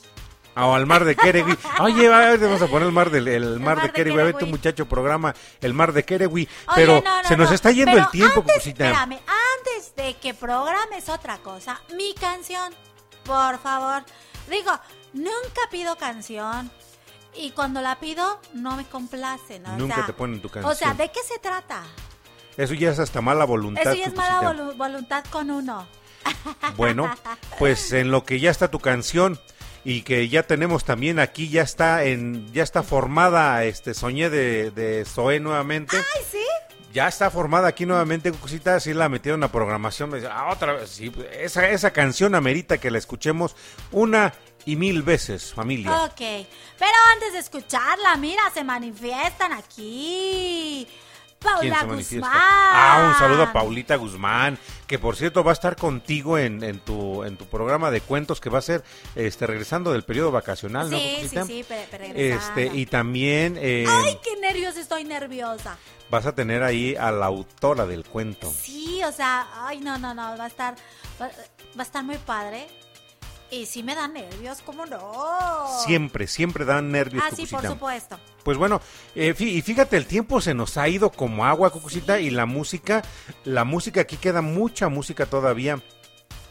[0.55, 1.57] O al mar de Keregui.
[1.79, 4.19] Oye, va, vamos a poner el mar, del, el mar, mar de Keregui.
[4.19, 6.47] A ver tu muchacho programa el mar de Keregui.
[6.67, 7.55] Oye, Pero no, no, se nos no.
[7.55, 8.67] está yendo Pero el tiempo, antes.
[8.67, 9.19] Espérame,
[9.57, 12.73] antes de que programes otra cosa, mi canción,
[13.25, 14.03] por favor.
[14.49, 14.71] Digo,
[15.13, 16.69] nunca pido canción.
[17.35, 19.73] Y cuando la pido, no me complace, ¿no?
[19.73, 20.97] O Nunca sea, te ponen tu O sea, canción.
[20.97, 21.81] ¿de qué se trata?
[22.57, 23.81] Eso ya es hasta mala voluntad.
[23.87, 25.87] Eso ya es mala volu- voluntad con uno.
[26.77, 27.11] Bueno,
[27.57, 29.39] pues en lo que ya está tu canción
[29.85, 34.71] y que ya tenemos también aquí, ya está en, ya está formada, este, soñé de,
[34.71, 35.97] de Zoé nuevamente.
[35.97, 36.45] Ay, ¿sí?
[36.93, 40.11] Ya está formada aquí nuevamente, Cucucita, sí la metieron a programación.
[40.11, 43.55] Me dice, ah, otra vez, sí, esa, esa canción amerita que la escuchemos
[43.91, 44.33] una
[44.65, 46.03] y mil veces, familia.
[46.03, 46.21] Ok,
[46.77, 50.87] pero antes de escucharla, mira, se manifiestan aquí.
[51.59, 51.95] ¿Quién Paula?
[51.95, 52.31] Guzmán.
[52.33, 54.57] Ah, un saludo a Paulita Guzmán,
[54.87, 58.39] que por cierto va a estar contigo en, en tu en tu programa de cuentos
[58.41, 58.83] que va a ser
[59.15, 60.97] este regresando del periodo vacacional, ¿no?
[60.97, 61.45] Sí, sí, Cucucita?
[61.45, 62.03] sí, pero.
[62.15, 65.77] Este, y también eh, Ay, qué nervios, estoy nerviosa.
[66.09, 68.51] vas a tener ahí a la autora del cuento.
[68.51, 70.75] Sí, o sea, ay, no, no, no, va a estar,
[71.21, 71.31] va, va
[71.79, 72.67] a estar muy padre.
[73.53, 75.67] Y sí me da nervios, ¿cómo no?
[75.85, 78.17] Siempre, siempre dan nervios, Ah, sí, por supuesto.
[78.43, 78.81] Pues bueno,
[79.13, 83.03] eh, y fíjate, el tiempo se nos ha ido como agua, Cucucita, y la música,
[83.45, 85.83] la música aquí queda mucha música todavía.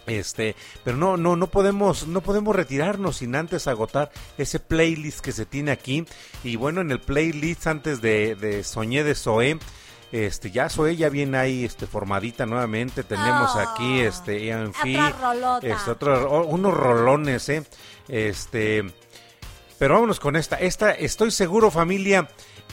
[0.07, 0.55] Este,
[0.85, 5.45] pero no, no, no podemos, no podemos retirarnos sin antes agotar ese playlist que se
[5.45, 6.07] tiene aquí.
[6.45, 9.59] Y bueno, en el playlist antes de, de Soñé de Zoé,
[10.13, 13.03] este, ya Zoé ya viene ahí, este, formadita nuevamente.
[13.03, 15.01] Tenemos aquí, este, en fin,
[15.63, 17.65] este, otro- unos rolones, eh.
[18.09, 18.85] Este,
[19.79, 20.57] pero vámonos con esta.
[20.57, 22.29] Esta, estoy seguro, familia,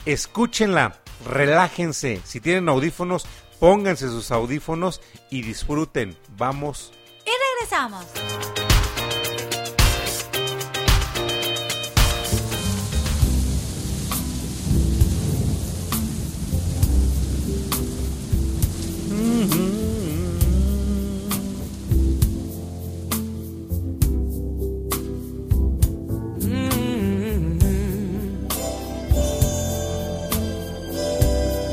[0.06, 0.96] escúchenla,
[1.26, 2.20] relájense.
[2.24, 3.26] Si tienen audífonos,
[3.58, 5.00] pónganse sus audífonos
[5.30, 6.16] y disfruten.
[6.36, 6.92] Vamos.
[7.24, 7.30] Y
[7.60, 8.06] regresamos.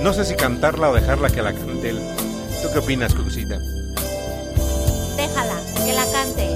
[0.07, 1.91] No sé si cantarla o dejarla que la cante
[2.61, 3.59] ¿Tú qué opinas, Cruzita?
[5.17, 6.47] Déjala, que la cante.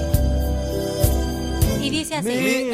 [1.82, 2.70] Y dice así.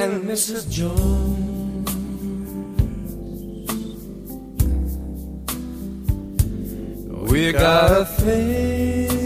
[7.31, 9.17] We got a thing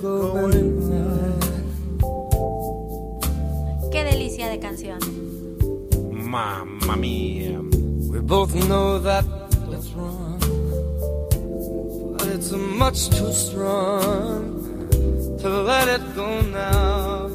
[0.00, 1.40] going on.
[3.92, 4.98] Qué delicia de canción.
[6.12, 7.60] Mamma mía.
[8.10, 9.24] We both know that
[9.70, 10.40] it's wrong,
[12.18, 14.88] but it's much too strong
[15.40, 17.30] to let it go now.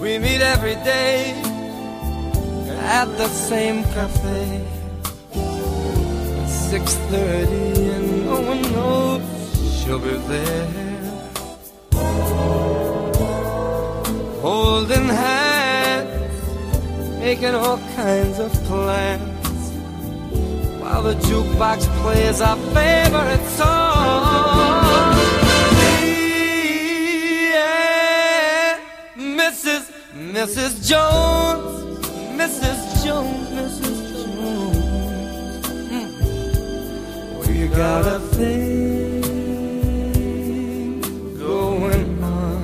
[0.00, 1.55] We meet every day
[2.78, 4.64] at the same cafe.
[5.34, 9.22] At six thirty, and no one knows
[9.76, 10.68] she'll be there.
[14.40, 16.40] Holding hands,
[17.18, 19.72] making all kinds of plans,
[20.80, 25.16] while the jukebox plays our favorite song.
[27.52, 28.78] Yeah,
[29.16, 29.90] Mrs.
[30.14, 30.72] Mrs.
[30.88, 31.95] Jones.
[32.46, 33.02] Mrs.
[33.04, 33.98] Jones, Mrs.
[34.22, 35.66] Jones.
[35.90, 36.10] Mm.
[37.44, 39.20] We got a thing
[41.40, 42.62] going on.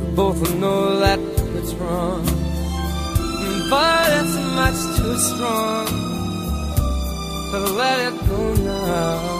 [0.00, 1.20] We both know that
[1.58, 2.24] it's wrong,
[3.70, 5.86] but it's much too strong
[7.52, 9.39] to let it go now.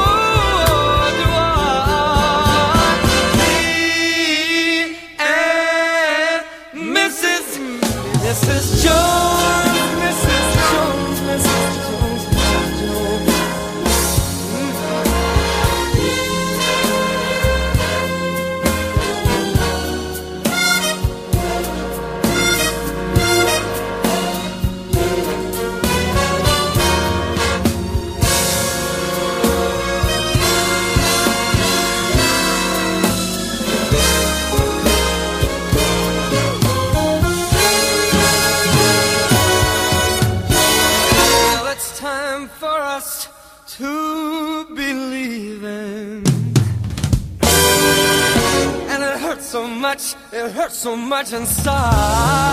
[50.31, 52.51] it hurts so much inside.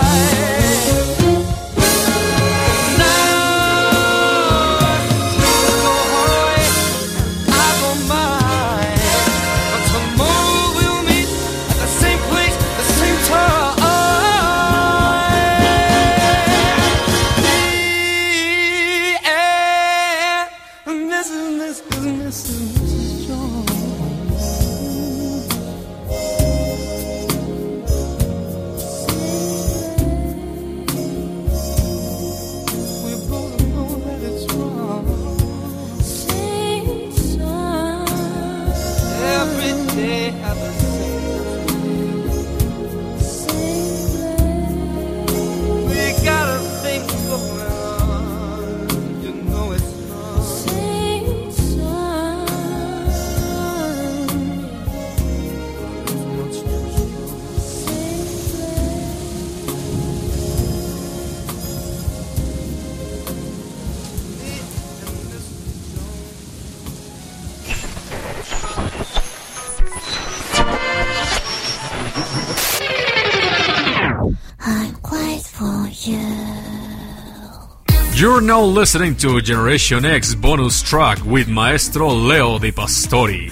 [78.49, 83.47] Now listening to Generation X bonus track with Maestro Leo Di Pastori.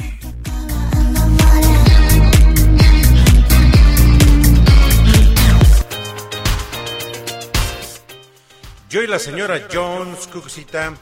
[8.89, 10.95] Yo y la señora Jones, Cucucita,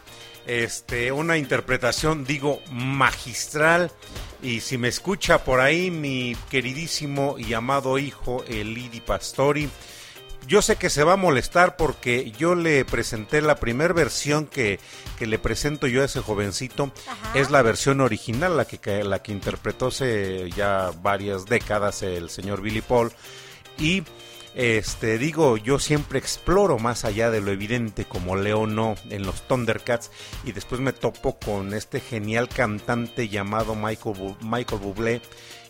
[0.46, 3.94] este, una interpretación, digo, magistral.
[4.44, 9.70] Y si me escucha por ahí mi queridísimo y amado hijo, Elidi Pastori,
[10.48, 14.80] Yo sé que se va a molestar porque yo le presenté la primera versión que,
[15.18, 16.92] que le presento yo a ese jovencito.
[17.34, 22.30] Es la versión original, la que, que- la que interpretó hace ya varias décadas el
[22.30, 23.12] señor Billy Paul.
[23.80, 24.04] Y
[24.54, 29.46] este digo, yo siempre exploro más allá de lo evidente como Leo no en los
[29.48, 30.12] Thundercats
[30.46, 35.22] y después me topo con este genial cantante llamado Michael, Bu- Michael Bublé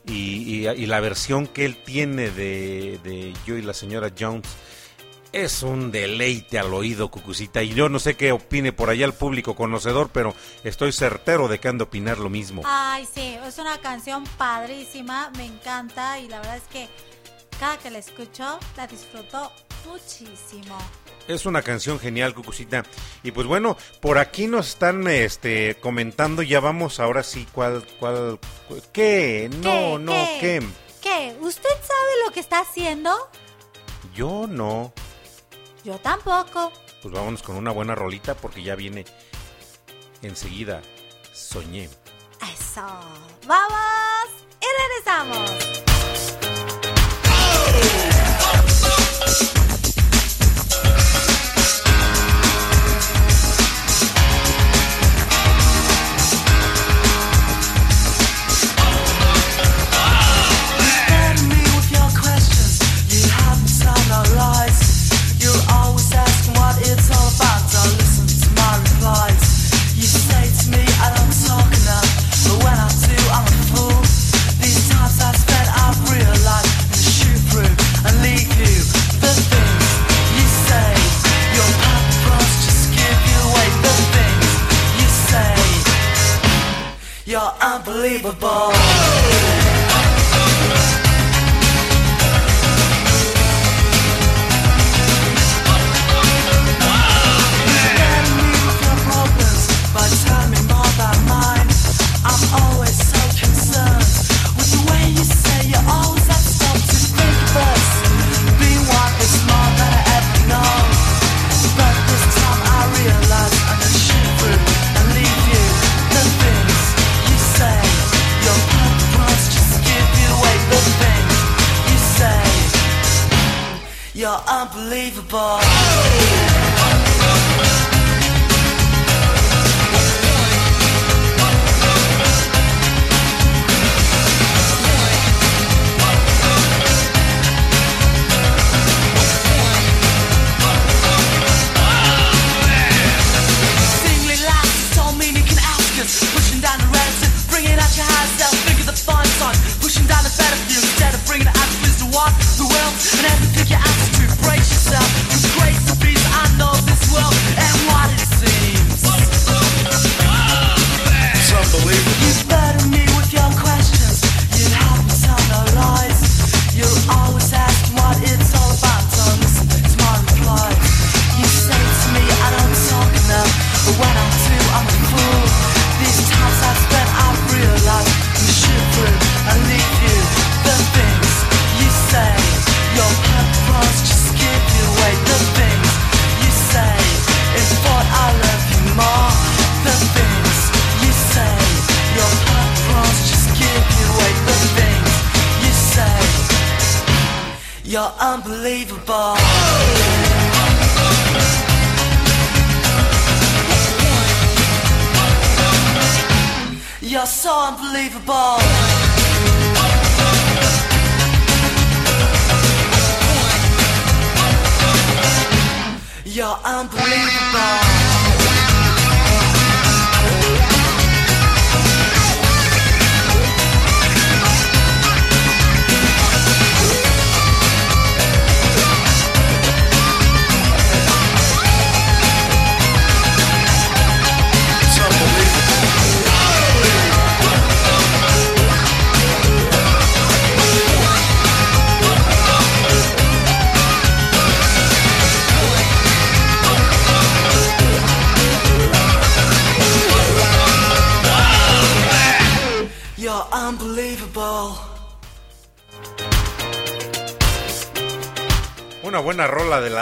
[0.08, 4.48] y, y- la versión que él tiene de, de Yo y la señora Jones
[5.32, 7.62] es un deleite al oído, Cucucita.
[7.62, 10.34] Y yo no sé qué opine por allá el público conocedor, pero
[10.64, 12.62] estoy certero de que han de opinar lo mismo.
[12.66, 16.88] Ay, sí, es una canción padrísima, me encanta y la verdad es que
[17.60, 19.52] cada que la escucho la disfruto
[19.86, 20.78] muchísimo.
[21.28, 22.84] Es una canción genial, Cucucita.
[23.24, 28.40] Y pues bueno, por aquí nos están este, comentando, ya vamos, ahora sí, ¿cuál, cuál,
[28.68, 29.50] cu- qué?
[29.58, 29.98] No, ¿Qué?
[30.00, 30.38] no, ¿Qué?
[30.40, 30.68] ¿qué?
[31.02, 31.36] ¿Qué?
[31.42, 33.12] ¿Usted sabe lo que está haciendo?
[34.16, 34.94] Yo no.
[35.84, 36.72] Yo tampoco.
[37.02, 39.06] Pues vámonos con una buena rolita porque ya viene
[40.22, 40.82] enseguida.
[41.34, 41.90] Soñé.
[42.54, 42.82] Eso.
[43.48, 44.30] Vamos
[44.62, 45.52] y regresamos.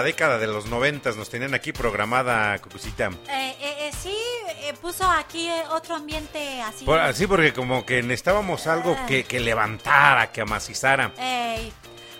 [0.03, 3.05] La década de los noventas nos tenían aquí programada, Cucucita.
[3.29, 4.17] Eh, eh, eh, sí,
[4.63, 6.83] eh, puso aquí eh, otro ambiente así.
[6.83, 11.13] Por- así porque como que necesitábamos algo que, que levantara, que amacizara.
[11.17, 11.71] Ey,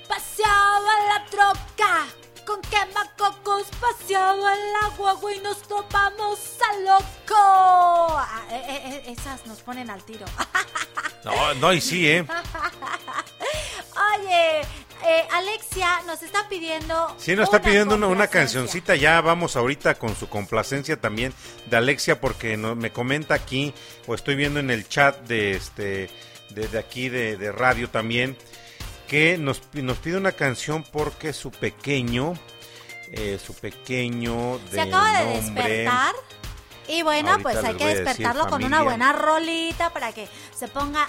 [0.08, 0.80] paseaba
[1.10, 2.06] la troca
[2.46, 6.40] con quemacocos paseado el agua, güey, nos topamos
[6.72, 7.36] a loco.
[8.18, 8.44] Ah,
[9.08, 10.26] esas nos ponen al tiro.
[11.26, 12.26] No, no, y sí, ¿eh?
[16.80, 17.16] Pidiendo.
[17.18, 18.96] Sí, nos está una pidiendo una, una cancioncita.
[18.96, 21.34] Ya vamos ahorita con su complacencia también
[21.70, 23.74] de Alexia, porque no- me comenta aquí,
[24.08, 26.10] o estoy viendo en el chat de este
[26.50, 28.38] de, de aquí de, de radio también,
[29.08, 32.34] que nos, nos pide una canción porque su pequeño,
[33.12, 35.64] eh, su pequeño de Se acaba de nombre.
[35.64, 36.16] despertar.
[36.88, 40.68] Y bueno, Ahorita pues hay que decir, despertarlo con una buena rolita para que se
[40.68, 41.08] ponga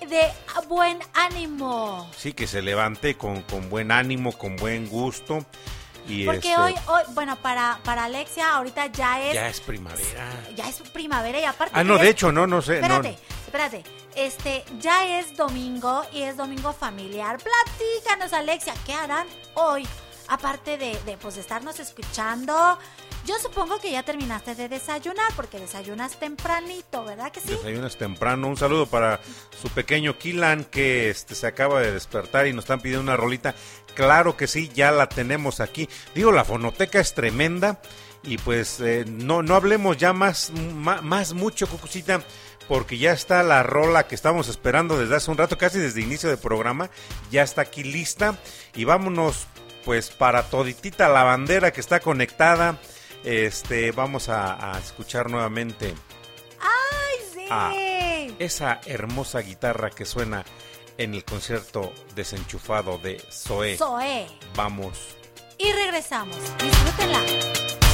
[0.00, 0.32] de
[0.68, 2.10] buen ánimo.
[2.16, 5.44] Sí, que se levante con, con buen ánimo, con buen gusto.
[6.08, 10.30] Y Porque este, hoy, hoy, bueno, para, para Alexia ahorita ya es, ya es primavera.
[10.54, 11.72] ya es primavera y aparte...
[11.76, 12.80] Ah, no, de es- hecho, no, no sé.
[12.80, 12.86] no.
[12.86, 13.84] Espérate, espérate.
[14.14, 17.38] Este, ya es domingo y es domingo familiar.
[17.38, 19.86] Platícanos, Alexia, ¿qué harán hoy?
[20.28, 22.78] Aparte de, de pues, estarnos escuchando.
[23.26, 27.48] Yo supongo que ya terminaste de desayunar porque desayunas tempranito, ¿verdad que sí?
[27.48, 28.46] Desayunas temprano.
[28.46, 29.20] Un saludo para
[29.60, 33.56] su pequeño Kilan que este, se acaba de despertar y nos están pidiendo una rolita.
[33.94, 35.88] Claro que sí, ya la tenemos aquí.
[36.14, 37.80] Digo, la fonoteca es tremenda
[38.22, 42.22] y pues eh, no, no hablemos ya más, más mucho, Cucucita,
[42.68, 46.28] porque ya está la rola que estamos esperando desde hace un rato, casi desde inicio
[46.28, 46.90] del programa.
[47.32, 48.38] Ya está aquí lista
[48.76, 49.48] y vámonos
[49.84, 52.78] pues para toditita la bandera que está conectada.
[53.24, 55.94] Este, vamos a, a escuchar nuevamente
[56.60, 57.46] ¡Ay, sí!
[57.50, 57.72] a
[58.38, 60.44] esa hermosa guitarra que suena
[60.98, 63.76] en el concierto desenchufado de Zoé.
[63.76, 64.26] Zoé.
[64.54, 65.16] Vamos.
[65.58, 66.36] Y regresamos.
[66.58, 67.85] Disfrútenla.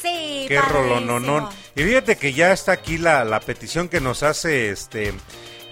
[0.00, 1.48] Sí, Qué rolononón.
[1.76, 5.12] Y fíjate que ya está aquí la, la petición que nos hace este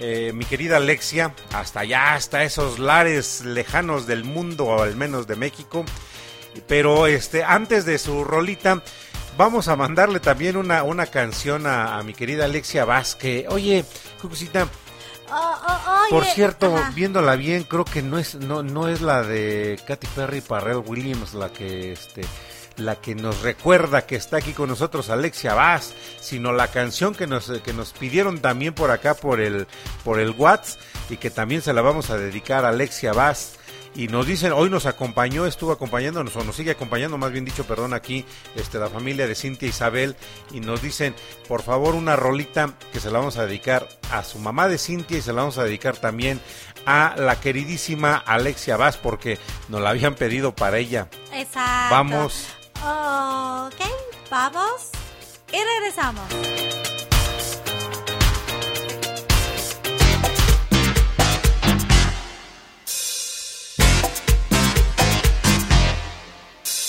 [0.01, 5.27] eh, mi querida Alexia, hasta allá, hasta esos lares lejanos del mundo, o al menos
[5.27, 5.85] de México.
[6.67, 8.83] Pero este, antes de su rolita,
[9.37, 13.47] vamos a mandarle también una, una canción a, a mi querida Alexia Vázquez.
[13.49, 13.85] Oye,
[14.21, 14.69] Cucucita,
[15.31, 16.91] Oh, oh, por cierto, ajá.
[16.95, 21.35] viéndola bien, creo que no es, no, no es la de Katy Perry Parrell Williams
[21.35, 22.23] la que este
[22.79, 27.27] la que nos recuerda que está aquí con nosotros Alexia Vaz, sino la canción que
[27.27, 29.67] nos, que nos pidieron también por acá por el,
[30.05, 30.81] por el WhatsApp
[31.11, 33.55] y que también se la vamos a dedicar a Alexia Vaz.
[33.95, 37.65] Y nos dicen, hoy nos acompañó, estuvo acompañándonos, o nos sigue acompañando, más bien dicho,
[37.65, 38.25] perdón, aquí,
[38.55, 40.15] este, la familia de Cintia Isabel,
[40.53, 41.17] y nos dicen,
[41.49, 45.19] por favor, una rolita que se la vamos a dedicar a su mamá de Cintia
[45.19, 46.41] y se la vamos a dedicar también
[46.87, 49.39] a la queridísima Alexia Vaz, porque
[49.69, 51.09] nos la habían pedido para ella.
[51.33, 51.95] Exacto.
[51.95, 52.58] Vamos.
[52.81, 53.75] Ok,
[54.31, 54.91] vamos
[55.53, 56.25] y regresamos.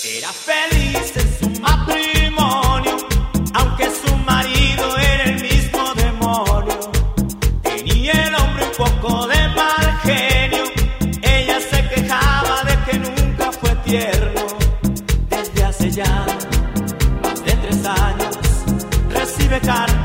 [0.04, 2.96] Era feliz en su matrimonio,
[3.54, 6.90] aunque su marido era el mismo demonio.
[7.62, 10.64] Tenía el hombre un poco de mal genio,
[11.22, 14.29] ella se quejaba de que nunca fue tierno.
[15.98, 18.38] Más de tres años,
[19.12, 19.99] recibe cartas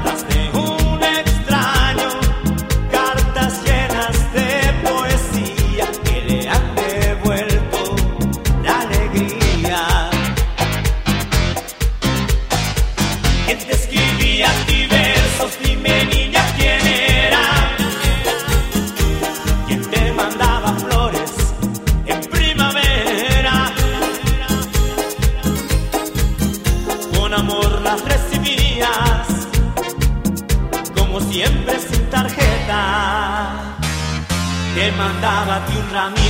[35.95, 36.24] mandaba a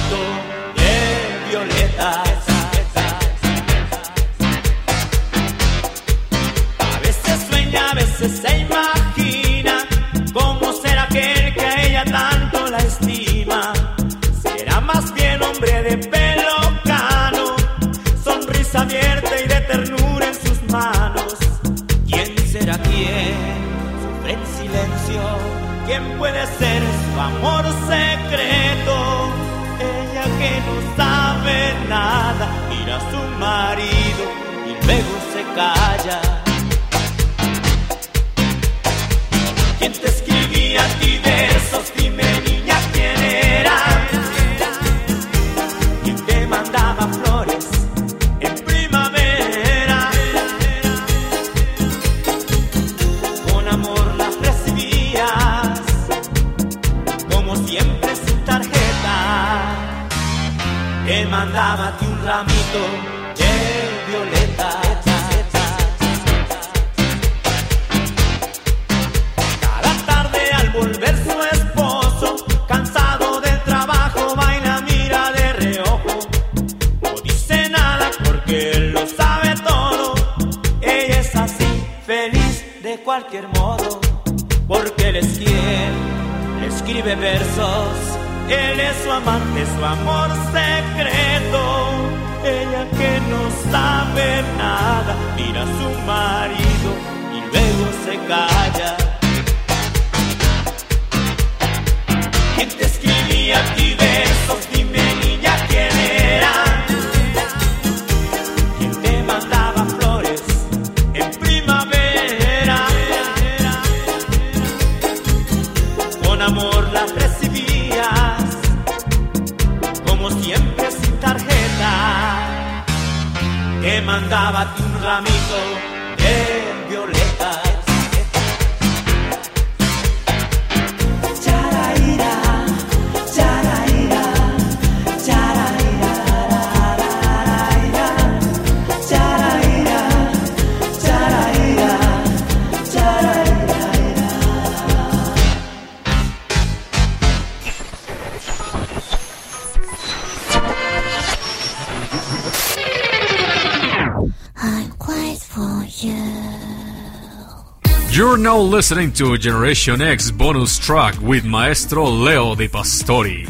[158.66, 163.48] listening to Generation X bonus track with Maestro Leo Di Pastori.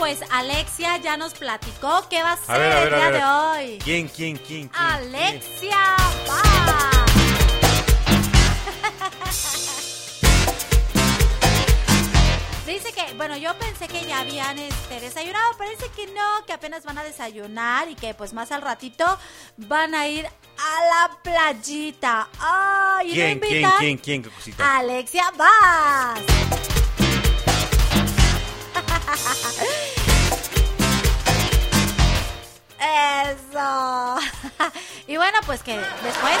[0.00, 2.96] pues Alexia ya nos platicó qué va a ser A ver, a ver, el a
[2.96, 3.20] día ver.
[3.20, 3.78] de hoy.
[3.84, 4.68] ¿Quién, quién, quién?
[4.68, 4.82] quién?
[4.82, 5.76] Alexia,
[6.26, 6.40] va.
[12.66, 15.79] Dice que, bueno, yo pensé que ya habían este, desayunado, parece que
[16.20, 19.04] no, que apenas van a desayunar y que pues más al ratito
[19.56, 22.28] van a ir a la playita.
[22.38, 24.78] Ay, ¿y no ¿Quién, quién, quién, quién, Cucucita?
[24.78, 26.20] Alexia, vas.
[32.80, 34.16] Eso.
[35.06, 36.38] y bueno, pues que después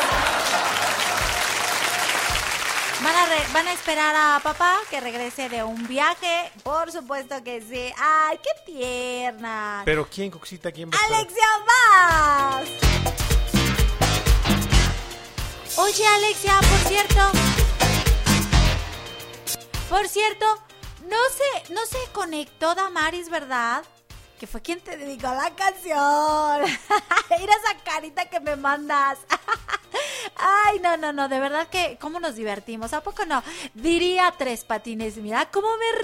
[3.52, 6.50] van a, esperar a papá que regrese de un viaje.
[6.62, 7.92] Por supuesto que sí.
[7.98, 9.82] Ay, qué tierna.
[9.84, 10.70] Pero ¿quién, Cucucita?
[10.72, 11.06] ¿Quién va a?
[11.06, 12.68] Alexia, vas.
[15.76, 17.30] Oye, Alexia, por cierto.
[19.88, 20.46] Por cierto,
[21.08, 23.84] no se, no se conectó Damaris, ¿verdad?
[24.38, 26.62] Que fue quien te dedicó la canción.
[27.38, 29.18] Mira esa carita que me mandas.
[30.40, 32.92] Ay, no, no, no, de verdad que, ¿cómo nos divertimos?
[32.92, 33.42] ¿A poco no?
[33.74, 35.98] Diría tres patines, mira cómo me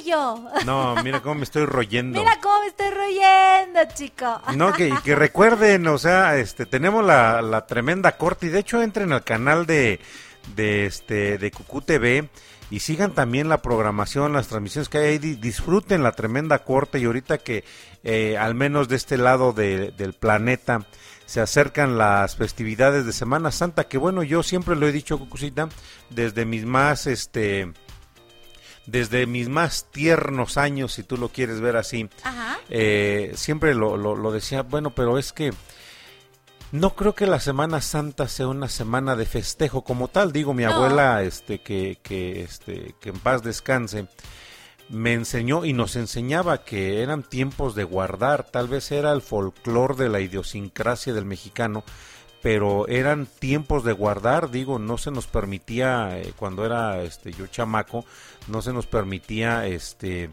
[0.00, 0.40] rillo.
[0.64, 2.18] No, mira cómo me estoy royendo.
[2.20, 4.40] Mira cómo me estoy riendo, chico.
[4.56, 8.60] No, que, y que recuerden, o sea, este, tenemos la, la tremenda corte y de
[8.60, 10.00] hecho entren al canal de,
[10.56, 12.28] de este, de Cucú TV
[12.70, 16.98] y sigan también la programación, las transmisiones que hay ahí, di- disfruten la tremenda corte
[16.98, 17.64] y ahorita que
[18.02, 20.86] eh, al menos de este lado de- del planeta
[21.26, 25.68] se acercan las festividades de Semana Santa, que bueno, yo siempre lo he dicho, Cucucita,
[26.10, 27.72] desde mis más, este,
[28.86, 32.58] desde mis más tiernos años, si tú lo quieres ver así, Ajá.
[32.68, 35.52] eh, siempre lo, lo- lo decía, bueno, pero es que
[36.72, 40.32] no creo que la Semana Santa sea una semana de festejo como tal.
[40.32, 40.72] Digo, mi No.
[40.72, 44.08] abuela, este, que, que, este, que en paz descanse,
[44.88, 48.44] me enseñó y nos enseñaba que eran tiempos de guardar.
[48.44, 51.84] Tal vez era el folclor de la idiosincrasia del mexicano,
[52.42, 54.50] pero eran tiempos de guardar.
[54.50, 58.04] Digo, no se nos permitía eh, cuando era, este, yo chamaco,
[58.48, 60.30] no se nos permitía, este,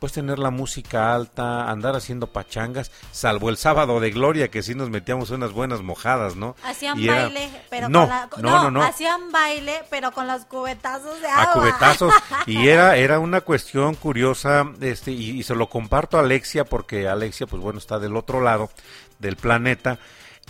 [0.00, 4.74] pues tener la música alta, andar haciendo pachangas, salvo el sábado de gloria que sí
[4.74, 6.56] nos metíamos unas buenas mojadas, ¿no?
[6.64, 8.28] Hacían Y era- baile, pero no, con la...
[8.50, 11.52] no, no, no, hacían baile, pero con los cubetazos de a agua.
[11.52, 12.14] cubetazos
[12.46, 17.06] y era era una cuestión curiosa este y, y se lo comparto a Alexia porque
[17.06, 18.70] Alexia pues bueno está del otro lado
[19.18, 19.98] del planeta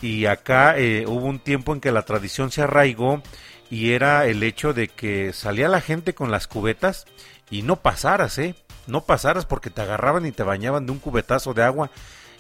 [0.01, 3.21] y acá eh, hubo un tiempo en que la tradición se arraigó
[3.69, 7.05] y era el hecho de que salía la gente con las cubetas
[7.51, 8.55] y no pasaras, ¿eh?
[8.91, 11.91] No pasaras porque te agarraban y te bañaban de un cubetazo de agua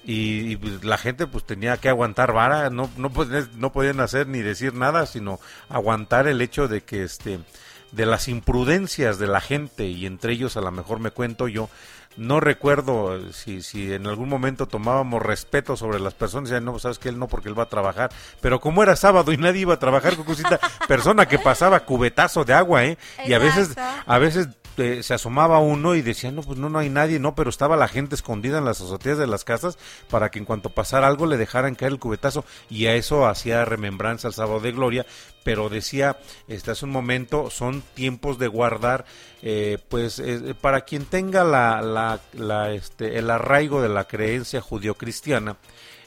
[0.04, 3.10] y, y, pues, la gente pues tenía que aguantar vara, no, no,
[3.56, 7.40] no podían hacer ni decir nada, sino aguantar el hecho de que este
[7.92, 11.68] de las imprudencias de la gente y entre ellos a lo mejor me cuento yo
[12.16, 16.98] no recuerdo si, si en algún momento tomábamos respeto sobre las personas, ya no, sabes
[16.98, 18.10] que él no porque él va a trabajar,
[18.40, 20.58] pero como era sábado y nadie iba a trabajar, Cucucita,
[20.88, 22.98] persona que pasaba cubetazo de agua, ¿eh?
[23.26, 26.78] Y a veces, a veces eh, se asomaba uno y decía, no, pues no, no
[26.78, 29.78] hay nadie, no, pero estaba la gente escondida en las azoteas de las casas
[30.08, 33.64] para que en cuanto pasara algo le dejaran caer el cubetazo y a eso hacía
[33.64, 35.06] remembranza al sábado de gloria,
[35.44, 36.18] pero decía,
[36.48, 39.04] este hace un momento, son tiempos de guardar,
[39.42, 44.60] eh, pues eh, para quien tenga la, la, la, este, el arraigo de la creencia
[44.60, 45.56] judio-cristiana,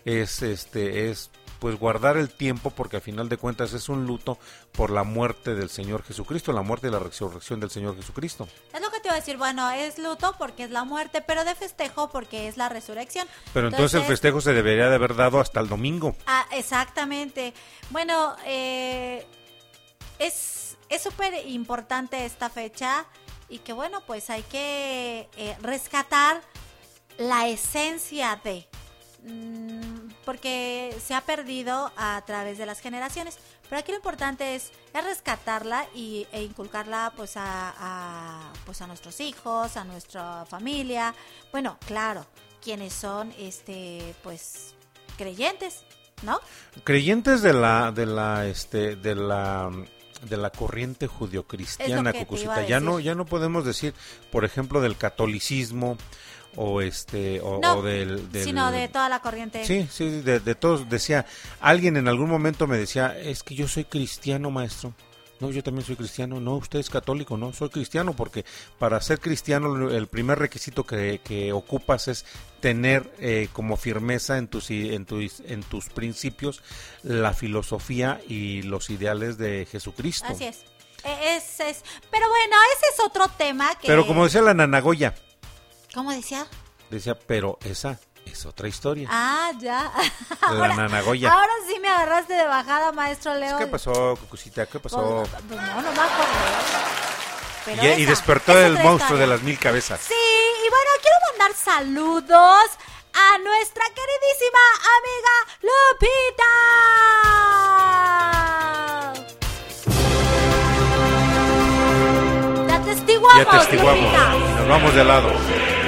[0.06, 1.31] es, este, es
[1.64, 4.38] pues guardar el tiempo porque a final de cuentas es un luto
[4.73, 8.49] por la muerte del Señor Jesucristo, la muerte y la resurrección del Señor Jesucristo.
[8.73, 11.45] Es lo que te iba a decir, bueno, es luto porque es la muerte, pero
[11.45, 13.30] de festejo porque es la resurrección.
[13.53, 16.18] Pero entonces, el festejo se debería de haber dado hasta el domingo.
[16.27, 17.53] Ah, exactamente.
[17.91, 19.26] Bueno, eh,
[20.19, 23.06] es es súper importante esta fecha
[23.48, 26.41] y que bueno, pues hay que eh, rescatar
[27.18, 28.68] la esencia de
[29.23, 29.93] mm,
[30.26, 33.38] porque se ha perdido a través de las generaciones.
[33.70, 38.88] Pero aquí lo importante es, es rescatarla y, e inculcarla pues a, a, pues a
[38.88, 41.16] nuestros hijos, a nuestra familia.
[41.52, 42.26] Bueno, claro,
[42.62, 44.76] quienes son este pues
[45.18, 45.84] creyentes,
[46.24, 46.40] ¿no?
[46.84, 49.72] Creyentes de la de la este de la
[50.22, 52.66] de la corriente judio-cristiana, Cucucita.
[52.66, 53.94] Ya no ya no podemos decir,
[54.32, 55.98] por ejemplo, del catolicismo
[56.56, 59.66] o este o, No, o del, del- sino de toda la corriente.
[59.66, 60.90] Sí, sí, de, de todos.
[60.90, 61.26] Decía,
[61.60, 64.94] alguien en algún momento me decía, es que yo soy cristiano, maestro.
[65.40, 66.40] No, yo también soy cristiano.
[66.40, 67.36] No, usted es católico.
[67.36, 68.46] No, soy cristiano porque
[68.80, 72.26] para ser cristiano el primer requisito que, que ocupas es
[72.62, 76.62] tener eh, como firmeza en tus, en, tus, en tus principios
[77.02, 80.28] la filosofía y los ideales de Jesucristo.
[80.30, 80.64] Así es.
[81.04, 83.88] E- Es, es- Pero bueno, ese es otro tema que...
[83.88, 85.14] Pero como decía la Nanagoya,
[85.94, 86.48] ¿Cómo decía?
[86.90, 89.07] Decía, pero esa es otra historia.
[89.11, 89.91] Ah, ya.
[90.41, 91.32] La Nana Goya.
[91.32, 93.57] Ahora sí me agarraste de bajada, maestro Leo.
[93.57, 94.65] ¿Qué pasó, Cucucita?
[94.65, 95.24] ¿Qué pasó?
[95.30, 95.98] Pues, pues no, no me.
[97.65, 100.02] Pero Y, despertó el monstruo de las mil cabezas.
[100.02, 102.70] Sí, y bueno, quiero mandar saludos
[103.14, 104.60] a nuestra queridísima
[104.98, 105.36] amiga
[112.02, 112.68] Lupita.
[112.68, 114.03] La atestiguamos, Ya testiguamos.
[114.03, 114.60] Lupita.
[114.60, 115.82] Nos vamos de lado.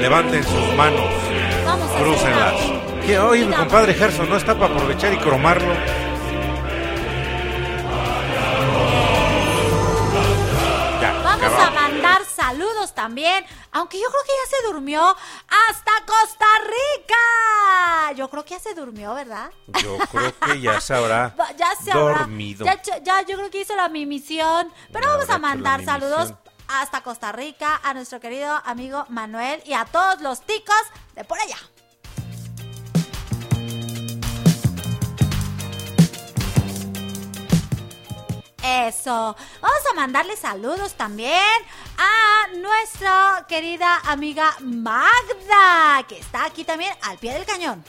[0.00, 1.06] Levanten sus manos.
[1.64, 2.54] Vamos a Crúcenlas.
[2.54, 5.74] hacer Que hoy mi compadre Gerson no está para aprovechar y cromarlo.
[11.00, 11.66] Ya, Vamos acabamos.
[11.66, 15.00] a mandar saludos también, aunque yo creo que ya se durmió
[15.68, 18.12] hasta Costa Rica.
[18.16, 19.50] Yo creo que ya se durmió, ¿verdad?
[19.82, 22.64] Yo creo que ya se habrá Ya se habrá- dormido.
[22.66, 24.70] Ya, ya- ya, yo creo que hizo la mi misión.
[24.92, 26.34] Pero vamos a mandar saludos.
[26.70, 30.82] Hasta Costa Rica a nuestro querido amigo Manuel y a todos los ticos
[31.14, 31.56] de por allá.
[38.62, 39.36] Eso.
[39.60, 41.34] Vamos a mandarle saludos también
[41.98, 47.84] a nuestra querida amiga Magda, que está aquí también al pie del cañón.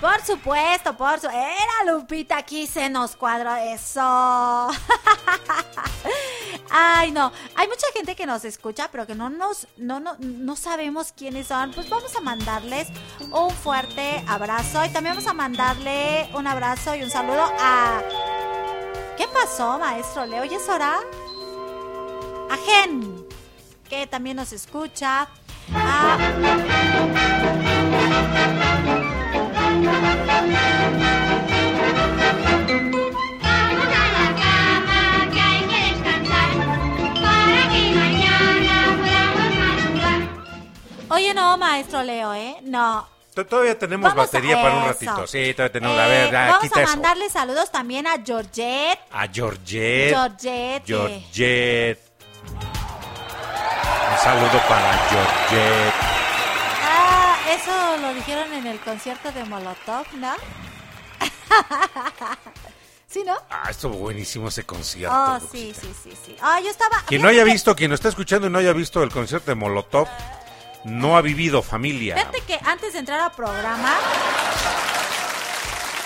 [0.00, 1.28] Por supuesto, por su...
[1.28, 4.00] Era Lupita, aquí se nos cuadró eso.
[6.70, 7.32] Ay, no.
[7.56, 11.48] Hay mucha gente que nos escucha, pero que no nos, no, no, no sabemos quiénes
[11.48, 11.72] son.
[11.72, 12.88] Pues vamos a mandarles
[13.32, 14.84] un fuerte abrazo.
[14.84, 18.00] Y también vamos a mandarle un abrazo y un saludo a...
[19.16, 20.44] ¿Qué pasó, maestro Leo?
[20.44, 20.68] ¿Ya es?
[20.68, 23.26] A Gen,
[23.88, 25.28] que también nos escucha.
[25.74, 26.18] A...
[41.10, 42.56] Oye, no, maestro Leo, ¿eh?
[42.62, 43.08] No.
[43.34, 44.88] Todavía tenemos Vamos a- batería para un eso.
[44.88, 45.26] ratito.
[45.28, 45.96] Sí, todavía tenemos.
[45.98, 46.92] a Eh, ver, ya, vamos quita a eso.
[46.92, 48.98] mandarle saludos también a Georgette.
[49.12, 50.10] A Georgette.
[50.10, 50.82] Georgette.
[50.86, 52.00] Georgette.
[54.10, 56.07] Un saludo para Georgette.
[57.50, 60.34] Eso lo dijeron en el concierto de Molotov, ¿no?
[63.08, 63.34] ¿Sí, no?
[63.48, 65.16] Ah, estuvo buenísimo ese concierto.
[65.16, 66.36] Oh, sí, sí, sí, sí.
[66.42, 67.02] Ah, yo estaba...
[67.06, 69.54] Quien no haya visto, quien no está escuchando y no haya visto el concierto de
[69.54, 70.06] Molotov,
[70.84, 72.16] no ha vivido familia.
[72.16, 73.96] Fíjate que antes de entrar al programa,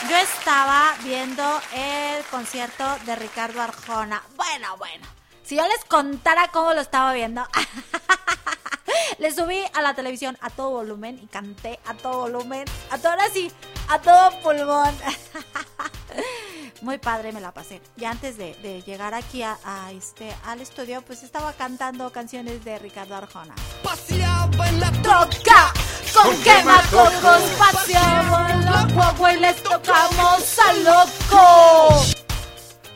[0.08, 1.42] yo estaba viendo
[1.74, 4.22] el concierto de Ricardo Arjona.
[4.36, 5.06] Bueno, bueno.
[5.42, 7.44] Si yo les contara cómo lo estaba viendo,
[9.18, 13.12] le subí a la televisión a todo volumen y canté a todo volumen, a todo
[13.12, 13.50] ahora sí,
[13.88, 14.94] a todo pulmón.
[16.82, 17.80] Muy padre me la pasé.
[17.96, 22.64] Y antes de, de llegar aquí a, a este al estudio, pues estaba cantando canciones
[22.64, 23.54] de Ricardo Arjona.
[23.84, 25.72] Paseaba en la Troca
[26.12, 32.04] con quemacocos, paseamos en la guagua y les tocamos al loco.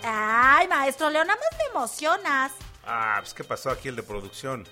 [0.02, 2.52] Ay, maestro Leo, nada más me emocionas.
[2.86, 4.68] Ah, pues ¿qué pasó aquí el de producción?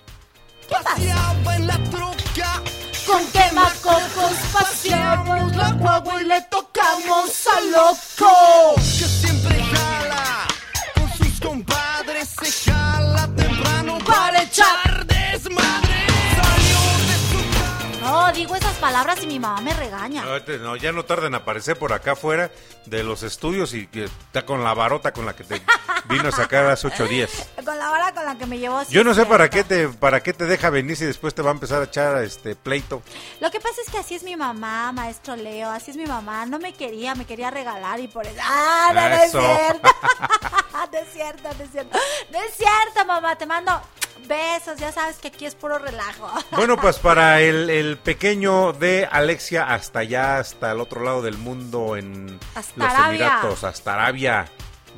[0.69, 2.61] Paseaba en la troca.
[3.05, 8.75] Con quemacocos, paseamos la guagua y le tocamos al loco.
[8.75, 10.47] que siempre jala
[10.95, 16.07] con sus compadres se jala temprano Para echar desmadre.
[16.35, 20.23] Salió de su No, digo esas palabras y mi mamá me regaña.
[20.23, 22.51] No, este, no, ya no tarda en aparecer por acá afuera
[22.85, 25.59] de los estudios y que está con la varota con la que te
[26.05, 27.49] vino a sacar hace ocho días.
[27.55, 28.83] Con la vara con la que me llevó.
[28.89, 31.49] Yo no sé para qué te para qué te deja venir si después te va
[31.49, 33.01] a empezar a echar este pleito.
[33.39, 36.45] Lo que pasa es que así es mi mamá, maestro Leo, así es mi mamá.
[36.45, 38.39] No me quería, me quería regalar y por eso...
[38.43, 39.89] ¡Ah, no, no es cierto!
[40.91, 41.99] no es cierto, no es cierto.
[42.31, 43.81] No es cierto, mamá, te mando
[44.27, 46.29] besos, ya sabes que aquí es puro relajo.
[46.51, 51.37] Bueno, pues para el, el pequeño de Alexia hasta allá, hasta el otro lado del
[51.37, 53.09] mundo en Hasta los Arabia.
[53.09, 54.45] Emiratos, hasta Arabia.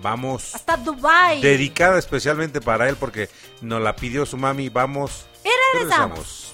[0.02, 0.54] Vamos.
[0.54, 1.42] Hasta Dubai.
[1.42, 3.30] Dedicada especialmente para él porque
[3.62, 4.70] nos la pidió su mami.
[4.70, 5.26] Vamos.
[5.44, 6.54] Y regresamos.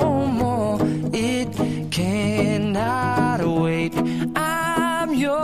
[1.91, 3.93] cannot wait.
[4.35, 5.35] I'm yours.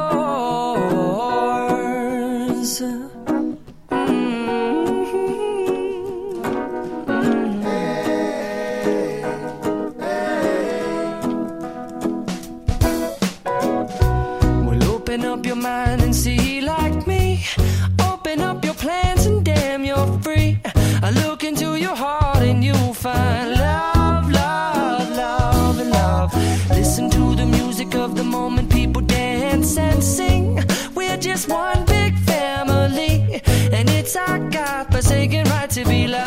[14.30, 14.82] Mm-hmm.
[14.90, 16.37] Open up your mind and see
[35.78, 36.27] to be loved,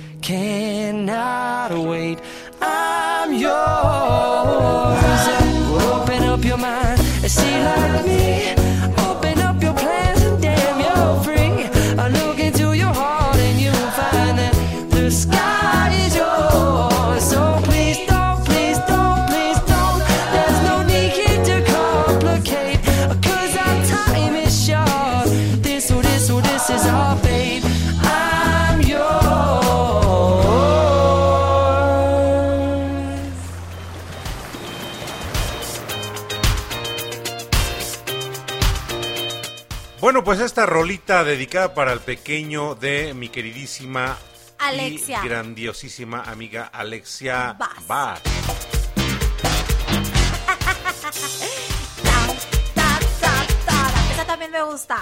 [0.31, 2.17] cannot wait.
[2.61, 3.51] I'm yours.
[5.91, 8.60] Open up your mind and see like me.
[40.11, 44.17] Bueno, pues esta rolita dedicada para el pequeño de mi queridísima
[44.57, 45.21] Alexia.
[45.23, 47.87] y grandiosísima amiga Alexia Bass.
[47.87, 48.21] Bass.
[52.75, 54.11] Ta, ta, ta.
[54.11, 54.97] Esa también me gusta.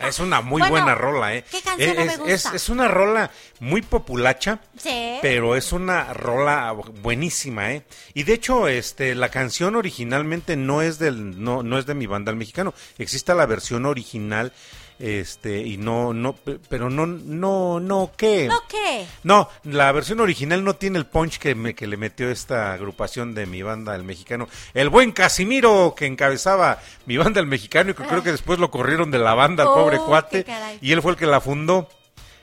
[0.00, 1.44] Es una muy Bueno, buena rola, ¿eh?
[1.50, 2.32] ¿qué canción no es, me gusta?
[2.32, 3.30] es- es una rola
[3.60, 5.18] muy populacha, Sí.
[5.20, 6.72] pero es una rola
[7.02, 7.84] buenísima, ¿eh?
[8.14, 12.06] Y de hecho, este, la canción originalmente no es del, no, no es de mi
[12.06, 12.72] banda el mexicano.
[12.98, 14.52] Existe la versión original,
[15.00, 18.46] este, y no, no, pe- pero no, no, no, ¿qué?
[18.48, 19.06] ¿No qué?
[19.24, 23.34] No, la versión original no tiene el punch que, me, que le metió esta agrupación
[23.34, 24.46] de mi banda, el mexicano.
[24.74, 28.70] El buen Casimiro, que encabezaba mi banda, el mexicano, y que creo que después lo
[28.70, 30.44] corrieron de la banda, el Oh, pobre cuate.
[30.82, 31.88] Y él fue el que la fundó.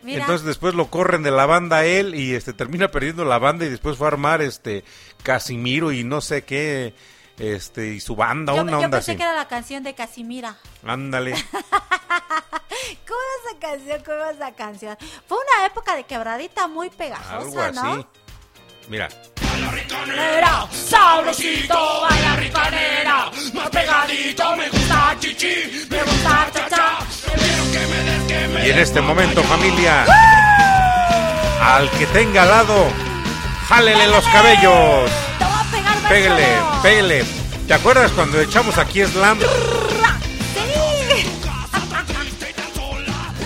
[0.03, 0.21] Mira.
[0.21, 3.69] Entonces después lo corren de la banda él y este termina perdiendo la banda y
[3.69, 4.83] después fue a armar este
[5.23, 6.93] Casimiro y no sé qué
[7.37, 9.17] este y su banda, Yo, una yo onda pensé así.
[9.17, 10.55] que era la canción de Casimira.
[10.85, 11.33] Ándale.
[13.07, 14.01] ¿Cómo era esa canción?
[14.05, 14.97] ¿Cómo era esa canción?
[15.27, 17.75] Fue una época de quebradita muy Algo pegajosa, así.
[17.75, 18.07] ¿no?
[18.89, 19.07] Mira.
[19.71, 28.03] Ricanera, sabrosito, vaya ricanera, más pegadito, me gusta chichi, me gusta cha-cha, quiero que me
[28.03, 30.05] des, que me Y en este momento, familia,
[31.61, 32.87] al que tenga al lado,
[33.67, 35.09] jálele los cabellos.
[36.09, 36.47] Pégale,
[36.81, 37.25] pégale.
[37.67, 39.39] ¿Te acuerdas cuando echamos aquí Slam?
[39.39, 39.45] Sí.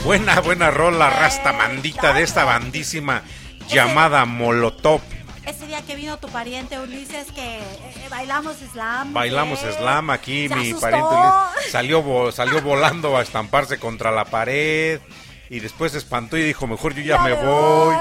[0.03, 3.23] Buena, buena rola, rasta mandita de esta bandísima
[3.67, 5.01] llamada Molotov.
[5.45, 9.13] ese día que vino tu pariente Ulises que eh, bailamos slam.
[9.13, 9.71] Bailamos ¿qué?
[9.73, 10.81] slam aquí, Se mi asustó.
[10.81, 14.99] pariente Luis salió, salió volando a estamparse contra la pared
[15.51, 17.93] y después se espantó y dijo, mejor yo ya, me voy.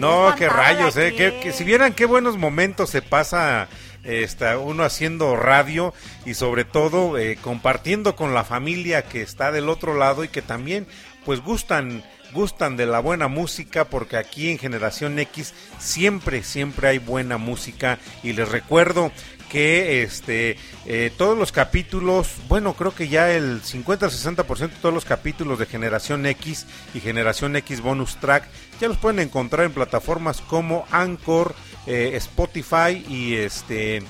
[0.00, 1.14] No, qué rayos, eh.
[1.14, 3.68] que, que si vieran qué buenos momentos se pasa
[4.02, 5.94] está uno haciendo radio
[6.24, 10.42] y sobre todo eh, compartiendo con la familia que está del otro lado y que
[10.42, 10.86] también
[11.24, 12.02] pues gustan
[12.32, 17.98] gustan de la buena música porque aquí en Generación X siempre siempre hay buena música
[18.22, 19.12] y les recuerdo
[19.54, 24.68] que este eh, todos los capítulos, bueno, creo que ya el 50 al 60% de
[24.82, 28.48] todos los capítulos de Generación X y Generación X Bonus Track
[28.80, 31.54] ya los pueden encontrar en plataformas como Anchor,
[31.86, 34.02] eh, Spotify y este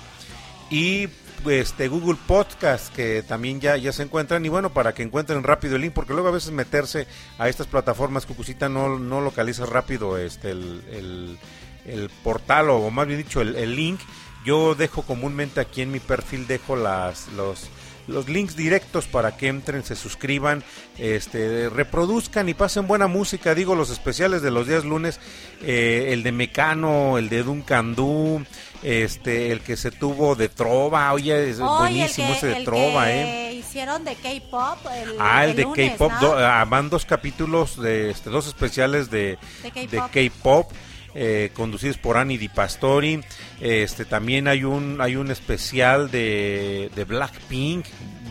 [0.70, 1.08] y
[1.46, 4.46] este Google Podcast que también ya, ya se encuentran.
[4.46, 7.06] Y bueno para que encuentren rápido el link porque luego a veces meterse
[7.38, 11.38] a estas plataformas Cucucita no, no localiza rápido este el, el-
[11.86, 14.00] el portal o más bien dicho el link
[14.44, 17.68] yo dejo comúnmente aquí en mi perfil dejo las los
[18.06, 20.62] los links directos para que entren, se suscriban,
[20.98, 23.54] este, reproduzcan y pasen buena música.
[23.54, 25.18] Digo, los especiales de los días lunes,
[25.62, 28.44] eh, el de Mecano, el de Duncan Du,
[28.82, 33.06] este, el que se tuvo de Trova, oye, es buenísimo que, ese de el Trova,
[33.06, 33.54] que ¿eh?
[33.54, 34.78] hicieron de K-pop.
[35.18, 36.20] Ah, el, de K-pop, ¿no?
[36.20, 40.70] do- ah, van dos capítulos, de este, dos especiales De de K-pop.
[41.16, 43.20] Eh, conducidos por Annie Di Pastori
[43.60, 47.86] este también hay un hay un especial de, de Blackpink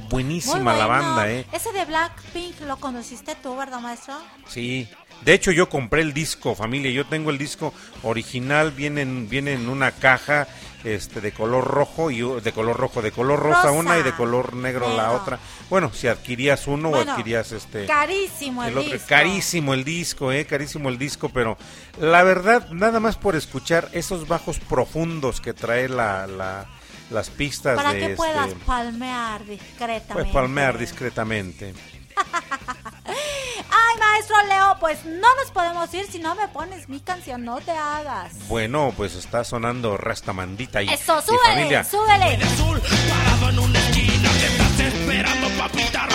[0.09, 4.15] buenísima la banda eh Ese de Blackpink lo conociste tú, ¿verdad, maestro?
[4.47, 4.87] Sí.
[5.25, 6.91] De hecho, yo compré el disco, familia.
[6.91, 10.47] Yo tengo el disco original, viene en, viene en una caja
[10.83, 13.71] este de color rojo y de color rojo, de color rosa, Rosa.
[13.71, 15.39] una y de color negro, la otra.
[15.69, 18.93] Bueno, si adquirías uno Bueno, o adquirías este Carísimo el, el otro.
[18.93, 19.07] disco.
[19.09, 21.57] Carísimo el disco, eh, carísimo el disco, pero
[21.99, 26.65] la verdad, nada más por escuchar esos bajos profundos que trae la, la-
[27.11, 30.13] las pistas Para de que este, puedas palmear discretamente.
[30.13, 31.73] pues palmear discretamente.
[33.75, 37.59] Ay, maestro Leo, pues no nos podemos ir si no me pones mi canción, no
[37.59, 38.31] te hagas.
[38.47, 41.83] Bueno, pues está sonando Rastamandita y, Eso, y súbele, familia.
[41.83, 42.37] súbele.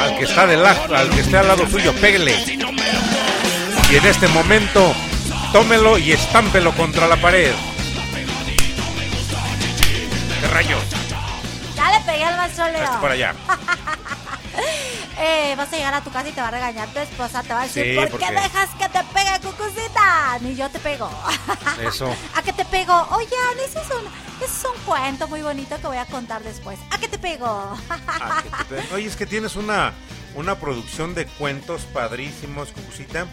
[0.01, 2.37] Al que está del lado, al que esté al lado suyo, pégale.
[3.91, 4.95] Y en este momento,
[5.53, 7.53] tómelo y estámpelo contra la pared.
[10.41, 10.83] ¿Qué rayos?
[11.75, 12.85] Ya le pegué al maestro Leo.
[12.85, 13.35] Hazte para allá.
[15.21, 17.53] Eh, vas a llegar a tu casa y te va a regañar tu esposa, te
[17.53, 20.39] va a decir, Sí, ¿por qué porque- dejas que te pegue, cucucita?
[20.41, 21.11] Ni yo te pego.
[21.83, 22.15] Eso.
[22.37, 22.95] ¿A qué te pego?
[23.11, 24.07] Oigan, ese es un,
[24.43, 26.79] ese es un cuento muy bonito que voy a contar después.
[26.91, 27.77] ¿A qué te pego?
[28.69, 29.93] Que te- Oye, es que tienes una,
[30.37, 33.27] una producción de cuentos padrísimos, Cucucita.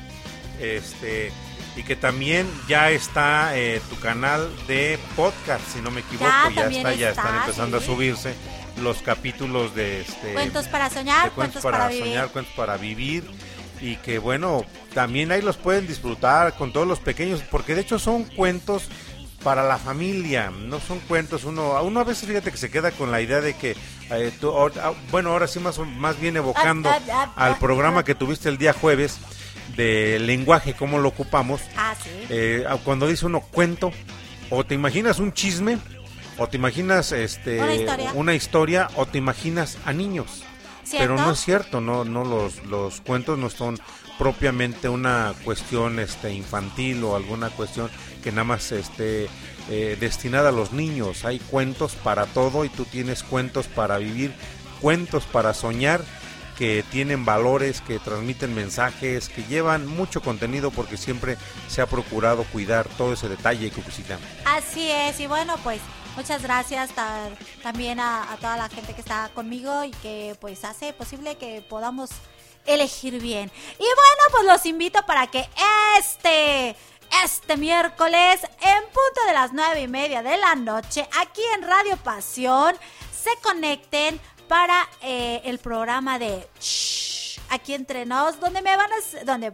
[0.60, 1.32] Este,
[1.76, 6.32] y que también ya está eh, tu canal de podcast, si no me equivoco.
[6.56, 7.84] Ya, está, ya está, están empezando sí.
[7.84, 8.36] a subirse
[8.82, 12.04] los capítulos de este Cuentos para soñar, cuentos para vivir.
[12.06, 13.24] soñar, cuentos para vivir.
[13.82, 14.64] Y que bueno,
[14.94, 18.84] también ahí los pueden disfrutar con todos los pequeños, porque de hecho son cuentos
[19.44, 23.12] para la familia, no son cuentos, uno, uno a veces fíjate que se queda con
[23.12, 23.76] la idea de que,
[24.10, 28.16] eh, tú- ah, bueno, ahora sí más, más bien evocando Ah, ah, al programa que
[28.16, 29.20] tuviste el día jueves
[29.76, 32.10] de lenguaje, cómo lo ocupamos, Ah, sí.
[32.30, 33.92] eh, cuando dice uno cuento,
[34.50, 35.78] o te imaginas un chisme,
[36.38, 38.12] o te imaginas este Una historia.
[38.14, 40.44] una historia, o te imaginas a niños.
[40.84, 41.16] ¿Cierto?
[41.16, 43.80] Pero no es cierto, no, no los, los cuentos no son
[44.20, 47.90] propiamente una cuestión este infantil o alguna cuestión
[48.24, 49.28] que nada más esté
[49.70, 51.26] eh, destinada a los niños.
[51.26, 54.34] Hay cuentos para todo y tú tienes cuentos para vivir,
[54.80, 56.04] cuentos para soñar
[56.58, 62.43] que tienen valores, que transmiten mensajes, que llevan mucho contenido porque siempre se ha procurado
[62.45, 64.17] cuidar todo ese detalle, Cucucita.
[64.45, 65.82] Así es, y bueno, pues
[66.16, 67.30] muchas gracias ta-
[67.61, 71.61] también a, a toda la gente que está conmigo y que pues hace posible que
[71.69, 72.09] podamos
[72.66, 73.51] elegir bien.
[73.74, 75.48] Y bueno, pues los invito para que
[76.00, 76.75] este,
[77.24, 81.98] este miércoles, en punto de las nueve y media de la noche, aquí en Radio
[81.98, 82.75] Pasión,
[83.11, 89.24] se conecten para eh, el programa de Shh, aquí entre nos, donde me van a,
[89.25, 89.51] donde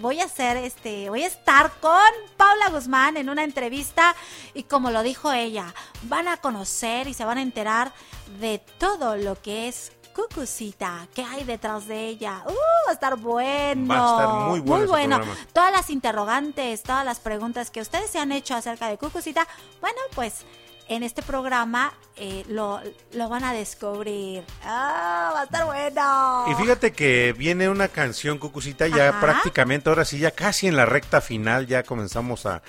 [0.00, 2.00] voy a hacer este, voy a estar con
[2.36, 4.14] Paula Guzmán en una entrevista
[4.54, 7.92] y como lo dijo ella, van a conocer y se van a enterar
[8.38, 12.42] de todo lo que es Cucucita, qué hay detrás de ella.
[12.44, 13.94] Uh, va a estar bueno.
[13.94, 15.16] Va a estar muy bueno ese bueno.
[15.16, 15.46] programa.
[15.52, 19.46] Todas las interrogantes, todas las preguntas que ustedes se han hecho acerca de Cucucita,
[19.80, 20.44] bueno, pues
[20.90, 22.80] en este programa eh, lo,
[23.12, 24.42] lo van a descubrir.
[24.64, 26.44] Ah, va a estar bueno.
[26.50, 29.20] Y fíjate que viene una canción, Cucucita, ya Ajá.
[29.20, 32.62] prácticamente, ahora sí, ya casi en la recta final, ya comenzamos a,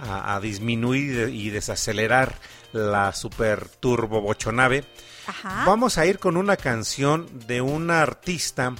[0.00, 2.36] a, a disminuir y de- y desacelerar
[2.72, 4.84] la super turbo bochonave,
[5.26, 5.64] Ajá.
[5.66, 8.72] vamos a ir con una canción de una artista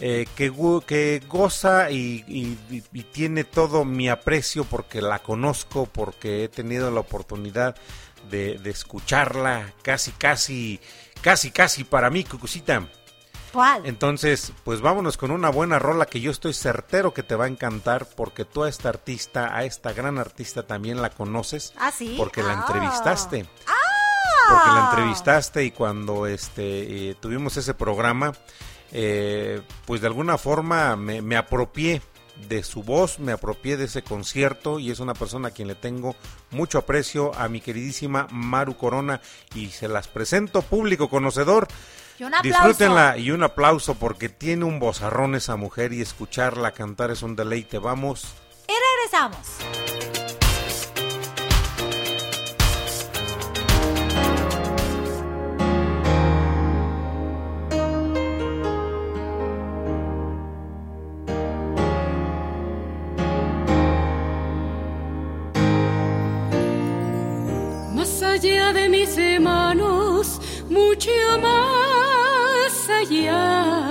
[0.00, 0.52] eh, que,
[0.86, 6.48] que goza y, y- y- y tiene todo mi aprecio porque la conozco, porque he
[6.48, 7.76] tenido la oportunidad
[8.30, 10.80] de, de escucharla casi, casi,
[11.20, 12.86] casi, casi para mí, Cucucita.
[13.52, 13.86] ¿Cuál?
[13.86, 17.48] Entonces, pues vámonos con una buena rola que yo estoy certero que te va a
[17.48, 21.72] encantar porque tú a esta artista, a esta gran artista también la conoces.
[21.78, 22.14] Ah, sí.
[22.18, 22.64] Porque la Ah.
[22.66, 23.46] entrevistaste.
[23.68, 23.72] Ah.
[24.50, 28.32] Porque la entrevistaste y cuando este eh, tuvimos ese programa,
[28.90, 32.02] eh, pues de alguna forma me, me apropié
[32.48, 35.74] de su voz, me apropié de ese concierto y es una persona a quien le
[35.74, 36.16] tengo
[36.50, 39.20] mucho aprecio a mi queridísima Maru Corona
[39.54, 41.68] y se las presento público conocedor.
[42.18, 42.48] Y un aplauso.
[42.48, 47.34] Disfrútenla y un aplauso porque tiene un vozarrón esa mujer y escucarla cantar es un
[47.34, 47.78] deleite.
[47.78, 48.26] Vamos.
[48.68, 49.83] Y regresamos.
[68.44, 73.88] Allá de mis hermanos, mucho más allá.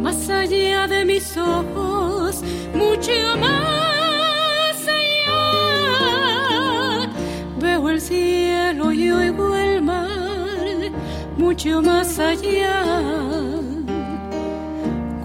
[0.00, 2.42] Más allá de mis ojos,
[2.74, 5.40] mucho más allá.
[7.58, 10.90] Veo el cielo y oigo el mar,
[11.38, 12.84] mucho más allá.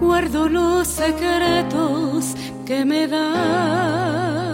[0.00, 4.47] Guardo los secretos que me das.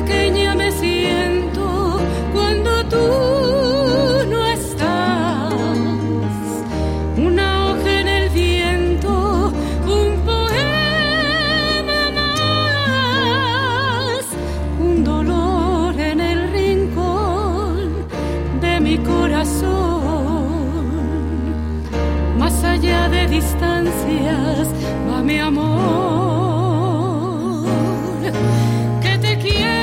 [0.00, 2.00] Pequeña me siento
[2.32, 2.96] cuando tú
[4.30, 5.52] no estás.
[7.16, 9.52] Una hoja en el viento,
[9.98, 14.24] un poema más,
[14.80, 18.06] un dolor en el rincón
[18.60, 19.80] de mi corazón.
[22.38, 24.68] Más allá de distancias
[25.08, 25.70] va mi amor.
[29.02, 29.79] Que te quiero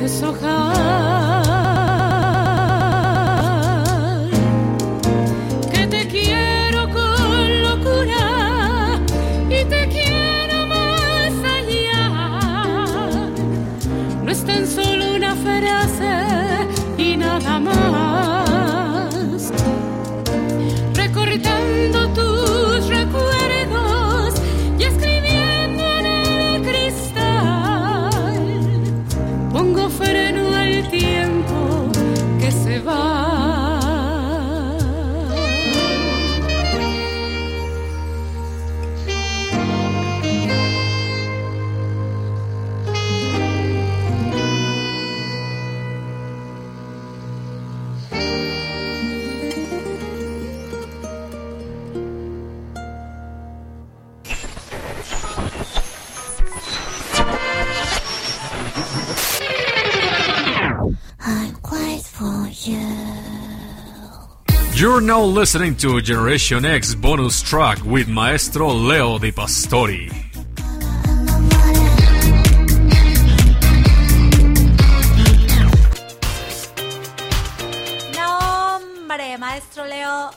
[0.00, 1.09] deshojar.
[64.80, 70.08] You're now listening to Generation X bonus track with Maestro Leo Di Pastori.
[78.16, 78.80] No
[79.38, 80.30] maestro Leo,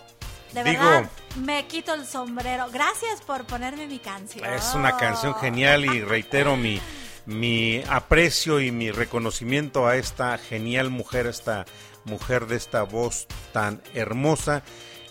[0.53, 2.67] de Digo- verdad, me quito el sombrero.
[2.71, 4.45] Gracias por ponerme mi canción.
[4.45, 6.81] Es una canción genial y reitero mi,
[7.25, 11.65] mi aprecio y mi reconocimiento a esta genial mujer, esta
[12.05, 14.63] mujer de esta voz tan hermosa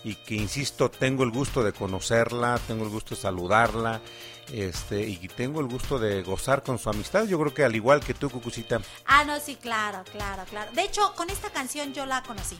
[0.03, 4.01] y que, insisto, tengo el gusto de conocerla, tengo el gusto de saludarla.
[4.51, 7.25] Este, y tengo el gusto de gozar con su amistad.
[7.25, 10.71] Yo creo que al igual que tú, Cucucita, Ah, no, sí, claro, claro, claro.
[10.73, 12.59] De hecho, con esta canción yo la conocí.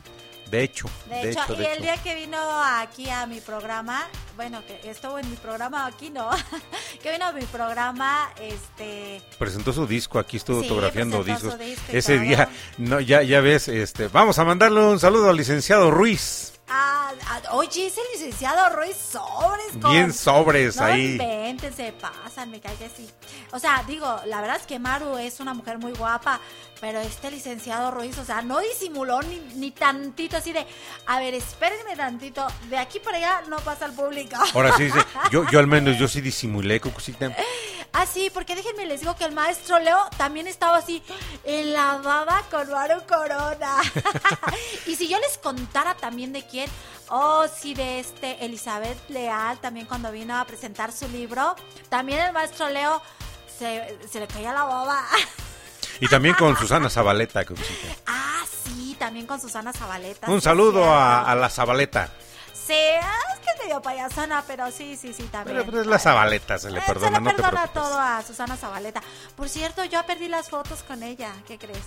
[0.50, 4.90] de hecho, De, hecho, y el día que vino aquí a mi programa, bueno, que
[4.90, 6.30] estuvo en mi programa aquí, no,
[7.02, 11.54] que vino a mi programa, este, presentó su disco, aquí estuvo Sí, presentó discos.
[11.54, 12.24] su disco Ese todo.
[12.26, 16.53] día, no, ya, ya ves, este, vamos a mandarle un saludo al licenciado Ruiz.
[16.70, 19.72] Ah, ah, oye, ese licenciado Ruiz Sobres.
[19.82, 21.12] con- Bien sobres no ahí.
[21.14, 23.10] inventen, se pasan, me cae que sí.
[23.52, 26.40] O sea, digo, la verdad es que Maru es una mujer muy guapa,
[26.82, 30.66] pero este licenciado Ruiz, o sea, no disimuló ni, ni tantito así de,
[31.06, 34.36] a ver, espérenme tantito, de aquí para allá no pasa al público.
[34.54, 35.00] Ahora sí, sí,
[35.32, 37.36] yo, yo al menos yo sí disimulé, Cucucita.
[37.96, 41.04] Ah, sí, porque déjenme les digo que el maestro Leo también estaba así
[41.44, 43.78] en la baba con Maru Corona.
[44.88, 46.70] y si yo les contara también de quién,
[47.10, 51.56] oh, sí, de este Elizabeth Leal, también cuando vino a presentar su libro,
[51.90, 53.02] también el maestro Leo
[53.58, 55.04] se, se le caía la baba.
[56.00, 57.44] Y también con Susana Zabaleta,
[58.08, 60.30] ah, sí, también con Susana Zabaleta.
[60.30, 62.10] Un sí, saludo a, a la Zabaleta.
[62.52, 65.58] Sí, es que es medio payasona, pero sí, sí, sí, también.
[65.58, 67.84] Pero, pero es la Zabaleta, se le Eh, perdona, se le no te perdona preocupes.
[67.84, 69.02] todo a Susana Zabaleta.
[69.36, 71.32] Por cierto, yo perdí las fotos con ella.
[71.48, 71.84] ¿Qué crees?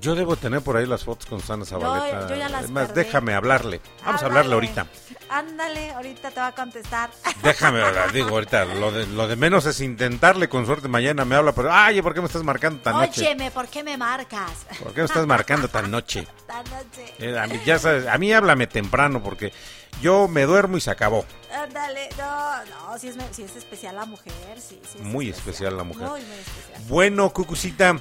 [0.00, 2.28] Yo debo tener por ahí las fotos con Susana Zabaleta.
[2.28, 3.02] yo ya las Es más, perdí.
[3.04, 3.80] déjame hablarle.
[4.04, 4.86] Vamos a hablarle ahorita.
[5.28, 7.10] Ándale, ahorita te va a contestar.
[7.44, 11.36] Déjame, hablar, digo, ahorita, lo de, lo de menos es intentarle, con suerte mañana me
[11.36, 13.20] habla, pero, ay, ¿por qué me estás marcando tan noche?
[13.20, 14.50] Óyeme, ¿por qué me marcas?
[14.82, 16.26] ¿Por qué me estás marcando tan noche?
[16.48, 17.14] Tan noche.
[17.20, 19.52] Eh, a mí, ya sabes, a mí háblame temprano, porque
[20.02, 21.24] yo me duermo y se acabó.
[21.54, 24.98] Ándale, no, no, si es, si es especial la mujer, sí, sí.
[24.98, 26.08] es Muy especial la mujer.
[26.08, 26.82] Muy, muy especial.
[26.88, 27.96] Bueno, Cucucita,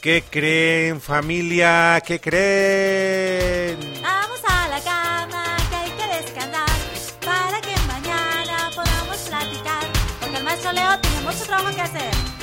[0.00, 2.00] ¿qué creen, familia?
[2.06, 3.78] ¿Qué creen?
[4.02, 6.68] Vamos a la cama, que hay que descansar,
[7.24, 9.86] para que mañana podamos platicar.
[10.20, 12.38] Porque el maestro Leo tiene mucho trabajo que hacer.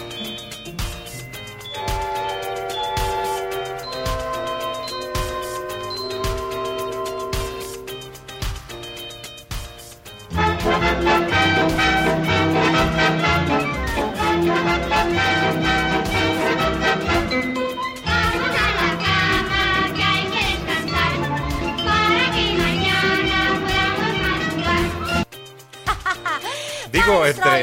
[26.95, 27.61] Digo, entre,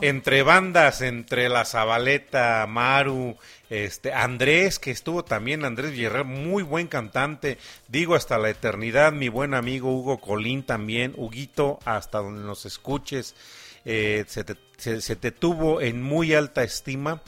[0.00, 3.36] entre bandas, entre la Zabaleta, Maru,
[3.70, 9.28] este, Andrés, que estuvo también, Andrés Villarreal, muy buen cantante, digo, hasta la eternidad, mi
[9.28, 13.34] buen amigo Hugo Colín también, Huguito, hasta donde nos escuches,
[13.84, 17.20] eh, se, te, se- se te tuvo en muy alta estima.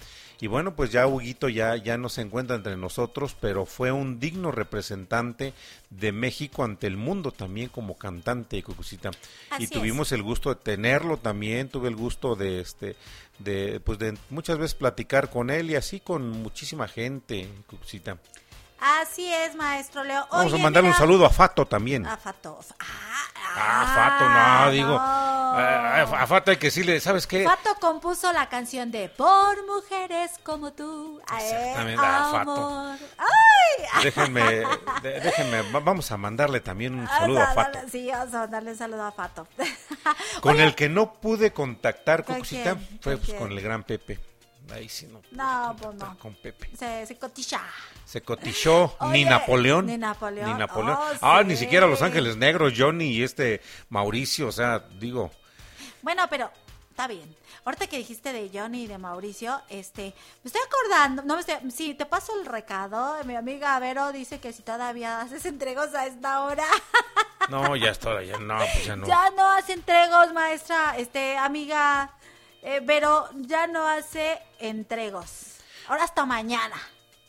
[0.45, 4.21] Y bueno, pues ya Huguito ya, ya no se encuentra entre nosotros, pero fue un
[4.21, 5.55] digno representante
[5.89, 9.09] de México ante el mundo también como cantante, Cucucita.
[9.49, 9.71] Así y es.
[9.71, 12.95] tuvimos el gusto de tenerlo también, tuve el gusto de este
[13.39, 18.19] de pues de muchas veces platicar con él y así con muchísima gente, Cucucita.
[19.01, 20.27] Así es, maestro Leo.
[20.31, 22.05] Vamos Oye, a mandarle un mira- saludo a Fato también.
[22.07, 22.59] A Fato.
[23.57, 24.29] Ah, Fato,
[24.67, 25.61] no, digo, no.
[25.61, 27.45] eh, a Fato hay que decirle, ¿sabes qué?
[27.45, 31.21] Fato compuso la canción de Por mujeres como tú.
[31.41, 32.51] eh, Exactamente, ah, Fato.
[32.51, 32.99] amor.
[33.19, 33.85] ¡Ay!
[34.05, 34.65] Déjenme,
[35.03, 37.79] déjenme, va- vamos a mandarle también un Ah, saludo a dale, Fato.
[37.91, 39.47] Sí, vamos a darle un saludo a Fato.
[40.43, 44.19] Con el que no pude contactar, ¿Con Cucucita, fue ¿Con pues, con el gran Pepe.
[44.75, 46.19] Ahí sí no, No, pues no.
[46.19, 46.71] con Pepe.
[46.77, 47.63] Se, se cotilla.
[48.05, 49.87] Se cotizó ni Napoleón.
[49.87, 50.53] ni Napoleón.
[50.53, 50.99] Ni Napoleón.
[51.01, 51.49] Oh, ah, sí.
[51.49, 54.49] ni siquiera Los Ángeles Negros, Johnny y este Mauricio.
[54.49, 55.31] O sea, digo,
[56.03, 56.51] Bueno, pero
[56.91, 57.35] está bien.
[57.65, 60.13] Ahorita que dijiste de Johnny y de Mauricio, este,
[60.43, 63.17] me estoy acordando, no me estoy, sí, te paso el recado.
[63.25, 66.67] Mi amiga Vero dice que si todavía haces entregos a esta hora.
[67.49, 69.07] no, ya estoy, ya no, pues ya no.
[69.15, 72.11] Ya no hace entregos, maestra, este, amiga,
[72.65, 75.59] eh, pero ya no hace entregos.
[75.87, 76.77] Ahora hasta mañana.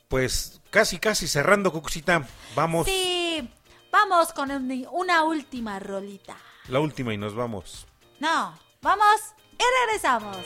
[0.08, 2.26] Pues casi, casi cerrando, Cucucita.
[2.56, 3.48] Vamos, Sí,
[3.92, 6.36] vamos con un- una última rolita.
[6.70, 7.86] la última y nos vamos.
[8.20, 10.38] No, vamos y regresamos.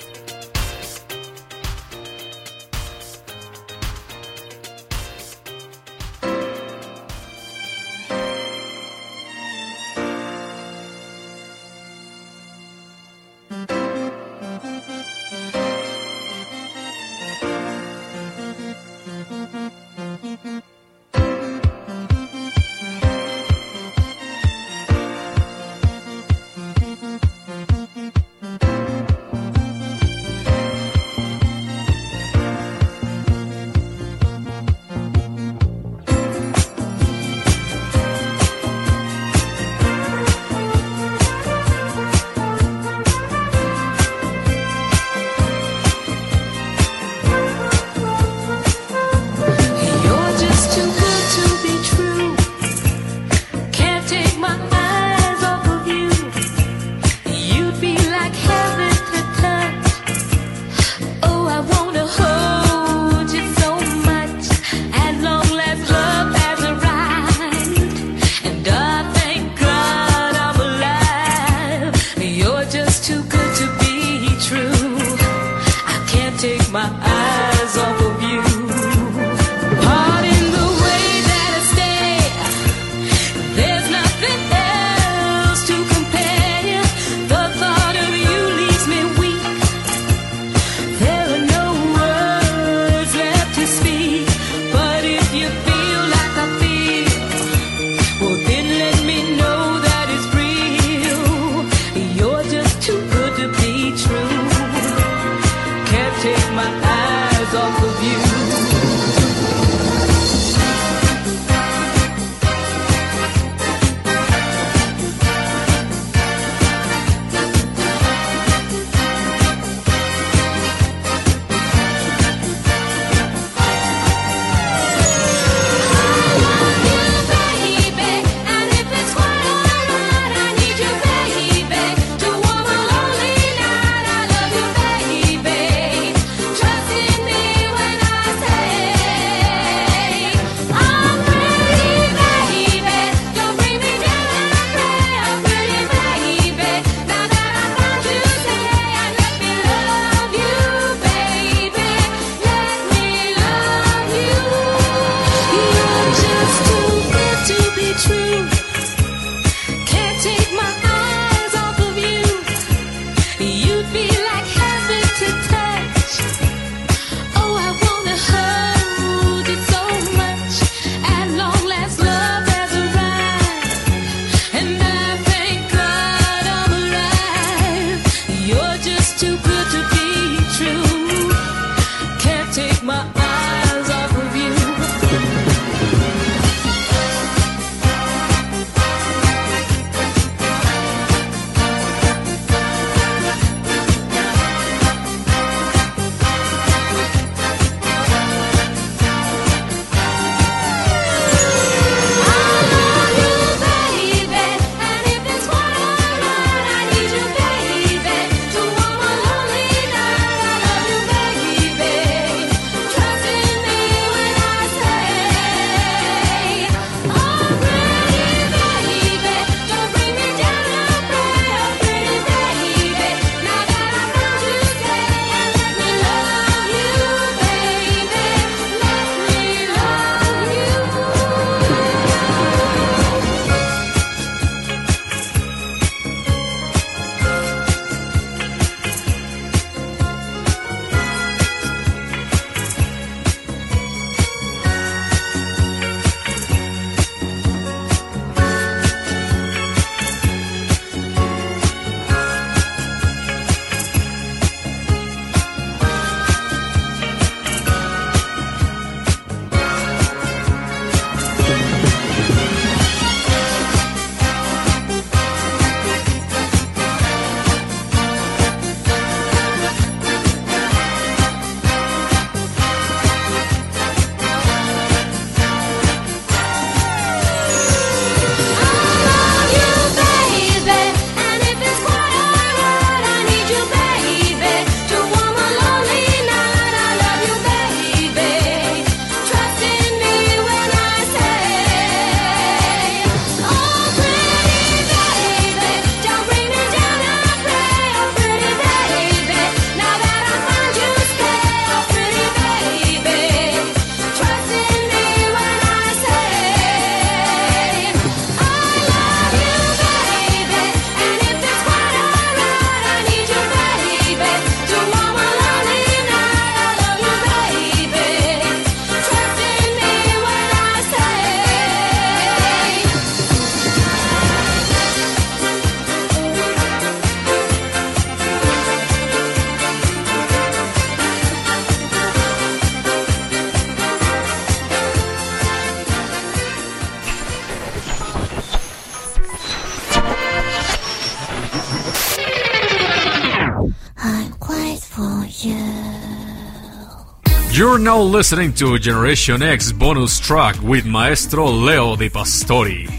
[347.59, 352.98] You're now listening to Generation X bonus track with Maestro Leo Di Pastori.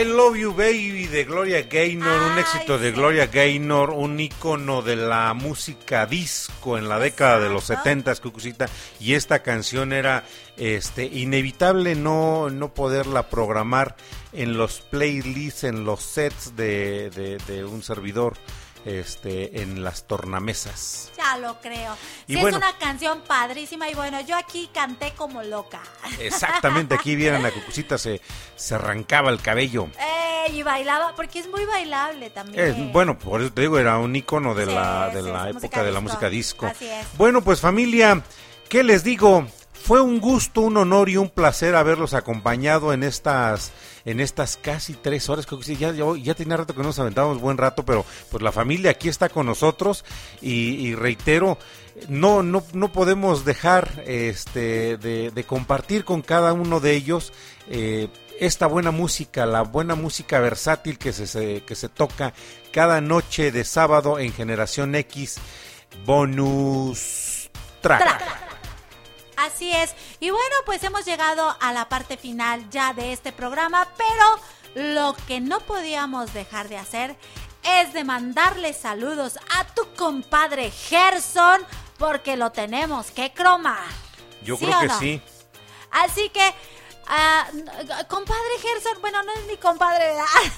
[0.00, 4.94] I Love You Baby de Gloria Gaynor, un éxito de Gloria Gaynor, un ícono de
[4.94, 8.68] la música disco en la década de los 70 Cucucita,
[9.00, 10.24] y esta canción era
[10.56, 13.96] este inevitable no, no poderla programar
[14.32, 18.36] en los playlists, en los sets de, de- de un servidor
[18.84, 21.10] este en las tornamesas.
[21.16, 21.96] Ya lo creo.
[22.26, 22.58] Y Sí, bueno.
[22.58, 25.80] es una canción padrísima y bueno, yo aquí canté como loca.
[26.20, 28.20] Exactamente, aquí vieron la Cucucita se,
[28.56, 29.88] se arrancaba el cabello.
[30.50, 32.64] Y bailaba, porque es muy bailable también.
[32.64, 35.50] Eh, bueno, por eso te digo, era un icono de Sí, la, de sí, la
[35.50, 36.64] época de la música disco.
[36.66, 37.06] Así es.
[37.18, 38.22] Bueno, pues familia,
[38.70, 39.46] ¿qué les digo?
[39.82, 43.72] Fue un gusto, un honor y un placer haberlos acompañado en estas
[44.04, 45.46] en estas casi tres horas.
[45.46, 48.52] Creo que sí, ya, ya, tenía rato que nos aventábamos buen rato, pero pues la
[48.52, 50.04] familia aquí está con nosotros
[50.40, 51.58] y, reitero,
[52.08, 57.32] no, no, no podemos dejar este, de, compartir con cada uno de ellos
[57.68, 58.08] eh,
[58.40, 62.32] esta buena música, la buena música versátil que se, se- que se toca
[62.72, 65.36] cada noche de sábado en Generación X
[66.06, 67.50] Bonus
[67.82, 68.47] Track.
[69.38, 69.94] Así es.
[70.20, 75.14] Y bueno, pues hemos llegado a la parte final ya de este programa, pero lo
[75.26, 77.16] que no podíamos dejar de hacer
[77.62, 81.64] es de mandarle saludos a tu compadre Gerson,
[81.98, 83.84] porque lo tenemos que cromar.
[84.42, 84.98] Yo ¿Sí creo que no?
[84.98, 85.22] sí.
[85.90, 86.54] Así que,
[87.08, 87.46] ah,
[88.08, 90.24] compadre Gerson, bueno, no es mi compadre, ¿verdad?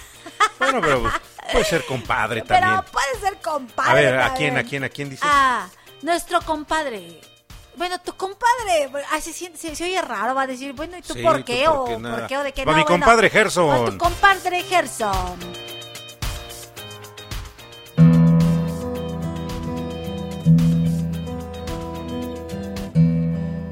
[0.59, 1.11] Bueno, pero
[1.51, 2.93] puede ser compadre pero también.
[2.93, 3.91] puede ser compadre.
[3.91, 4.53] A ver, ¿a también.
[4.55, 5.27] quién, a quién, a quién dices?
[5.27, 5.67] Ah,
[6.03, 7.21] nuestro compadre.
[7.81, 11.15] Bueno, tu compadre, ay, se, se, se oye raro, va a decir, bueno, ¿y tú
[11.15, 11.65] Sí, por tú qué?
[11.65, 12.19] por o qué nada.
[12.19, 12.77] por qué o de qué Pa' no?
[12.77, 13.93] mi Bueno, compadre Gerson.
[13.93, 15.39] tu compadre Gerson.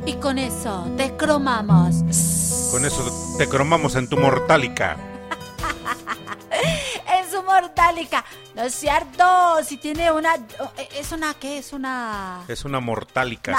[0.06, 1.96] Y con eso te cromamos.
[2.70, 4.96] Con eso te cromamos en tu mortálica.
[7.60, 8.24] mortálica.
[8.54, 9.24] No es cierto,
[9.64, 10.34] si tiene una...
[10.96, 11.58] ¿Es una qué?
[11.58, 12.42] Es una...
[12.48, 13.58] Es una mortálica No,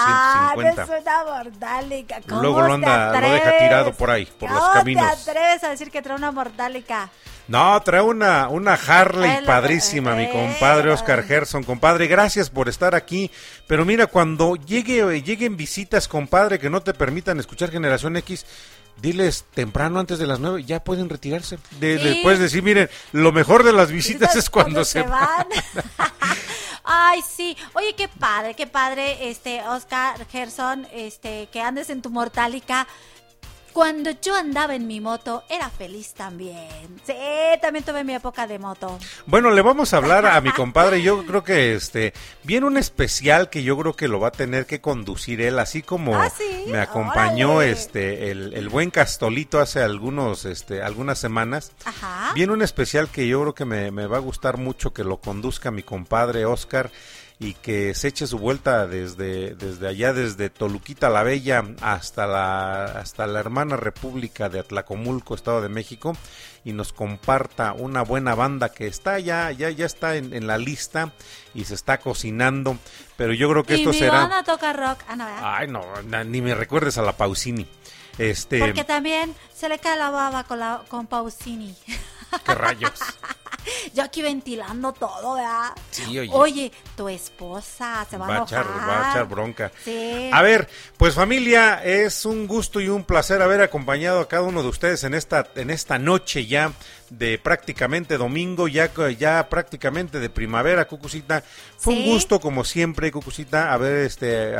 [0.55, 0.85] 150.
[0.85, 2.21] no es una mortálica.
[2.27, 5.23] ¿Cómo Luego lo te anda, lo deja tirado por ahí, por los ¿Cómo caminos.
[5.25, 7.09] te atreves a decir que trae una mortálica?
[7.49, 11.63] No, trae una, una Harley Ay, padrísima, mi compadre Oscar Gerson.
[11.63, 13.31] Compadre, gracias por estar aquí.
[13.65, 18.45] Pero mira, cuando llegue, lleguen visitas, compadre, que no te permitan escuchar Generación X,
[19.01, 21.57] diles temprano antes de las nueve, ya pueden retirarse.
[21.79, 22.03] De, Sí.
[22.03, 25.47] Les puedes decir, miren, lo mejor de las visitas es cuando, se van.
[26.83, 27.57] Ay, sí.
[27.73, 32.87] Oye, qué padre, qué padre, este, Oscar Gerson, este, que andes en tu mortálica.
[33.73, 36.67] Cuando yo andaba en mi moto, era feliz también.
[37.05, 37.13] Sí,
[37.61, 38.97] también tuve mi época de moto.
[39.25, 41.01] Bueno, le vamos a hablar a mi compadre.
[41.01, 44.65] Yo creo que este viene un especial que yo creo que lo va a tener
[44.65, 46.65] que conducir él, así como Ah, ¿sí?
[46.67, 47.71] me acompañó Órale.
[47.71, 51.71] este el, el buen Castolito hace algunos este algunas semanas.
[51.85, 52.31] Ajá.
[52.33, 55.17] Viene un especial que yo creo que me, me va a gustar mucho que lo
[55.21, 56.91] conduzca mi compadre Oscar
[57.41, 62.83] y que se eche su vuelta desde, desde allá, desde Toluquita la Bella hasta la,
[62.83, 66.17] hasta la hermana República de Atlacomulco, Estado de México,
[66.65, 70.57] y nos comparta una buena banda que está ya, ya, ya está en, en la
[70.57, 71.13] lista
[71.53, 72.77] y se está cocinando,
[73.15, 74.19] pero yo creo que y esto mi será...
[74.27, 74.99] banda toca rock.
[75.07, 75.25] Ah, no.
[75.41, 77.65] Ay, no, na- ni me recuerdes a la Pausini.
[78.17, 81.73] Este, Porque también se le cae la baba con, la, con Pausini.
[82.45, 82.91] qué rayos.
[83.93, 85.71] Yo aquí ventilando todo, ¿verdad?
[85.91, 86.29] Sí, oye.
[86.33, 89.71] Oye, tu esposa se va, va a echar, va a echar bronca.
[89.83, 90.29] Sí.
[90.33, 90.67] A ver,
[90.97, 95.03] pues familia, es un gusto y un placer haber acompañado a cada uno de ustedes
[95.03, 96.71] en esta, en esta noche ya
[97.09, 101.43] de prácticamente domingo, ya, ya prácticamente de primavera, Cucucita.
[101.77, 101.99] Fue Sí.
[101.99, 104.55] un gusto, como siempre, Cucucita, haber este,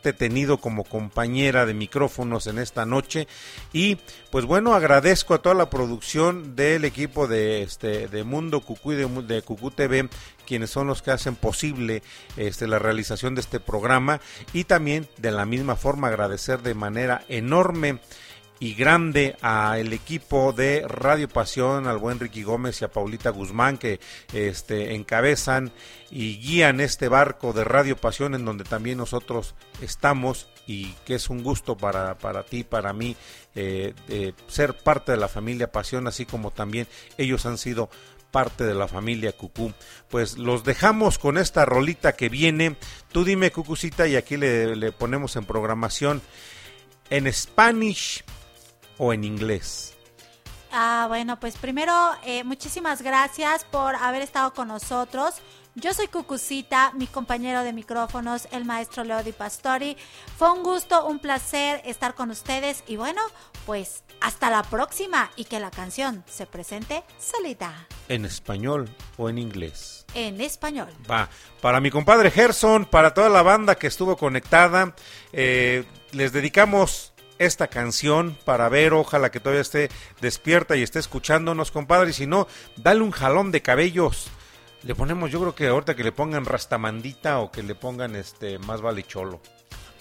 [0.00, 3.28] tenido como compañera de micrófonos en esta noche.
[3.72, 3.98] Y
[4.30, 9.06] pues bueno, agradezco a toda la producción del equipo de este de Mundo Cucú de,
[9.06, 10.08] de Cucú TV,
[10.46, 12.02] quienes son los que hacen posible
[12.36, 14.20] este, la realización de este programa.
[14.52, 17.98] Y también de la misma forma agradecer de manera enorme
[18.60, 23.78] y grande al equipo de Radio Pasión, al buen Ricky Gómez y a Paulita Guzmán
[23.78, 24.00] que
[24.34, 25.72] este, encabezan
[26.10, 31.30] y guían este barco de Radio Pasión en donde también nosotros estamos y que es
[31.30, 33.16] un gusto para, para ti, para mí,
[33.54, 33.94] eh,
[34.46, 37.88] ser parte de la familia Pasión, así como también ellos han sido
[38.30, 39.72] parte de la familia Cucú.
[40.10, 42.76] Pues los dejamos con esta rolita que viene.
[43.10, 46.22] Tú dime, Cucucita, y aquí le, le ponemos en programación
[47.08, 48.22] en Spanish
[49.00, 49.94] o en inglés.
[50.70, 51.92] Ah, bueno, pues primero,
[52.24, 55.34] eh, muchísimas gracias por haber estado con nosotros.
[55.74, 59.96] Yo soy Cucucita, mi compañero de micrófonos, el maestro Leo Di Pastori.
[60.36, 63.22] Fue un gusto, un placer estar con ustedes y bueno,
[63.66, 67.72] pues hasta la próxima y que la canción se presente solita
[68.08, 70.04] ¿En español o en inglés?
[70.14, 70.88] en español.
[71.10, 71.28] Va,
[71.60, 74.94] para mi compadre Gerson, para toda la banda que estuvo conectada,
[75.32, 77.09] eh, les dedicamos
[77.40, 79.88] esta canción para ver, ojalá que todavía esté
[80.20, 82.46] despierta y esté escuchándonos, compadre, y si no,
[82.76, 84.28] dale un jalón de cabellos.
[84.82, 88.58] Le ponemos, yo creo que ahorita que le pongan rastamandita o que le pongan este
[88.58, 89.40] más vale cholo.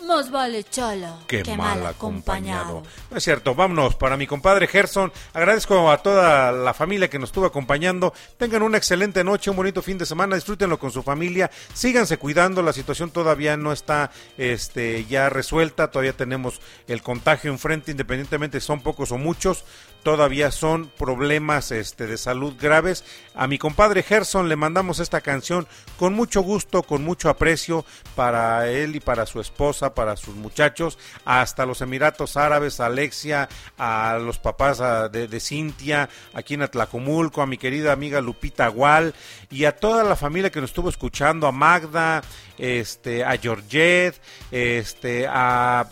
[0.09, 2.81] Más vale cholo Qué, que mal mal acompañado.
[3.11, 5.13] No es cierto, vámonos para mi compadre Gerson.
[5.33, 8.11] Agradezco a toda la familia que nos estuvo acompañando.
[8.37, 11.51] Tengan una excelente noche, un bonito fin de semana, disfrútenlo con su familia.
[11.75, 17.91] Síganse cuidando, la situación todavía no está este, ya resuelta, todavía tenemos el contagio enfrente,
[17.91, 19.63] independientemente si son pocos o muchos.
[20.03, 23.03] Todavía son problemas este, de salud graves.
[23.35, 28.69] A mi compadre Gerson le mandamos esta canción con mucho gusto, con mucho aprecio para
[28.69, 34.17] él y para su esposa, para sus muchachos, hasta los Emiratos Árabes, a Alexia, a
[34.21, 34.79] los papás
[35.11, 39.13] de Cintia, aquí en Atlacomulco, a mi querida amiga Lupita Gual
[39.49, 42.21] y a toda la familia que nos estuvo escuchando, a Magda,
[42.57, 44.21] este, a Georgette,
[44.51, 45.87] este, a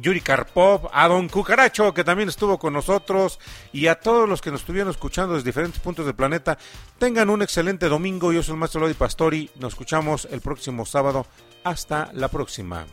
[0.00, 3.38] Yuri Karpov, a Don Cucaracho, que también estuvo con nosotros,
[3.72, 6.58] y a todos los que nos estuvieron escuchando desde diferentes puntos del planeta.
[6.98, 8.32] Tengan un excelente domingo.
[8.32, 9.50] Yo soy el maestro Lodi Pastori.
[9.56, 11.26] Nos escuchamos el próximo sábado.
[11.64, 12.86] Hasta la próxima.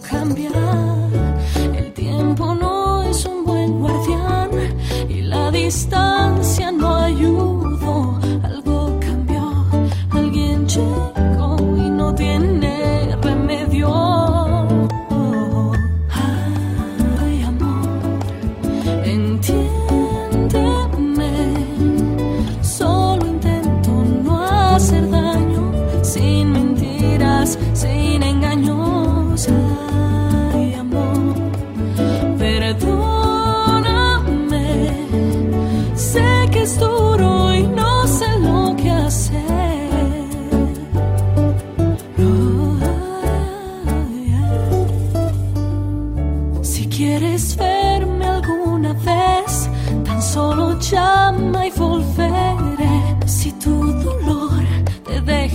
[0.00, 1.76] Sentimiento cambiar?
[1.76, 4.50] El tiempo no es un buen guardián
[5.08, 6.07] y la distancia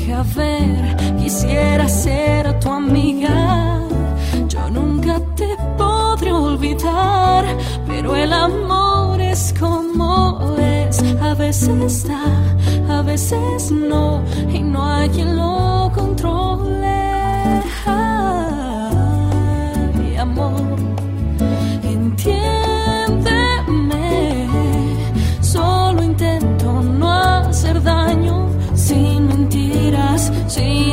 [0.06, 3.80] deja ver, quisiera ser tu amiga.
[4.48, 7.46] Yo nunca te podré olvidar,
[7.88, 11.02] pero el amor es como es.
[11.22, 12.24] A veces da,
[12.90, 17.62] a veces no, y no hay quien lo controle.
[17.86, 18.06] Ay,
[20.18, 20.73] amor,
[30.56, 30.93] mentiras,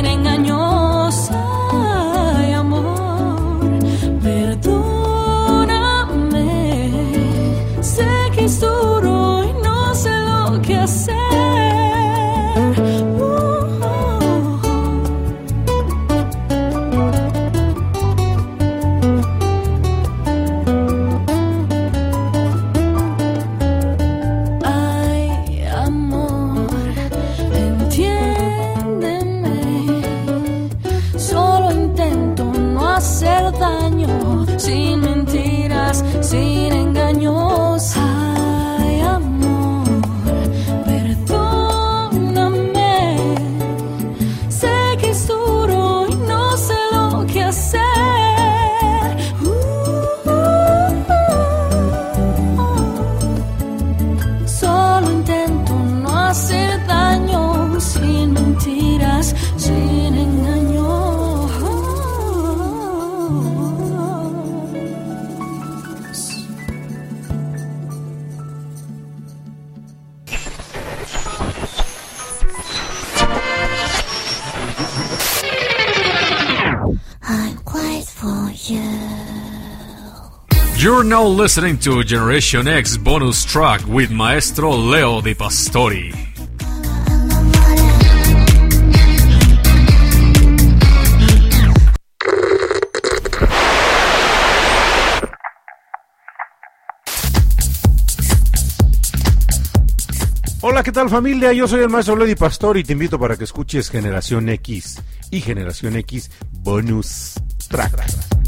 [81.01, 86.13] You're now listening to Generation X bonus track with Maestro Leo Di Pastori.
[100.61, 101.51] Hola, ¿qué tal familia?
[101.51, 105.41] Yo soy el maestro Lady Pastor y te invito para que escuches Generación X y
[105.41, 107.33] Generación X Bonus
[107.69, 108.40] Track.